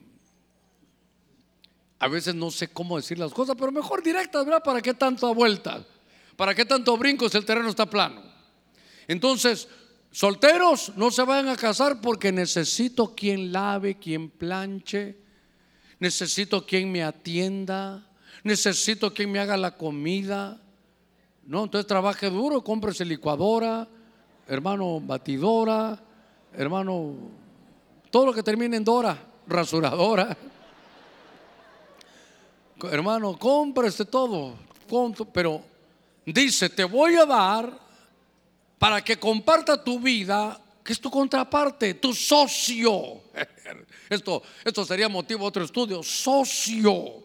A 1.99 2.07
veces 2.07 2.35
no 2.35 2.51
sé 2.51 2.67
cómo 2.67 2.97
decir 2.97 3.17
las 3.17 3.31
cosas, 3.31 3.55
pero 3.57 3.71
mejor 3.71 4.03
directas, 4.03 4.45
¿verdad? 4.45 4.63
¿Para 4.63 4.81
qué 4.81 4.93
tanto 4.93 5.33
vuelta? 5.33 5.83
¿Para 6.35 6.53
qué 6.53 6.65
tanto 6.65 6.97
brinco 6.97 7.29
si 7.29 7.37
el 7.37 7.45
terreno 7.45 7.69
está 7.69 7.85
plano? 7.85 8.21
Entonces, 9.07 9.67
solteros, 10.11 10.91
no 10.95 11.09
se 11.09 11.23
vayan 11.23 11.47
a 11.49 11.55
casar 11.55 12.01
porque 12.01 12.31
necesito 12.31 13.15
quien 13.15 13.51
lave, 13.51 13.97
quien 13.97 14.29
planche, 14.29 15.17
necesito 15.99 16.65
quien 16.65 16.91
me 16.91 17.03
atienda, 17.03 18.05
necesito 18.43 19.13
quien 19.13 19.31
me 19.31 19.39
haga 19.39 19.57
la 19.57 19.77
comida. 19.77 20.61
No, 21.45 21.65
entonces 21.65 21.85
trabaje 21.85 22.29
duro, 22.29 22.63
cómprese 22.63 23.05
licuadora, 23.05 23.87
hermano, 24.47 24.99
batidora, 24.99 25.99
hermano, 26.53 27.13
todo 28.09 28.25
lo 28.25 28.33
que 28.33 28.41
termine 28.41 28.77
en 28.77 28.83
Dora, 28.83 29.15
rasuradora. 29.45 30.35
Hermano, 32.91 33.37
cómprese 33.37 34.05
todo, 34.05 34.55
pero 35.31 35.61
dice, 36.25 36.67
te 36.69 36.83
voy 36.83 37.15
a 37.15 37.25
dar 37.25 37.79
para 38.79 39.03
que 39.03 39.17
comparta 39.17 39.81
tu 39.81 39.99
vida, 39.99 40.59
que 40.83 40.93
es 40.93 40.99
tu 40.99 41.11
contraparte, 41.11 41.93
tu 41.93 42.13
socio. 42.13 43.21
Esto, 44.09 44.43
esto 44.63 44.85
sería 44.85 45.09
motivo 45.09 45.41
de 45.41 45.47
otro 45.47 45.63
estudio, 45.63 46.03
socio. 46.03 47.23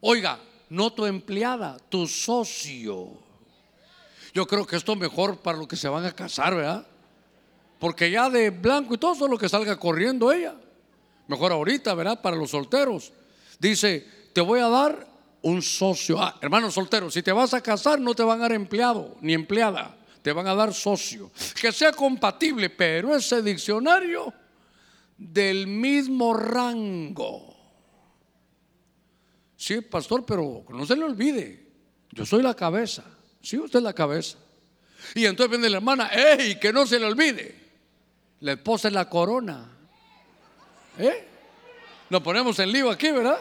Oiga, 0.00 0.38
no 0.68 0.92
tu 0.92 1.04
empleada, 1.06 1.76
tu 1.88 2.06
socio. 2.06 3.23
Yo 4.34 4.48
creo 4.48 4.66
que 4.66 4.74
esto 4.74 4.92
es 4.92 4.98
mejor 4.98 5.38
para 5.38 5.56
los 5.56 5.68
que 5.68 5.76
se 5.76 5.88
van 5.88 6.04
a 6.04 6.12
casar, 6.12 6.56
¿verdad? 6.56 6.84
Porque 7.78 8.10
ya 8.10 8.28
de 8.28 8.50
blanco 8.50 8.94
y 8.94 8.98
todo 8.98 9.14
solo 9.14 9.38
que 9.38 9.48
salga 9.48 9.78
corriendo 9.78 10.32
ella. 10.32 10.56
Mejor 11.28 11.52
ahorita, 11.52 11.94
¿verdad? 11.94 12.20
Para 12.20 12.36
los 12.36 12.50
solteros. 12.50 13.12
Dice, 13.60 14.04
te 14.32 14.40
voy 14.40 14.58
a 14.58 14.68
dar 14.68 15.06
un 15.42 15.62
socio. 15.62 16.20
Ah, 16.20 16.36
hermano 16.40 16.70
soltero, 16.72 17.10
si 17.10 17.22
te 17.22 17.30
vas 17.30 17.54
a 17.54 17.60
casar 17.60 18.00
no 18.00 18.14
te 18.14 18.24
van 18.24 18.40
a 18.40 18.42
dar 18.42 18.52
empleado 18.52 19.16
ni 19.20 19.34
empleada. 19.34 19.96
Te 20.20 20.32
van 20.32 20.48
a 20.48 20.54
dar 20.54 20.74
socio. 20.74 21.30
Que 21.60 21.70
sea 21.70 21.92
compatible, 21.92 22.70
pero 22.70 23.14
ese 23.14 23.40
diccionario 23.40 24.32
del 25.16 25.68
mismo 25.68 26.34
rango. 26.34 27.54
Sí, 29.56 29.80
pastor, 29.80 30.24
pero 30.26 30.64
no 30.70 30.84
se 30.86 30.96
le 30.96 31.04
olvide. 31.04 31.68
Yo 32.10 32.26
soy 32.26 32.42
la 32.42 32.54
cabeza. 32.54 33.04
Sí, 33.44 33.58
usted 33.58 33.80
es 33.80 33.82
la 33.82 33.92
cabeza. 33.92 34.38
Y 35.14 35.26
entonces 35.26 35.50
viene 35.50 35.68
la 35.68 35.76
hermana, 35.76 36.08
¡ey! 36.10 36.58
Que 36.58 36.72
no 36.72 36.86
se 36.86 36.98
le 36.98 37.04
olvide. 37.04 37.54
Le 38.40 38.56
pose 38.56 38.90
la 38.90 39.08
corona. 39.08 39.68
¿Eh? 40.98 41.28
Nos 42.08 42.22
ponemos 42.22 42.58
en 42.58 42.72
lío 42.72 42.90
aquí, 42.90 43.10
¿verdad? 43.10 43.38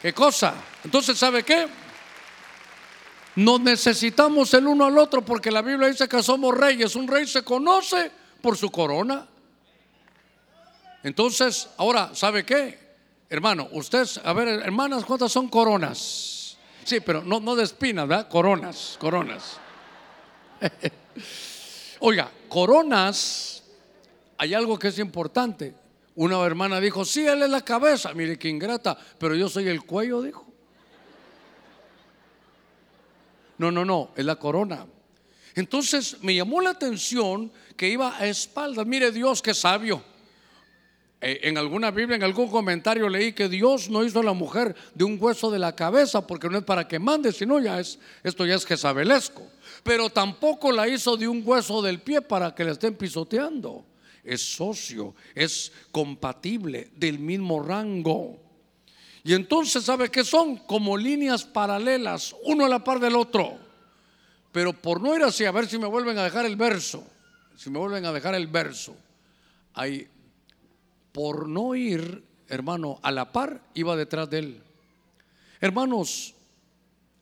¿Qué 0.00 0.12
cosa? 0.12 0.54
Entonces, 0.84 1.18
¿sabe 1.18 1.42
qué? 1.42 1.66
Nos 3.34 3.60
necesitamos 3.60 4.54
el 4.54 4.68
uno 4.68 4.84
al 4.84 4.96
otro 4.96 5.24
porque 5.24 5.50
la 5.50 5.62
Biblia 5.62 5.88
dice 5.88 6.08
que 6.08 6.22
somos 6.22 6.56
reyes. 6.56 6.94
Un 6.94 7.08
rey 7.08 7.26
se 7.26 7.42
conoce 7.42 8.08
por 8.40 8.56
su 8.56 8.70
corona. 8.70 9.26
Entonces, 11.02 11.68
ahora, 11.76 12.14
¿sabe 12.14 12.44
qué? 12.44 12.78
Hermano, 13.28 13.68
ustedes, 13.72 14.20
a 14.22 14.32
ver, 14.32 14.46
hermanas, 14.46 15.04
¿cuántas 15.04 15.32
son 15.32 15.48
coronas? 15.48 16.41
Sí, 16.84 17.00
pero 17.00 17.22
no, 17.22 17.40
no 17.40 17.54
de 17.54 17.64
espinas, 17.64 18.08
¿verdad? 18.08 18.28
Coronas, 18.28 18.96
coronas. 18.98 19.58
Oiga, 22.00 22.30
coronas, 22.48 23.62
hay 24.38 24.54
algo 24.54 24.78
que 24.78 24.88
es 24.88 24.98
importante. 24.98 25.74
Una 26.14 26.44
hermana 26.44 26.80
dijo, 26.80 27.04
sí, 27.04 27.26
él 27.26 27.42
es 27.42 27.50
la 27.50 27.62
cabeza. 27.62 28.12
Mire 28.14 28.38
qué 28.38 28.48
ingrata, 28.48 28.96
pero 29.18 29.34
yo 29.34 29.48
soy 29.48 29.68
el 29.68 29.84
cuello, 29.84 30.20
dijo. 30.22 30.46
No, 33.58 33.70
no, 33.70 33.84
no, 33.84 34.10
es 34.16 34.24
la 34.24 34.36
corona. 34.36 34.86
Entonces 35.54 36.16
me 36.22 36.34
llamó 36.34 36.60
la 36.60 36.70
atención 36.70 37.52
que 37.76 37.88
iba 37.88 38.16
a 38.16 38.26
espaldas. 38.26 38.86
Mire 38.86 39.12
Dios, 39.12 39.40
qué 39.40 39.54
sabio. 39.54 40.02
Eh, 41.24 41.48
en 41.48 41.56
alguna 41.56 41.92
Biblia, 41.92 42.16
en 42.16 42.24
algún 42.24 42.48
comentario 42.48 43.08
leí 43.08 43.32
que 43.32 43.48
Dios 43.48 43.88
no 43.88 44.04
hizo 44.04 44.18
a 44.18 44.24
la 44.24 44.32
mujer 44.32 44.74
de 44.92 45.04
un 45.04 45.16
hueso 45.20 45.52
de 45.52 45.60
la 45.60 45.76
cabeza 45.76 46.26
porque 46.26 46.48
no 46.48 46.58
es 46.58 46.64
para 46.64 46.88
que 46.88 46.98
mande, 46.98 47.30
sino 47.30 47.60
ya 47.60 47.78
es, 47.78 48.00
esto 48.24 48.44
ya 48.44 48.56
es 48.56 48.66
jezabelesco. 48.66 49.46
Pero 49.84 50.10
tampoco 50.10 50.72
la 50.72 50.88
hizo 50.88 51.16
de 51.16 51.28
un 51.28 51.42
hueso 51.44 51.80
del 51.80 52.00
pie 52.00 52.22
para 52.22 52.52
que 52.52 52.64
le 52.64 52.72
estén 52.72 52.96
pisoteando. 52.96 53.84
Es 54.24 54.42
socio, 54.42 55.14
es 55.32 55.70
compatible 55.92 56.90
del 56.96 57.20
mismo 57.20 57.62
rango. 57.62 58.40
Y 59.22 59.34
entonces, 59.34 59.84
¿sabe 59.84 60.10
qué 60.10 60.24
son? 60.24 60.56
Como 60.56 60.96
líneas 60.96 61.44
paralelas, 61.44 62.34
uno 62.44 62.64
a 62.64 62.68
la 62.68 62.82
par 62.82 62.98
del 62.98 63.14
otro. 63.14 63.58
Pero 64.50 64.72
por 64.72 65.00
no 65.00 65.14
ir 65.14 65.22
así, 65.22 65.44
a 65.44 65.52
ver 65.52 65.68
si 65.68 65.78
me 65.78 65.86
vuelven 65.86 66.18
a 66.18 66.24
dejar 66.24 66.46
el 66.46 66.56
verso, 66.56 67.06
si 67.56 67.70
me 67.70 67.78
vuelven 67.78 68.04
a 68.06 68.12
dejar 68.12 68.34
el 68.34 68.48
verso, 68.48 68.96
ahí, 69.74 70.08
por 71.12 71.48
no 71.48 71.74
ir, 71.74 72.24
hermano, 72.48 72.98
a 73.02 73.10
la 73.10 73.32
par, 73.32 73.62
iba 73.74 73.96
detrás 73.96 74.28
de 74.30 74.38
él. 74.38 74.62
Hermanos, 75.60 76.34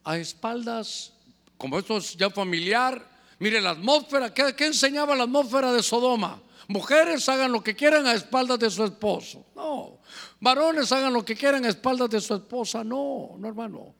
a 0.05 0.17
espaldas, 0.17 1.13
como 1.59 1.79
esto 1.79 1.99
es 1.99 2.17
ya 2.17 2.31
familiar, 2.31 3.07
mire 3.39 3.61
la 3.61 3.71
atmósfera, 3.71 4.33
¿qué, 4.33 4.55
enseñaba 4.65 5.15
la 5.15 5.25
atmósfera 5.25 5.73
de 5.73 5.83
Sodoma? 5.83 6.41
Mujeres 6.69 7.29
hagan 7.29 7.53
lo 7.53 7.63
que 7.63 7.75
quieran 7.75 8.07
a 8.07 8.15
espaldas 8.15 8.59
de 8.61 8.71
su 8.71 8.85
esposo. 8.85 9.45
No. 9.57 9.99
Varones 10.39 10.91
hagan 10.93 11.13
lo 11.13 11.25
que 11.25 11.35
quieran 11.35 11.65
a 11.65 11.69
espaldas 11.69 12.09
de 12.11 12.21
su 12.21 12.35
esposa. 12.35 12.85
No, 12.85 13.35
no 13.37 13.49
hermano. 13.49 13.95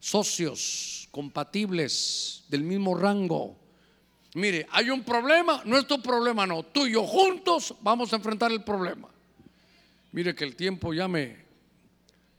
Socios 0.00 1.06
compatibles 1.10 2.44
del 2.48 2.62
mismo 2.62 2.94
rango. 2.94 3.58
Mire, 4.34 4.66
hay 4.70 4.88
un 4.88 5.02
problema, 5.02 5.62
no 5.66 5.76
es 5.76 5.84
problema, 5.84 6.46
no. 6.46 6.62
Tú 6.62 6.86
y 6.86 6.92
yo 6.92 7.06
juntos 7.06 7.74
vamos 7.80 8.12
a 8.12 8.16
enfrentar 8.16 8.52
el 8.52 8.64
problema. 8.64 9.08
Mire 10.12 10.34
que 10.34 10.44
el 10.44 10.56
tiempo 10.56 10.94
ya 10.94 11.06
me, 11.08 11.36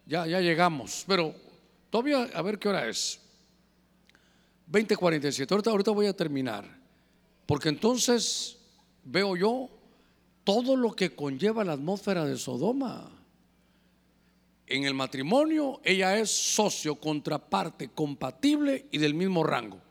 ya, 0.06 0.26
ya 0.26 0.42
llegamos, 0.42 1.06
pero 1.08 1.36
todavía 1.90 2.24
a 2.34 2.42
ver 2.42 2.58
qué 2.58 2.70
hora 2.70 2.88
es. 2.88 3.20
20:47. 4.72 5.52
Ahorita, 5.52 5.70
ahorita 5.72 5.92
voy 5.92 6.08
a 6.08 6.14
terminar, 6.16 6.66
porque 7.46 7.70
entonces 7.70 8.58
veo 9.04 9.36
yo 9.36 9.70
todo 10.44 10.76
lo 10.76 10.94
que 10.94 11.16
conlleva 11.16 11.64
la 11.64 11.74
atmósfera 11.74 12.26
de 12.26 12.38
Sodoma. 12.38 13.12
En 14.66 14.84
el 14.84 14.94
matrimonio 14.94 15.82
ella 15.84 16.18
es 16.18 16.30
socio, 16.30 16.96
contraparte, 16.96 17.90
compatible 17.90 18.88
y 18.92 19.00
del 19.00 19.16
mismo 19.16 19.44
rango. 19.44 19.82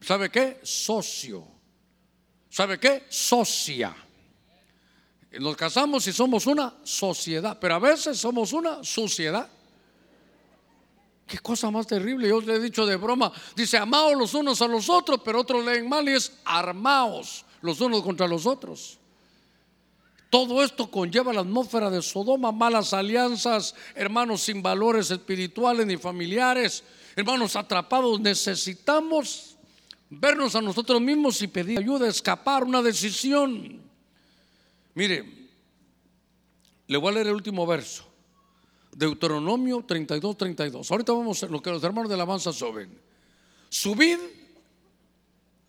¿Sabe 0.00 0.30
qué? 0.30 0.60
Socio. 0.62 1.46
¿Sabe 2.48 2.78
qué? 2.78 3.04
Socia. 3.08 3.94
Nos 5.40 5.56
casamos 5.56 6.06
y 6.06 6.12
somos 6.12 6.46
una 6.46 6.74
sociedad, 6.82 7.58
pero 7.58 7.74
a 7.74 7.78
veces 7.78 8.18
somos 8.18 8.52
una 8.52 8.84
suciedad. 8.84 9.48
Qué 11.26 11.38
cosa 11.38 11.70
más 11.70 11.86
terrible. 11.86 12.28
Yo 12.28 12.40
le 12.40 12.56
he 12.56 12.60
dicho 12.60 12.84
de 12.84 12.96
broma. 12.96 13.32
Dice, 13.56 13.78
amaos 13.78 14.14
los 14.18 14.34
unos 14.34 14.60
a 14.60 14.68
los 14.68 14.90
otros, 14.90 15.20
pero 15.24 15.40
otros 15.40 15.64
leen 15.64 15.88
mal 15.88 16.06
y 16.08 16.12
es 16.12 16.32
armaos 16.44 17.46
los 17.62 17.80
unos 17.80 18.02
contra 18.02 18.28
los 18.28 18.44
otros. 18.44 18.98
Todo 20.28 20.62
esto 20.62 20.90
conlleva 20.90 21.32
la 21.32 21.40
atmósfera 21.40 21.90
de 21.90 22.02
Sodoma, 22.02 22.52
malas 22.52 22.92
alianzas, 22.92 23.74
hermanos 23.94 24.42
sin 24.42 24.62
valores 24.62 25.10
espirituales 25.10 25.86
ni 25.86 25.96
familiares, 25.96 26.84
hermanos 27.16 27.56
atrapados. 27.56 28.20
Necesitamos 28.20 29.56
vernos 30.10 30.54
a 30.54 30.60
nosotros 30.60 31.00
mismos 31.00 31.40
y 31.42 31.48
pedir 31.48 31.78
ayuda, 31.78 32.08
escapar, 32.08 32.64
una 32.64 32.82
decisión. 32.82 33.91
Mire, 34.94 35.24
le 36.86 36.98
voy 36.98 37.10
a 37.10 37.14
leer 37.14 37.28
el 37.28 37.34
último 37.34 37.66
verso. 37.66 38.12
Deuteronomio 38.94 39.84
32, 39.86 40.36
32. 40.36 40.90
Ahorita 40.90 41.12
vamos 41.12 41.42
a 41.42 41.46
lo 41.46 41.62
que 41.62 41.70
los 41.70 41.82
hermanos 41.82 42.10
de 42.10 42.16
la 42.16 42.24
alabanza 42.24 42.52
suben. 42.52 43.00
Subid, 43.70 44.18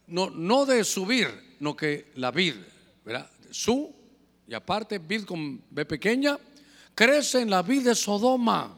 no, 0.08 0.30
no 0.30 0.66
de 0.66 0.84
subir, 0.84 1.56
no 1.62 1.76
que 1.76 2.12
la 2.16 2.32
vid, 2.32 2.56
¿verdad? 3.06 3.30
Su, 3.50 3.96
y 4.46 4.54
aparte 4.54 5.00
vid 5.00 5.24
con 5.24 5.64
B 5.70 5.86
pequeña, 5.86 6.38
crece 6.94 7.42
en 7.42 7.50
la 7.50 7.62
vid 7.62 7.86
de 7.86 7.96
Sodoma, 7.96 8.78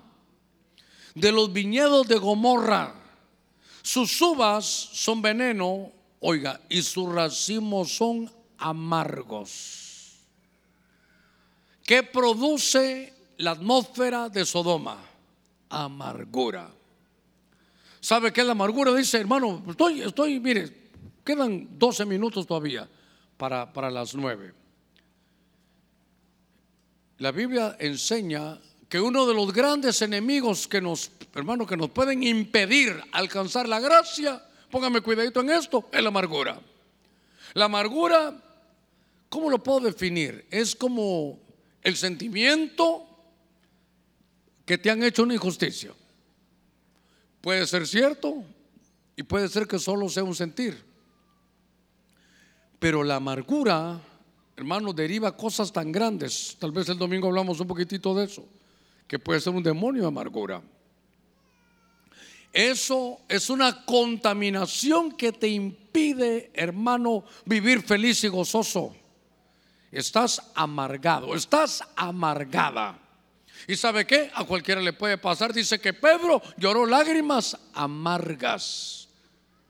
de 1.15 1.31
los 1.31 1.51
viñedos 1.51 2.07
de 2.07 2.17
Gomorra. 2.17 2.93
Sus 3.81 4.21
uvas 4.21 4.65
son 4.65 5.23
veneno, 5.23 5.91
oiga, 6.19 6.61
y 6.69 6.83
sus 6.83 7.11
racimos 7.11 7.95
son 7.95 8.31
amargos. 8.57 9.84
¿Qué 11.85 12.03
produce 12.03 13.13
la 13.37 13.51
atmósfera 13.51 14.29
de 14.29 14.45
Sodoma? 14.45 14.97
Amargura. 15.69 16.69
¿Sabe 17.99 18.31
qué 18.31 18.41
es 18.41 18.47
la 18.47 18.53
amargura? 18.53 18.93
Dice, 18.93 19.19
hermano, 19.19 19.63
estoy, 19.67 20.01
estoy, 20.01 20.39
mire, 20.39 20.85
Quedan 21.25 21.79
12 21.79 22.05
minutos 22.05 22.45
todavía 22.45 22.87
para, 23.35 23.73
para 23.73 23.89
las 23.89 24.13
9. 24.13 24.53
La 27.17 27.31
Biblia 27.31 27.75
enseña 27.79 28.59
que 28.87 29.01
uno 29.01 29.25
de 29.25 29.33
los 29.33 29.51
grandes 29.51 30.03
enemigos 30.03 30.67
que 30.67 30.79
nos, 30.79 31.09
hermano, 31.33 31.65
que 31.65 31.75
nos 31.75 31.89
pueden 31.89 32.21
impedir 32.21 33.01
alcanzar 33.11 33.67
la 33.67 33.79
gracia, 33.79 34.39
póngame 34.69 35.01
cuidadito 35.01 35.41
en 35.41 35.49
esto, 35.49 35.89
es 35.91 36.03
la 36.03 36.09
amargura. 36.09 36.61
La 37.55 37.65
amargura, 37.65 38.39
¿cómo 39.27 39.49
lo 39.49 39.63
puedo 39.63 39.79
definir? 39.79 40.45
Es 40.51 40.75
como 40.75 41.39
el 41.85 41.95
sentimiento 41.95 43.05
que 44.65 44.79
te 44.79 44.89
han 44.89 45.03
hecho 45.03 45.21
una 45.21 45.35
injusticia. 45.35 45.93
Puede 47.41 47.67
ser 47.67 47.85
cierto 47.85 48.43
y 49.15 49.21
puede 49.21 49.47
ser 49.47 49.67
que 49.67 49.77
solo 49.77 50.09
sea 50.09 50.23
un 50.23 50.33
sentir. 50.33 50.83
Pero 52.79 53.03
la 53.03 53.17
amargura, 53.17 54.01
hermano, 54.57 54.93
deriva 54.93 55.37
cosas 55.37 55.71
tan 55.71 55.91
grandes. 55.91 56.57
Tal 56.57 56.71
vez 56.71 56.89
el 56.89 56.97
domingo 56.97 57.27
hablamos 57.27 57.59
un 57.59 57.67
poquitito 57.67 58.15
de 58.15 58.25
eso, 58.25 58.43
que 59.07 59.19
puede 59.19 59.39
ser 59.39 59.53
un 59.53 59.61
demonio 59.61 60.01
de 60.01 60.07
amargura. 60.07 60.63
Eso 62.51 63.19
es 63.29 63.51
una 63.51 63.85
contaminación 63.85 65.11
que 65.11 65.31
te 65.31 65.49
impide, 65.49 66.49
hermano, 66.55 67.25
vivir 67.45 67.83
feliz 67.83 68.23
y 68.23 68.27
gozoso. 68.27 68.95
Estás 69.97 70.51
amargado, 70.55 71.35
estás 71.35 71.83
amargada. 71.95 72.99
¿Y 73.67 73.75
sabe 73.75 74.05
qué? 74.05 74.29
A 74.35 74.43
cualquiera 74.43 74.81
le 74.81 74.93
puede 74.93 75.17
pasar. 75.17 75.53
Dice 75.53 75.79
que 75.79 75.93
Pedro 75.93 76.41
lloró 76.57 76.85
lágrimas 76.85 77.57
amargas. 77.73 79.07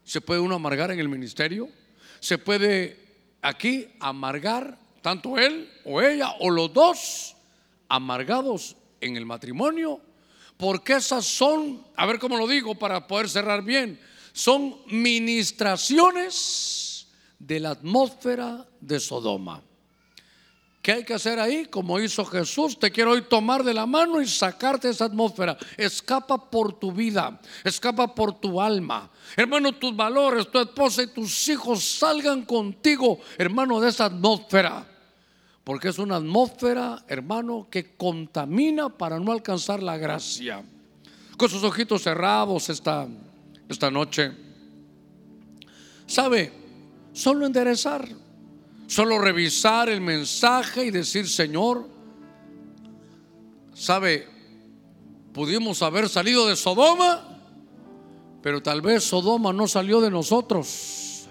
¿Se 0.03 0.21
puede 0.21 0.39
uno 0.39 0.55
amargar 0.55 0.91
en 0.91 0.99
el 0.99 1.07
ministerio? 1.07 1.69
se 2.25 2.39
puede 2.39 2.97
aquí 3.43 3.85
amargar, 3.99 4.79
tanto 5.03 5.37
él 5.37 5.69
o 5.85 6.01
ella 6.01 6.31
o 6.39 6.49
los 6.49 6.73
dos, 6.73 7.35
amargados 7.87 8.75
en 8.99 9.15
el 9.15 9.27
matrimonio, 9.27 10.01
porque 10.57 10.93
esas 10.93 11.23
son, 11.23 11.85
a 11.95 12.07
ver 12.07 12.17
cómo 12.17 12.35
lo 12.35 12.47
digo 12.47 12.73
para 12.73 13.05
poder 13.05 13.29
cerrar 13.29 13.61
bien, 13.61 14.01
son 14.33 14.75
ministraciones 14.87 17.09
de 17.37 17.59
la 17.59 17.69
atmósfera 17.69 18.65
de 18.81 18.99
Sodoma. 18.99 19.61
¿Qué 20.85 20.91
hay 20.91 21.03
que 21.03 21.15
hacer 21.15 21.39
ahí? 21.39 21.65
Como 21.65 21.99
hizo 21.99 22.23
Jesús, 22.23 22.77
te 22.77 22.91
quiero 22.91 23.13
hoy 23.13 23.23
tomar 23.23 23.63
de 23.63 23.73
la 23.73 23.87
mano 23.87 24.21
y 24.21 24.27
sacarte 24.27 24.87
de 24.87 24.93
esa 24.93 25.05
atmósfera. 25.05 25.57
Escapa 25.77 26.37
por 26.51 26.73
tu 26.77 26.91
vida, 26.91 27.41
escapa 27.63 28.13
por 28.13 28.39
tu 28.39 28.61
alma. 28.61 29.09
Hermano, 29.35 29.71
tus 29.71 29.95
valores, 29.95 30.51
tu 30.51 30.59
esposa 30.59 31.01
y 31.01 31.07
tus 31.07 31.47
hijos 31.47 31.83
salgan 31.83 32.43
contigo, 32.43 33.19
hermano, 33.39 33.81
de 33.81 33.89
esa 33.89 34.05
atmósfera. 34.05 34.87
Porque 35.63 35.87
es 35.87 35.97
una 35.97 36.17
atmósfera, 36.17 37.03
hermano, 37.07 37.67
que 37.67 37.95
contamina 37.95 38.87
para 38.89 39.19
no 39.19 39.31
alcanzar 39.31 39.81
la 39.81 39.97
gracia. 39.97 40.63
Con 41.35 41.49
sus 41.49 41.63
ojitos 41.63 42.03
cerrados 42.03 42.69
esta, 42.69 43.07
esta 43.67 43.89
noche. 43.89 44.31
¿Sabe? 46.05 46.53
Solo 47.11 47.47
enderezar 47.47 48.07
Solo 48.87 49.17
revisar 49.17 49.89
el 49.89 50.01
mensaje 50.01 50.85
y 50.85 50.91
decir, 50.91 51.27
Señor, 51.27 51.87
¿sabe? 53.73 54.27
Pudimos 55.33 55.81
haber 55.81 56.07
salido 56.07 56.47
de 56.47 56.55
Sodoma, 56.55 57.39
pero 58.41 58.61
tal 58.61 58.81
vez 58.81 59.03
Sodoma 59.03 59.51
no 59.51 59.67
salió 59.67 59.99
de 60.01 60.11
nosotros. 60.11 61.27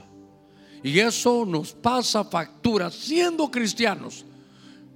Y 0.83 0.99
eso 0.99 1.47
nos 1.47 1.73
pasa 1.73 2.25
factura, 2.25 2.91
siendo 2.91 3.51
cristianos, 3.51 4.25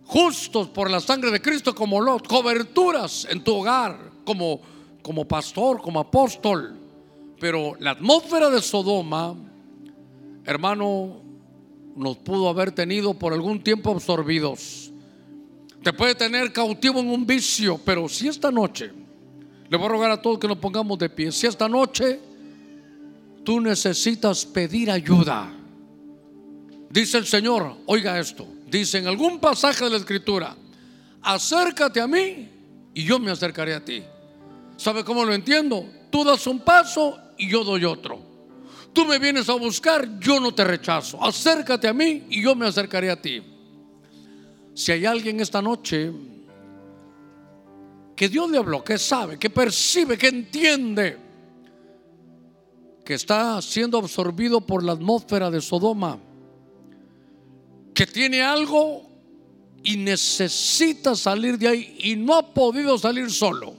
justos 0.05 0.69
por 0.69 0.91
la 0.91 1.01
sangre 1.01 1.31
de 1.31 1.41
Cristo 1.41 1.75
como 1.75 2.01
los 2.01 2.23
coberturas 2.23 3.27
en 3.31 3.43
tu 3.43 3.55
hogar, 3.55 4.11
como, 4.25 4.61
como 5.03 5.27
pastor, 5.27 5.81
como 5.81 6.01
apóstol. 6.01 6.77
Pero 7.41 7.77
la 7.79 7.93
atmósfera 7.93 8.51
de 8.51 8.61
Sodoma, 8.61 9.35
hermano, 10.45 11.28
nos 11.99 12.16
pudo 12.18 12.49
haber 12.49 12.72
tenido 12.72 13.14
por 13.14 13.32
algún 13.32 13.62
tiempo 13.62 13.90
absorbidos. 13.90 14.92
Te 15.82 15.92
puede 15.92 16.14
tener 16.14 16.53
cautivo 16.53 17.01
en 17.01 17.09
un 17.09 17.26
vicio, 17.26 17.80
pero 17.84 18.09
si 18.09 18.28
esta 18.28 18.51
noche, 18.51 18.92
le 19.68 19.76
voy 19.76 19.86
a 19.86 19.90
rogar 19.90 20.11
a 20.11 20.22
todos 20.22 20.38
que 20.38 20.49
nos 20.49 20.59
pongamos 20.59 20.99
de 20.99 21.09
pie, 21.09 21.32
si 21.32 21.46
esta 21.46 21.68
noche 21.68 22.20
tú 23.44 23.61
necesitas 23.61 24.46
pedir 24.46 24.90
ayuda, 24.90 25.53
dice 26.90 27.18
el 27.18 27.26
Señor, 27.26 27.76
oiga 27.86 28.18
esto, 28.18 28.46
dice 28.70 28.99
en 28.99 29.09
algún 29.09 29.40
pasaje 29.40 29.84
de 29.84 29.90
la 29.90 29.96
Escritura, 29.96 30.57
acércate 31.22 32.01
a 32.01 32.07
mí 32.07 32.49
y 32.94 33.05
yo 33.05 33.18
me 33.18 33.30
acercaré 33.30 33.74
a 33.74 33.84
ti. 33.84 34.03
¿Sabe 34.76 35.05
cómo 35.05 35.24
lo 35.24 35.34
entiendo? 35.34 35.84
Tú 36.11 36.24
das 36.24 36.46
un 36.46 36.61
paso 36.61 37.18
y 37.36 37.49
yo 37.49 37.64
doy 37.64 37.84
otro. 37.84 38.28
Tú 38.99 39.05
me 39.05 39.20
vienes 39.20 39.49
a 39.49 39.55
buscar, 39.55 40.18
yo 40.18 40.40
no 40.40 40.53
te 40.53 40.64
rechazo. 40.64 41.22
Acércate 41.24 41.86
a 41.86 41.92
mí 41.92 42.24
y 42.30 42.42
yo 42.42 42.57
me 42.57 42.66
acercaré 42.66 43.09
a 43.09 43.22
ti. 43.22 43.40
Si 44.74 44.90
hay 44.90 45.07
alguien 45.07 45.38
esta 45.38 45.62
noche 45.62 46.12
que 48.16 48.28
Dios 48.28 48.51
le 48.51 48.59
habló, 48.59 48.82
que 48.82 48.99
sabe, 48.99 49.38
que 49.38 49.51
percibe, 49.51 50.18
que 50.18 50.26
entiende, 50.26 51.16
que 53.05 53.14
está 53.14 53.62
siendo 53.62 53.99
absorbido 53.99 54.61
por 54.61 54.82
la 54.82 54.94
atmósfera 54.94 55.49
de 55.49 55.61
Sodoma, 55.61 56.18
que 57.94 58.05
tiene 58.05 58.42
algo 58.42 59.09
y 59.84 59.96
necesita 59.96 61.14
salir 61.14 61.57
de 61.57 61.68
ahí 61.68 61.99
y 62.01 62.16
no 62.16 62.34
ha 62.34 62.53
podido 62.53 62.99
salir 62.99 63.30
solo. 63.30 63.76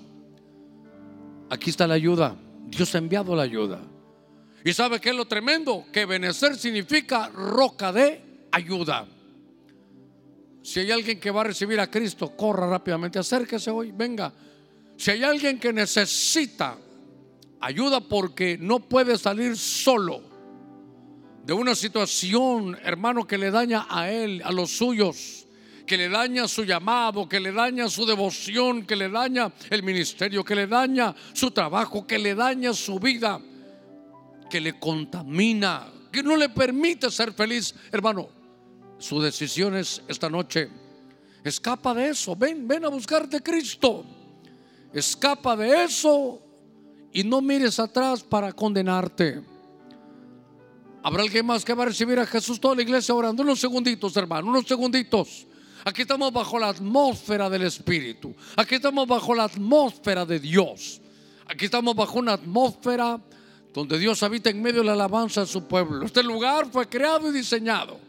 Aquí 1.50 1.72
está 1.72 1.86
la 1.86 1.96
ayuda. 1.96 2.38
Dios 2.70 2.96
ha 2.96 3.00
enviado 3.00 3.36
la 3.36 3.44
ayuda. 3.44 3.89
¿Y 4.64 4.74
sabe 4.74 5.00
qué 5.00 5.10
es 5.10 5.16
lo 5.16 5.26
tremendo? 5.26 5.86
Que 5.92 6.06
Benecer 6.06 6.56
significa 6.58 7.30
roca 7.30 7.92
de 7.92 8.22
ayuda. 8.52 9.08
Si 10.62 10.80
hay 10.82 10.92
alguien 10.92 11.20
que 11.20 11.32
va 11.32 11.42
a 11.42 11.46
recibir 11.46 11.80
a 11.80 11.90
Cristo, 11.90 12.36
corra 12.36 12.70
rápidamente, 12.70 13.18
acérquese 13.18 13.72
hoy, 13.72 13.92
venga. 13.92 14.34
Si 14.98 15.12
hay 15.12 15.24
alguien 15.24 15.60
que 15.60 15.72
necesita 15.72 16.78
ayuda 17.62 18.02
porque 18.02 18.58
no 18.60 18.80
puede 18.80 19.18
salir 19.18 19.58
solo 19.58 20.22
de 21.46 21.54
una 21.54 21.74
situación, 21.74 22.78
hermano, 22.84 23.26
que 23.26 23.38
le 23.38 23.50
daña 23.50 23.88
a 23.90 24.12
él, 24.12 24.42
a 24.44 24.52
los 24.52 24.72
suyos, 24.72 25.48
que 25.88 25.98
le 25.98 26.10
daña 26.10 26.48
su 26.48 26.64
llamado, 26.64 27.28
que 27.28 27.40
le 27.40 27.52
daña 27.52 27.90
su 27.90 28.06
devoción, 28.06 28.86
que 28.86 28.96
le 28.96 29.10
daña 29.10 29.52
el 29.72 29.82
ministerio, 29.82 30.44
que 30.44 30.54
le 30.54 30.68
daña 30.68 31.16
su 31.34 31.50
trabajo, 31.50 32.06
que 32.06 32.20
le 32.20 32.36
daña 32.36 32.74
su 32.74 33.00
vida, 33.00 33.42
que 34.50 34.60
le 34.60 34.80
contamina, 34.80 35.92
que 36.12 36.24
no 36.24 36.36
le 36.36 36.50
permite 36.50 37.10
ser 37.12 37.34
feliz, 37.34 37.74
hermano. 37.92 38.30
Sus 38.98 39.24
decisiones 39.24 40.02
esta 40.08 40.30
noche, 40.30 40.70
escapa 41.44 41.94
de 41.94 42.10
eso, 42.10 42.36
ven, 42.36 42.68
ven 42.68 42.84
a 42.86 42.90
buscarte 42.90 43.42
Cristo. 43.42 44.06
Escapa 44.92 45.56
de 45.56 45.84
eso 45.86 46.42
y 47.14 47.24
no 47.24 47.42
mires 47.42 47.80
atrás 47.80 48.24
para 48.24 48.52
condenarte. 48.52 49.42
Habrá 51.02 51.24
alguien 51.24 51.46
más 51.46 51.64
que 51.64 51.74
va 51.74 51.84
a 51.84 51.88
recibir 51.88 52.20
a 52.20 52.26
Jesús 52.26 52.60
toda 52.60 52.76
la 52.76 52.82
iglesia 52.82 53.16
orando. 53.16 53.44
Unos 53.44 53.60
segunditos, 53.60 54.18
hermano, 54.18 54.50
unos 54.50 54.66
segunditos. 54.66 55.48
Aquí 55.86 56.02
estamos 56.02 56.34
bajo 56.34 56.60
la 56.60 56.70
atmósfera 56.70 57.50
del 57.50 57.62
Espíritu. 57.62 58.36
Aquí 58.58 58.76
estamos 58.76 59.08
bajo 59.08 59.34
la 59.34 59.46
atmósfera 59.46 60.26
de 60.26 60.40
Dios. 60.40 61.02
Aquí 61.48 61.66
estamos 61.66 61.96
bajo 61.96 62.20
una 62.20 62.34
atmósfera 62.34 63.20
donde 63.74 64.00
Dios 64.00 64.24
habita 64.24 64.50
en 64.50 64.62
medio 64.62 64.80
de 64.80 64.88
la 64.88 64.94
alabanza 64.94 65.42
de 65.42 65.48
su 65.48 65.68
pueblo. 65.68 66.06
Este 66.06 66.24
lugar 66.24 66.68
fue 66.72 66.88
creado 66.88 67.30
y 67.30 67.34
diseñado 67.34 68.00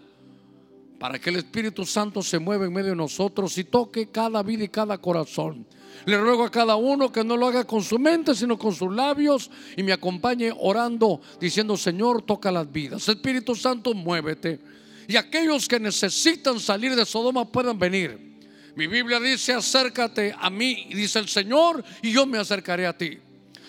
para 0.98 1.18
que 1.18 1.30
el 1.30 1.36
Espíritu 1.36 1.86
Santo 1.86 2.22
se 2.22 2.38
mueva 2.38 2.66
en 2.66 2.72
medio 2.72 2.90
de 2.90 2.96
nosotros 2.96 3.56
y 3.56 3.64
toque 3.64 4.08
cada 4.08 4.42
vida 4.42 4.64
y 4.64 4.68
cada 4.68 4.98
corazón. 4.98 5.66
Le 6.04 6.18
ruego 6.18 6.44
a 6.44 6.50
cada 6.50 6.76
uno 6.76 7.10
que 7.10 7.24
no 7.24 7.36
lo 7.36 7.46
haga 7.46 7.64
con 7.64 7.82
su 7.82 7.98
mente, 7.98 8.34
sino 8.34 8.58
con 8.58 8.74
sus 8.74 8.94
labios 8.94 9.50
y 9.76 9.82
me 9.82 9.92
acompañe 9.92 10.52
orando, 10.54 11.20
diciendo, 11.40 11.76
Señor, 11.76 12.22
toca 12.22 12.52
las 12.52 12.70
vidas. 12.70 13.08
Espíritu 13.08 13.54
Santo, 13.54 13.94
muévete. 13.94 14.60
Y 15.08 15.16
aquellos 15.16 15.66
que 15.66 15.80
necesitan 15.80 16.60
salir 16.60 16.94
de 16.94 17.04
Sodoma 17.04 17.50
puedan 17.50 17.78
venir. 17.78 18.30
Mi 18.76 18.86
Biblia 18.86 19.18
dice, 19.18 19.54
acércate 19.54 20.34
a 20.38 20.48
mí, 20.48 20.88
dice 20.94 21.18
el 21.18 21.28
Señor, 21.28 21.82
y 22.02 22.12
yo 22.12 22.26
me 22.26 22.38
acercaré 22.38 22.86
a 22.86 22.96
ti. 22.96 23.18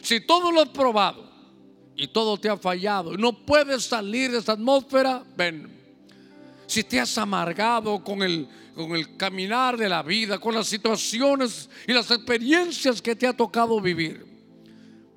Si 0.02 0.22
todo 0.22 0.52
lo 0.52 0.62
has 0.62 0.70
probado 0.70 1.31
y 1.96 2.08
todo 2.08 2.38
te 2.40 2.50
ha 2.50 2.58
fallado 2.58 3.18
no 3.18 3.34
puedes 3.34 3.84
salir 3.84 4.32
de 4.32 4.40
esa 4.40 4.54
atmósfera, 4.54 5.24
ven. 5.36 5.70
Si 6.68 6.84
te 6.84 7.00
has 7.00 7.18
amargado 7.18 8.04
con 8.04 8.24
el 8.24 8.48
con 8.76 8.96
el 8.96 9.18
caminar 9.18 9.78
de 9.78 9.90
la 9.90 10.04
vida, 10.04 10.40
con 10.40 10.56
las 10.56 10.68
situaciones 10.68 11.70
y 11.88 11.94
las 11.94 12.10
experiencias 12.12 13.02
que 13.02 13.16
te 13.16 13.28
ha 13.28 13.36
tocado 13.36 13.80
vivir. 13.82 14.26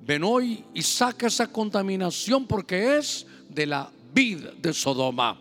Ven 0.01 0.23
hoy 0.23 0.63
y 0.73 0.81
saca 0.81 1.27
esa 1.27 1.47
contaminación 1.47 2.45
porque 2.45 2.97
es 2.97 3.25
de 3.49 3.65
la 3.65 3.91
vida 4.13 4.51
de 4.57 4.73
Sodoma. 4.73 5.39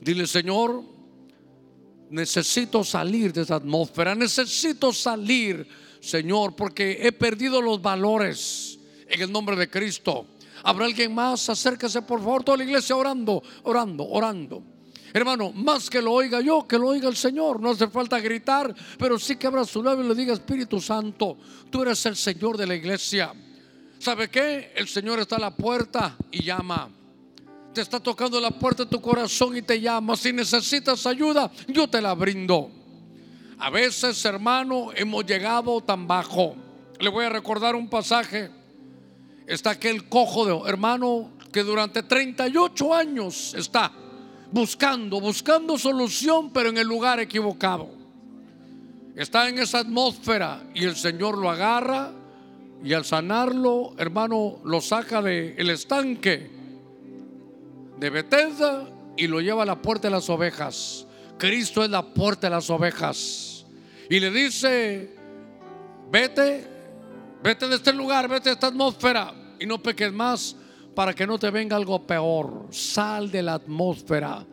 Dile, 0.00 0.26
Señor, 0.26 0.82
necesito 2.10 2.82
salir 2.82 3.32
de 3.32 3.42
esa 3.42 3.56
atmósfera, 3.56 4.14
necesito 4.14 4.92
salir, 4.92 5.66
Señor, 6.00 6.56
porque 6.56 6.98
he 7.02 7.12
perdido 7.12 7.62
los 7.62 7.80
valores 7.80 8.78
en 9.08 9.20
el 9.20 9.30
nombre 9.30 9.54
de 9.54 9.70
Cristo. 9.70 10.26
¿Habrá 10.64 10.86
alguien 10.86 11.14
más? 11.14 11.48
Acérquese, 11.48 12.02
por 12.02 12.20
favor, 12.20 12.42
toda 12.42 12.56
la 12.56 12.64
iglesia 12.64 12.96
orando, 12.96 13.42
orando, 13.62 14.08
orando. 14.08 14.62
Hermano, 15.12 15.52
más 15.52 15.88
que 15.88 16.02
lo 16.02 16.12
oiga 16.12 16.40
yo, 16.40 16.66
que 16.66 16.78
lo 16.78 16.88
oiga 16.88 17.08
el 17.08 17.16
Señor. 17.16 17.60
No 17.60 17.70
hace 17.70 17.86
falta 17.86 18.18
gritar, 18.18 18.74
pero 18.98 19.18
sí 19.18 19.36
que 19.36 19.46
abra 19.46 19.64
su 19.64 19.82
labio 19.82 20.04
y 20.04 20.08
le 20.08 20.14
diga, 20.14 20.32
Espíritu 20.32 20.80
Santo, 20.80 21.36
tú 21.70 21.82
eres 21.82 22.04
el 22.06 22.16
Señor 22.16 22.56
de 22.56 22.66
la 22.66 22.74
iglesia. 22.74 23.32
¿Sabe 23.98 24.28
qué? 24.28 24.72
El 24.74 24.88
Señor 24.88 25.20
está 25.20 25.36
a 25.36 25.38
la 25.38 25.54
puerta 25.54 26.16
y 26.32 26.42
llama. 26.42 26.88
Te 27.72 27.80
está 27.80 28.00
tocando 28.00 28.40
la 28.40 28.50
puerta 28.50 28.84
de 28.84 28.90
tu 28.90 29.00
corazón 29.00 29.56
y 29.56 29.62
te 29.62 29.80
llama. 29.80 30.16
Si 30.16 30.32
necesitas 30.32 31.06
ayuda, 31.06 31.50
yo 31.68 31.88
te 31.88 32.00
la 32.00 32.14
brindo. 32.14 32.70
A 33.58 33.70
veces, 33.70 34.24
hermano, 34.24 34.88
hemos 34.96 35.24
llegado 35.26 35.80
tan 35.80 36.06
bajo. 36.06 36.56
Le 36.98 37.08
voy 37.08 37.24
a 37.24 37.28
recordar 37.28 37.76
un 37.76 37.88
pasaje. 37.88 38.50
Está 39.46 39.70
aquel 39.70 40.08
cojo 40.08 40.46
de 40.46 40.68
hermano 40.68 41.30
que 41.52 41.62
durante 41.62 42.02
38 42.02 42.94
años 42.94 43.54
está 43.54 43.92
buscando, 44.50 45.20
buscando 45.20 45.78
solución, 45.78 46.52
pero 46.52 46.70
en 46.70 46.78
el 46.78 46.86
lugar 46.86 47.20
equivocado. 47.20 47.88
Está 49.14 49.48
en 49.48 49.58
esa 49.58 49.80
atmósfera 49.80 50.64
y 50.74 50.84
el 50.84 50.96
Señor 50.96 51.38
lo 51.38 51.50
agarra 51.50 52.12
y 52.82 52.92
al 52.92 53.04
sanarlo, 53.04 53.94
hermano, 53.98 54.60
lo 54.64 54.80
saca 54.80 55.22
del 55.22 55.54
el 55.56 55.70
estanque 55.70 56.50
de 57.98 58.10
Bethesda 58.10 58.88
y 59.16 59.26
lo 59.26 59.40
lleva 59.40 59.62
a 59.62 59.66
la 59.66 59.80
puerta 59.80 60.08
de 60.08 60.12
las 60.12 60.28
ovejas. 60.28 61.06
Cristo 61.38 61.84
es 61.84 61.90
la 61.90 62.02
puerta 62.02 62.48
de 62.48 62.50
las 62.50 62.68
ovejas. 62.70 63.64
Y 64.10 64.20
le 64.20 64.30
dice, 64.30 65.14
vete, 66.10 66.73
vete 67.44 67.68
de 67.68 67.76
este 67.76 67.92
lugar, 67.92 68.26
vete 68.26 68.48
de 68.48 68.54
esta 68.54 68.68
atmósfera 68.68 69.34
y 69.60 69.66
no 69.66 69.80
peques 69.82 70.10
más 70.10 70.56
para 70.94 71.12
que 71.12 71.26
no 71.26 71.38
te 71.38 71.50
venga 71.50 71.76
algo 71.76 72.06
peor. 72.06 72.68
Sal 72.70 73.30
de 73.30 73.42
la 73.42 73.54
atmósfera 73.54 74.44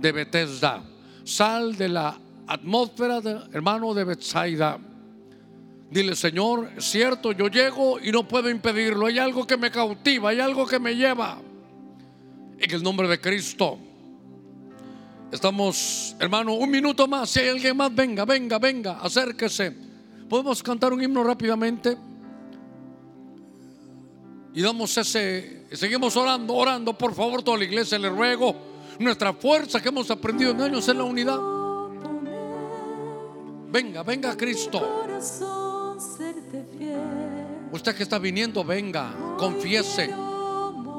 de 0.00 0.12
Bethesda. 0.12 0.82
Sal 1.22 1.76
de 1.76 1.88
la 1.88 2.18
atmósfera, 2.48 3.20
de, 3.20 3.38
hermano, 3.52 3.94
de 3.94 4.02
Bethsaida. 4.02 4.78
Dile, 5.90 6.16
Señor, 6.16 6.70
es 6.76 6.84
cierto, 6.86 7.30
yo 7.30 7.46
llego 7.46 8.00
y 8.00 8.10
no 8.10 8.26
puedo 8.26 8.50
impedirlo. 8.50 9.06
Hay 9.06 9.18
algo 9.18 9.46
que 9.46 9.56
me 9.56 9.70
cautiva, 9.70 10.30
hay 10.30 10.40
algo 10.40 10.66
que 10.66 10.80
me 10.80 10.96
lleva. 10.96 11.38
En 12.58 12.70
el 12.70 12.82
nombre 12.82 13.06
de 13.06 13.20
Cristo. 13.20 13.78
Estamos, 15.30 16.16
hermano, 16.18 16.54
un 16.54 16.70
minuto 16.70 17.06
más. 17.06 17.30
Si 17.30 17.38
hay 17.38 17.50
alguien 17.50 17.76
más, 17.76 17.94
venga, 17.94 18.24
venga, 18.24 18.58
venga, 18.58 18.98
acérquese. 19.00 19.72
¿Podemos 20.28 20.60
cantar 20.62 20.92
un 20.92 21.02
himno 21.02 21.22
rápidamente? 21.22 22.09
Y 24.52 24.62
damos 24.62 24.96
ese, 24.96 25.66
seguimos 25.72 26.16
orando, 26.16 26.54
orando, 26.54 26.96
por 26.96 27.14
favor, 27.14 27.42
toda 27.42 27.58
la 27.58 27.64
iglesia, 27.64 27.98
le 27.98 28.10
ruego. 28.10 28.70
Nuestra 28.98 29.32
fuerza 29.32 29.80
que 29.80 29.88
hemos 29.88 30.10
aprendido 30.10 30.50
en 30.50 30.60
años 30.60 30.88
es 30.88 30.96
la 30.96 31.04
unidad. 31.04 31.38
Venga, 33.70 34.02
venga 34.02 34.36
Cristo. 34.36 35.06
Usted 37.72 37.94
que 37.94 38.02
está 38.02 38.18
viniendo, 38.18 38.64
venga, 38.64 39.14
confiese, 39.38 40.12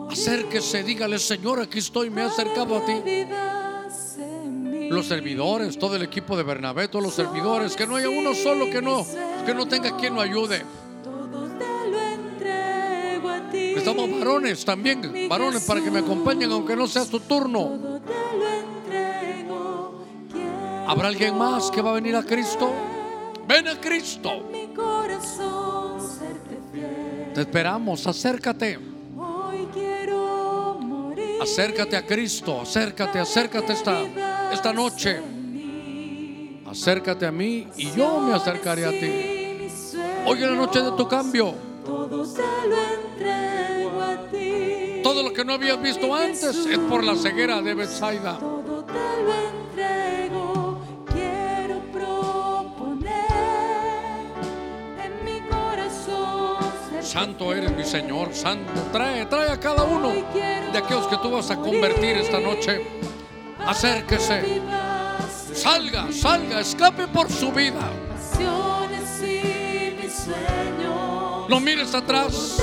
acérquese, 0.09 0.83
dígale, 0.83 1.19
Señor, 1.19 1.59
aquí 1.59 1.79
estoy, 1.79 2.09
me 2.09 2.21
he 2.21 2.25
acercado 2.25 2.77
a 2.77 2.85
ti. 2.85 2.93
Los 4.89 5.07
servidores, 5.07 5.77
todo 5.77 5.97
el 5.97 6.03
equipo 6.03 6.37
de 6.37 6.43
Bernabé, 6.43 6.87
todos 6.87 7.03
los 7.03 7.13
servidores, 7.13 7.75
que 7.75 7.85
no 7.85 7.97
haya 7.97 8.09
uno 8.09 8.33
solo 8.33 8.69
que 8.69 8.81
no, 8.81 9.05
que 9.45 9.53
no 9.53 9.67
tenga 9.67 9.97
quien 9.97 10.15
lo 10.15 10.21
ayude. 10.21 10.63
Estamos 13.81 14.11
varones 14.11 14.63
también, 14.63 15.27
varones 15.27 15.63
para 15.63 15.81
que 15.81 15.89
me 15.89 16.01
acompañen 16.01 16.51
aunque 16.51 16.75
no 16.75 16.85
sea 16.85 17.03
su 17.03 17.19
turno. 17.21 17.99
¿Habrá 20.85 21.07
alguien 21.07 21.35
más 21.35 21.71
que 21.71 21.81
va 21.81 21.89
a 21.89 21.93
venir 21.93 22.15
a 22.15 22.21
Cristo? 22.21 22.71
Ven 23.47 23.67
a 23.67 23.81
Cristo. 23.81 24.43
Te 27.33 27.41
esperamos, 27.41 28.05
acércate. 28.05 28.77
Acércate 31.41 31.97
a 31.97 32.05
Cristo, 32.05 32.61
acércate, 32.61 33.17
acércate 33.17 33.73
esta, 33.73 34.51
esta 34.53 34.71
noche. 34.73 35.19
Acércate 36.67 37.25
a 37.25 37.31
mí 37.31 37.67
y 37.75 37.89
yo 37.93 38.19
me 38.19 38.35
acercaré 38.35 38.85
a 38.85 38.91
ti. 38.91 39.71
Hoy 40.27 40.37
es 40.37 40.49
la 40.51 40.55
noche 40.55 40.83
de 40.83 40.91
tu 40.91 41.07
cambio. 41.07 41.70
Todo 41.85 42.25
se 42.25 42.41
lo 42.41 42.75
entrego 42.75 44.01
a 44.01 44.17
ti. 44.31 45.01
Todo 45.03 45.23
lo 45.23 45.33
que 45.33 45.43
no 45.43 45.53
habías 45.53 45.81
visto 45.81 46.13
antes 46.13 46.43
es 46.65 46.77
por 46.77 47.03
la 47.03 47.15
ceguera 47.15 47.61
de 47.61 47.73
Bethsaida. 47.73 48.37
Todo 48.39 48.83
te 48.85 49.23
lo 49.23 49.33
entrego. 49.33 50.81
Quiero 51.11 51.79
proponer 51.91 53.25
en 55.03 55.25
mi 55.25 55.41
corazón. 55.49 56.57
Santo 57.01 57.53
eres 57.53 57.75
mi 57.75 57.83
Señor, 57.83 58.33
santo. 58.33 58.71
Trae, 58.91 59.25
trae 59.25 59.49
a 59.49 59.59
cada 59.59 59.83
uno 59.83 60.09
de 60.11 60.77
aquellos 60.77 61.07
que 61.07 61.17
tú 61.17 61.31
vas 61.31 61.49
a 61.51 61.55
convertir 61.57 62.17
esta 62.17 62.39
noche. 62.39 62.85
Acérquese, 63.65 64.61
salga, 65.53 66.11
salga, 66.11 66.59
escape 66.61 67.07
por 67.07 67.29
su 67.31 67.51
vida. 67.51 67.91
pasiones 68.09 69.21
y 69.21 69.95
mis 70.01 70.13
sueños. 70.13 70.60
No 71.51 71.59
mires 71.59 71.93
atrás, 71.93 72.59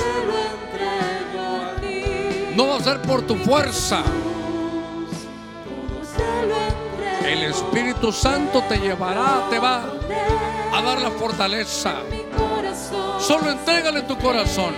no 2.55 2.69
va 2.69 2.77
a 2.77 2.79
ser 2.79 2.99
por 3.03 3.21
tu 3.21 3.35
fuerza. 3.35 4.01
El 7.23 7.43
Espíritu 7.43 8.11
Santo 8.11 8.63
te 8.67 8.77
llevará, 8.77 9.45
te 9.51 9.59
va 9.59 9.83
a 10.73 10.81
dar 10.81 10.99
la 11.03 11.11
fortaleza. 11.11 11.97
Solo 13.19 13.51
entrégale 13.51 14.01
tu 14.01 14.17
corazón. 14.17 14.73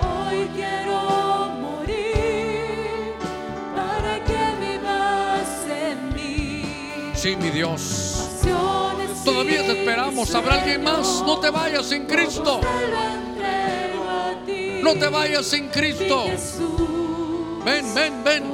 Hoy 0.00 0.48
quiero 0.54 1.50
morir 1.60 3.12
para 3.76 4.24
que 4.24 4.54
vivas 4.58 5.66
en 5.68 6.14
mí. 6.14 7.12
Sí, 7.14 7.36
mi 7.36 7.50
Dios. 7.50 8.11
Todavía 9.24 9.62
te 9.62 9.72
esperamos. 9.72 10.34
¿Habrá 10.34 10.60
alguien 10.60 10.82
más? 10.82 11.22
No 11.24 11.38
te 11.38 11.50
vayas 11.50 11.86
sin 11.86 12.06
Cristo. 12.06 12.60
No 14.82 14.94
te 14.94 15.08
vayas 15.08 15.46
sin 15.46 15.68
Cristo. 15.68 16.24
Ven, 17.64 17.94
ven, 17.94 18.24
ven. 18.24 18.44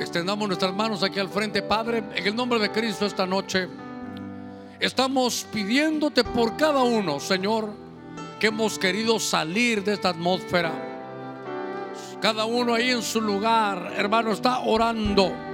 Extendamos 0.00 0.48
nuestras 0.48 0.74
manos 0.74 1.02
aquí 1.02 1.18
al 1.18 1.28
frente, 1.28 1.62
Padre, 1.62 2.02
en 2.14 2.26
el 2.26 2.34
nombre 2.34 2.58
de 2.58 2.72
Cristo 2.72 3.04
esta 3.04 3.26
noche. 3.26 3.68
Estamos 4.80 5.46
pidiéndote 5.52 6.24
por 6.24 6.56
cada 6.56 6.82
uno, 6.82 7.20
Señor, 7.20 7.70
que 8.40 8.46
hemos 8.46 8.78
querido 8.78 9.18
salir 9.18 9.84
de 9.84 9.94
esta 9.94 10.10
atmósfera. 10.10 10.72
Cada 12.20 12.46
uno 12.46 12.74
ahí 12.74 12.90
en 12.90 13.02
su 13.02 13.20
lugar, 13.20 13.92
hermano, 13.94 14.32
está 14.32 14.60
orando. 14.60 15.45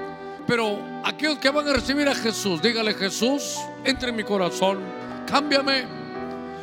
Pero 0.46 0.78
aquellos 1.04 1.38
que 1.38 1.50
van 1.50 1.68
a 1.68 1.72
recibir 1.72 2.08
a 2.08 2.14
Jesús, 2.14 2.60
dígale 2.60 2.94
Jesús, 2.94 3.60
entre 3.84 4.10
en 4.10 4.16
mi 4.16 4.24
corazón, 4.24 4.80
cámbiame, 5.26 5.84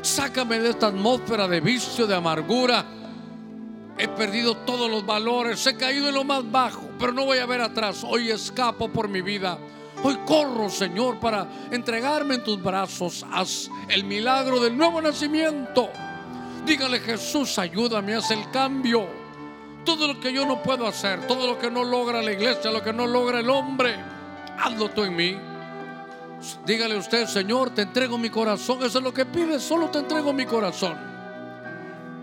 sácame 0.01 0.59
de 0.59 0.69
esta 0.69 0.87
atmósfera 0.87 1.47
de 1.47 1.61
vicio, 1.61 2.05
de 2.05 2.15
amargura. 2.15 2.85
He 3.97 4.07
perdido 4.07 4.55
todos 4.57 4.89
los 4.89 5.05
valores, 5.05 5.65
he 5.67 5.75
caído 5.75 6.07
en 6.09 6.15
lo 6.15 6.23
más 6.23 6.49
bajo, 6.49 6.89
pero 6.97 7.11
no 7.11 7.25
voy 7.25 7.39
a 7.39 7.45
ver 7.45 7.61
atrás. 7.61 8.03
Hoy 8.07 8.29
escapo 8.29 8.89
por 8.89 9.07
mi 9.07 9.21
vida. 9.21 9.57
Hoy 10.01 10.17
corro, 10.25 10.69
Señor, 10.69 11.19
para 11.19 11.45
entregarme 11.71 12.35
en 12.35 12.43
tus 12.43 12.61
brazos. 12.61 13.25
Haz 13.31 13.69
el 13.89 14.05
milagro 14.05 14.59
del 14.59 14.77
nuevo 14.77 15.01
nacimiento. 15.01 15.89
Dígale, 16.65 16.99
Jesús, 16.99 17.59
ayúdame, 17.59 18.15
haz 18.15 18.31
el 18.31 18.49
cambio. 18.51 19.18
Todo 19.89 20.07
lo 20.07 20.19
que 20.19 20.31
yo 20.31 20.45
no 20.45 20.61
puedo 20.61 20.85
hacer, 20.85 21.25
todo 21.25 21.47
lo 21.47 21.57
que 21.57 21.71
no 21.71 21.83
logra 21.83 22.21
la 22.21 22.31
iglesia, 22.31 22.69
lo 22.69 22.83
que 22.83 22.93
no 22.93 23.07
logra 23.07 23.39
el 23.39 23.49
hombre, 23.49 23.95
hazlo 24.59 24.89
tú 24.89 25.03
en 25.03 25.15
mí. 25.15 25.35
Dígale 26.63 26.95
usted, 26.95 27.25
Señor, 27.25 27.71
te 27.71 27.81
entrego 27.81 28.15
mi 28.15 28.29
corazón. 28.29 28.83
Eso 28.83 28.99
es 28.99 29.03
lo 29.03 29.11
que 29.11 29.25
pides, 29.25 29.63
solo 29.63 29.89
te 29.89 29.97
entrego 29.97 30.31
mi 30.31 30.45
corazón. 30.45 30.95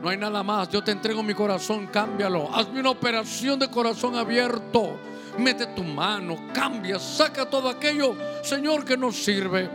No 0.01 0.09
hay 0.09 0.16
nada 0.16 0.44
más. 0.44 0.68
Yo 0.68 0.84
te 0.84 0.93
entrego 0.93 1.24
mi 1.24 1.34
corazón, 1.34 1.88
cámbialo. 1.88 2.55
Hazme 2.55 2.78
una 2.78 2.90
operación 2.90 3.59
de 3.59 3.68
corazón 3.68 4.14
abierto. 4.14 5.01
Mete 5.36 5.66
tu 5.66 5.82
mano, 5.82 6.47
cambia, 6.55 7.01
saca 7.01 7.51
todo 7.51 7.68
aquello, 7.68 8.14
Señor, 8.44 8.84
que 8.84 8.97
nos 8.97 9.16
sirve. 9.16 9.68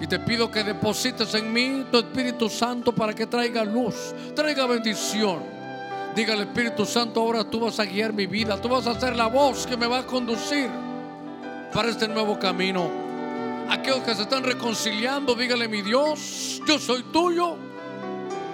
Y 0.00 0.06
te 0.06 0.20
pido 0.20 0.50
que 0.50 0.64
deposites 0.64 1.34
en 1.34 1.52
mí 1.52 1.84
tu 1.92 1.98
Espíritu 1.98 2.48
Santo 2.48 2.94
para 2.94 3.14
que 3.14 3.26
traiga 3.26 3.62
luz, 3.62 4.14
traiga 4.34 4.64
bendición. 4.64 5.59
Diga 6.14 6.34
al 6.34 6.40
Espíritu 6.40 6.84
Santo, 6.84 7.20
ahora 7.20 7.44
tú 7.44 7.60
vas 7.60 7.78
a 7.78 7.84
guiar 7.84 8.12
mi 8.12 8.26
vida, 8.26 8.60
tú 8.60 8.68
vas 8.68 8.86
a 8.86 8.98
ser 8.98 9.16
la 9.16 9.26
voz 9.26 9.66
que 9.66 9.76
me 9.76 9.86
va 9.86 10.00
a 10.00 10.06
conducir 10.06 10.68
para 11.72 11.88
este 11.88 12.08
nuevo 12.08 12.38
camino. 12.38 12.88
Aquellos 13.68 14.00
que 14.00 14.14
se 14.14 14.22
están 14.22 14.42
reconciliando, 14.42 15.34
dígale, 15.34 15.68
mi 15.68 15.82
Dios, 15.82 16.60
yo 16.66 16.78
soy 16.78 17.04
tuyo 17.04 17.56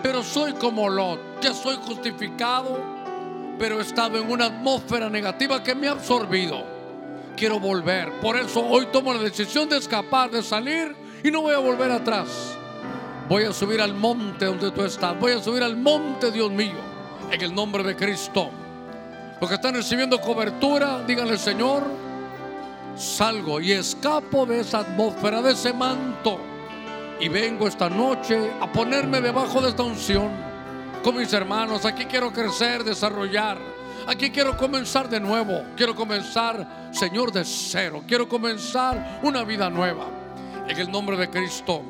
pero 0.07 0.23
soy 0.23 0.53
como 0.53 0.89
Lot, 0.89 1.41
ya 1.41 1.53
soy 1.53 1.75
justificado, 1.85 2.79
pero 3.59 3.81
he 3.81 3.83
estado 3.83 4.19
en 4.19 4.31
una 4.31 4.47
atmósfera 4.47 5.11
negativa 5.11 5.65
que 5.65 5.75
me 5.75 5.89
ha 5.89 5.93
absorbido. 5.93 6.65
Quiero 7.37 7.59
volver, 7.59 8.13
por 8.21 8.37
eso 8.37 8.65
hoy 8.65 8.87
tomo 8.93 9.13
la 9.13 9.19
decisión 9.21 9.69
de 9.69 9.79
escapar, 9.79 10.31
de 10.31 10.45
salir 10.45 10.95
y 11.25 11.31
no 11.33 11.43
voy 11.43 11.55
a 11.55 11.59
volver 11.59 11.91
atrás. 11.91 12.57
Voy 13.29 13.43
a 13.43 13.53
subir 13.53 13.81
al 13.81 13.95
monte 13.95 14.45
donde 14.45 14.71
tú 14.71 14.85
estás, 14.85 15.19
voy 15.19 15.33
a 15.33 15.43
subir 15.43 15.65
al 15.65 15.77
monte, 15.77 16.31
Dios 16.31 16.53
mío, 16.53 16.77
en 17.31 17.41
el 17.41 17.55
nombre 17.55 17.83
de 17.83 17.97
Cristo. 17.97 18.51
Los 19.41 19.49
que 19.51 19.57
están 19.57 19.75
recibiendo 19.75 20.21
cobertura, 20.21 21.05
díganle, 21.07 21.37
Señor, 21.37 21.85
salgo 22.97 23.61
y 23.61 23.73
escapo 23.73 24.47
de 24.47 24.61
esa 24.61 24.81
atmósfera, 24.81 25.43
de 25.43 25.53
ese 25.53 25.73
manto. 25.73 26.39
Y 27.21 27.29
vengo 27.29 27.67
esta 27.67 27.89
noche 27.89 28.51
a 28.61 28.71
ponerme 28.71 29.21
debajo 29.21 29.61
de 29.61 29.71
esta 29.71 29.83
unción 29.83 30.31
con 31.03 31.17
mis 31.17 31.33
hermanos. 31.33 31.85
Aquí 31.85 32.07
quiero 32.07 32.33
crecer, 32.33 32.85
desarrollar. 32.85 33.59
Aquí 34.07 34.31
quiero 34.31 34.57
comenzar 34.57 35.09
de 35.09 35.21
nuevo. 35.21 35.63
Quiero 35.77 35.95
comenzar, 35.95 36.91
Señor, 36.93 37.33
de 37.33 37.45
cero. 37.45 38.05
Quiero 38.07 38.29
comenzar 38.29 39.21
una 39.23 39.45
vida 39.45 39.69
nueva. 39.69 40.07
En 40.69 40.79
el 40.79 40.91
nombre 40.91 41.17
de 41.17 41.29
Cristo. 41.29 41.83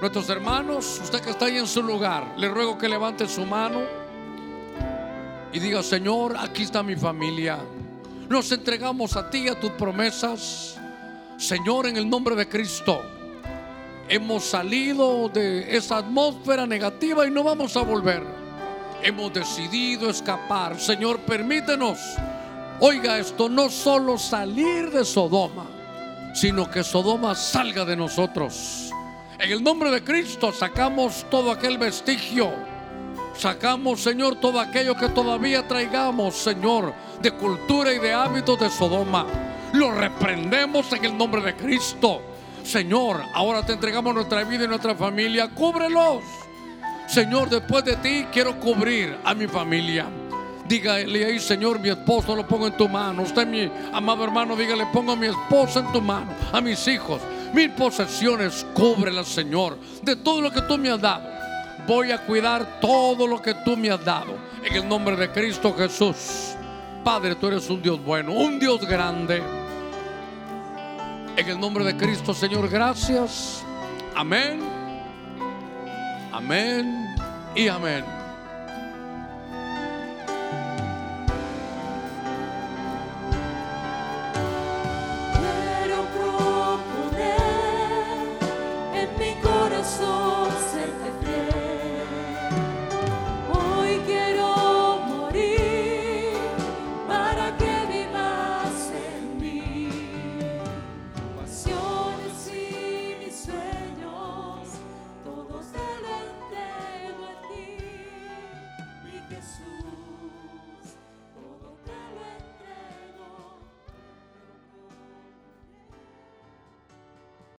Nuestros 0.00 0.28
hermanos, 0.28 1.00
usted 1.02 1.20
que 1.20 1.30
está 1.30 1.46
ahí 1.46 1.56
en 1.56 1.66
su 1.66 1.82
lugar, 1.82 2.34
le 2.36 2.48
ruego 2.48 2.76
que 2.76 2.88
levante 2.88 3.28
su 3.28 3.46
mano 3.46 4.03
y 5.54 5.60
diga, 5.60 5.84
Señor, 5.84 6.36
aquí 6.36 6.64
está 6.64 6.82
mi 6.82 6.96
familia. 6.96 7.60
Nos 8.28 8.50
entregamos 8.50 9.16
a 9.16 9.30
ti, 9.30 9.46
a 9.46 9.58
tus 9.58 9.70
promesas. 9.70 10.76
Señor, 11.36 11.86
en 11.86 11.96
el 11.96 12.10
nombre 12.10 12.34
de 12.34 12.48
Cristo. 12.48 13.00
Hemos 14.08 14.44
salido 14.44 15.28
de 15.28 15.76
esa 15.76 15.98
atmósfera 15.98 16.66
negativa 16.66 17.24
y 17.24 17.30
no 17.30 17.44
vamos 17.44 17.76
a 17.76 17.82
volver. 17.82 18.24
Hemos 19.00 19.32
decidido 19.32 20.10
escapar. 20.10 20.80
Señor, 20.80 21.20
permítenos. 21.20 22.00
Oiga 22.80 23.18
esto, 23.18 23.48
no 23.48 23.70
solo 23.70 24.18
salir 24.18 24.90
de 24.90 25.04
Sodoma, 25.04 25.66
sino 26.34 26.68
que 26.68 26.82
Sodoma 26.82 27.36
salga 27.36 27.84
de 27.84 27.94
nosotros. 27.94 28.90
En 29.38 29.52
el 29.52 29.62
nombre 29.62 29.92
de 29.92 30.02
Cristo 30.02 30.52
sacamos 30.52 31.24
todo 31.30 31.52
aquel 31.52 31.78
vestigio. 31.78 32.73
Sacamos, 33.36 34.00
Señor, 34.00 34.36
todo 34.36 34.60
aquello 34.60 34.96
que 34.96 35.08
todavía 35.08 35.66
traigamos, 35.66 36.34
Señor, 36.34 36.94
de 37.20 37.32
cultura 37.32 37.92
y 37.92 37.98
de 37.98 38.12
hábitos 38.12 38.58
de 38.60 38.70
Sodoma. 38.70 39.26
Lo 39.72 39.92
reprendemos 39.92 40.92
en 40.92 41.04
el 41.04 41.18
nombre 41.18 41.42
de 41.42 41.56
Cristo. 41.56 42.22
Señor, 42.62 43.22
ahora 43.34 43.66
te 43.66 43.72
entregamos 43.72 44.14
nuestra 44.14 44.44
vida 44.44 44.64
y 44.64 44.68
nuestra 44.68 44.94
familia. 44.94 45.48
Cúbrelos. 45.48 46.22
Señor, 47.08 47.50
después 47.50 47.84
de 47.84 47.96
ti 47.96 48.26
quiero 48.32 48.58
cubrir 48.60 49.18
a 49.24 49.34
mi 49.34 49.46
familia. 49.46 50.06
Dígale 50.66 51.24
ahí, 51.26 51.38
Señor, 51.38 51.78
mi 51.78 51.90
esposo 51.90 52.34
lo 52.34 52.46
pongo 52.46 52.68
en 52.68 52.76
tu 52.76 52.88
mano. 52.88 53.22
Usted, 53.22 53.46
mi 53.46 53.70
amado 53.92 54.24
hermano, 54.24 54.56
dígale, 54.56 54.86
pongo 54.92 55.12
a 55.12 55.16
mi 55.16 55.26
esposa 55.26 55.80
en 55.80 55.92
tu 55.92 56.00
mano, 56.00 56.32
a 56.52 56.60
mis 56.62 56.88
hijos, 56.88 57.20
mis 57.52 57.68
posesiones, 57.70 58.64
cúbrelas, 58.72 59.28
Señor, 59.28 59.76
de 60.02 60.16
todo 60.16 60.40
lo 60.40 60.50
que 60.50 60.62
tú 60.62 60.78
me 60.78 60.90
has 60.90 61.00
dado. 61.00 61.33
Voy 61.86 62.10
a 62.10 62.18
cuidar 62.18 62.80
todo 62.80 63.26
lo 63.26 63.40
que 63.40 63.54
tú 63.54 63.76
me 63.76 63.90
has 63.90 64.04
dado. 64.04 64.36
En 64.62 64.74
el 64.74 64.88
nombre 64.88 65.16
de 65.16 65.30
Cristo 65.30 65.74
Jesús. 65.74 66.54
Padre, 67.04 67.34
tú 67.34 67.48
eres 67.48 67.68
un 67.68 67.82
Dios 67.82 68.02
bueno, 68.02 68.32
un 68.32 68.58
Dios 68.58 68.86
grande. 68.86 69.42
En 71.36 71.48
el 71.48 71.60
nombre 71.60 71.84
de 71.84 71.96
Cristo, 71.96 72.32
Señor, 72.32 72.68
gracias. 72.68 73.62
Amén. 74.14 74.62
Amén 76.32 77.14
y 77.54 77.68
amén. 77.68 78.23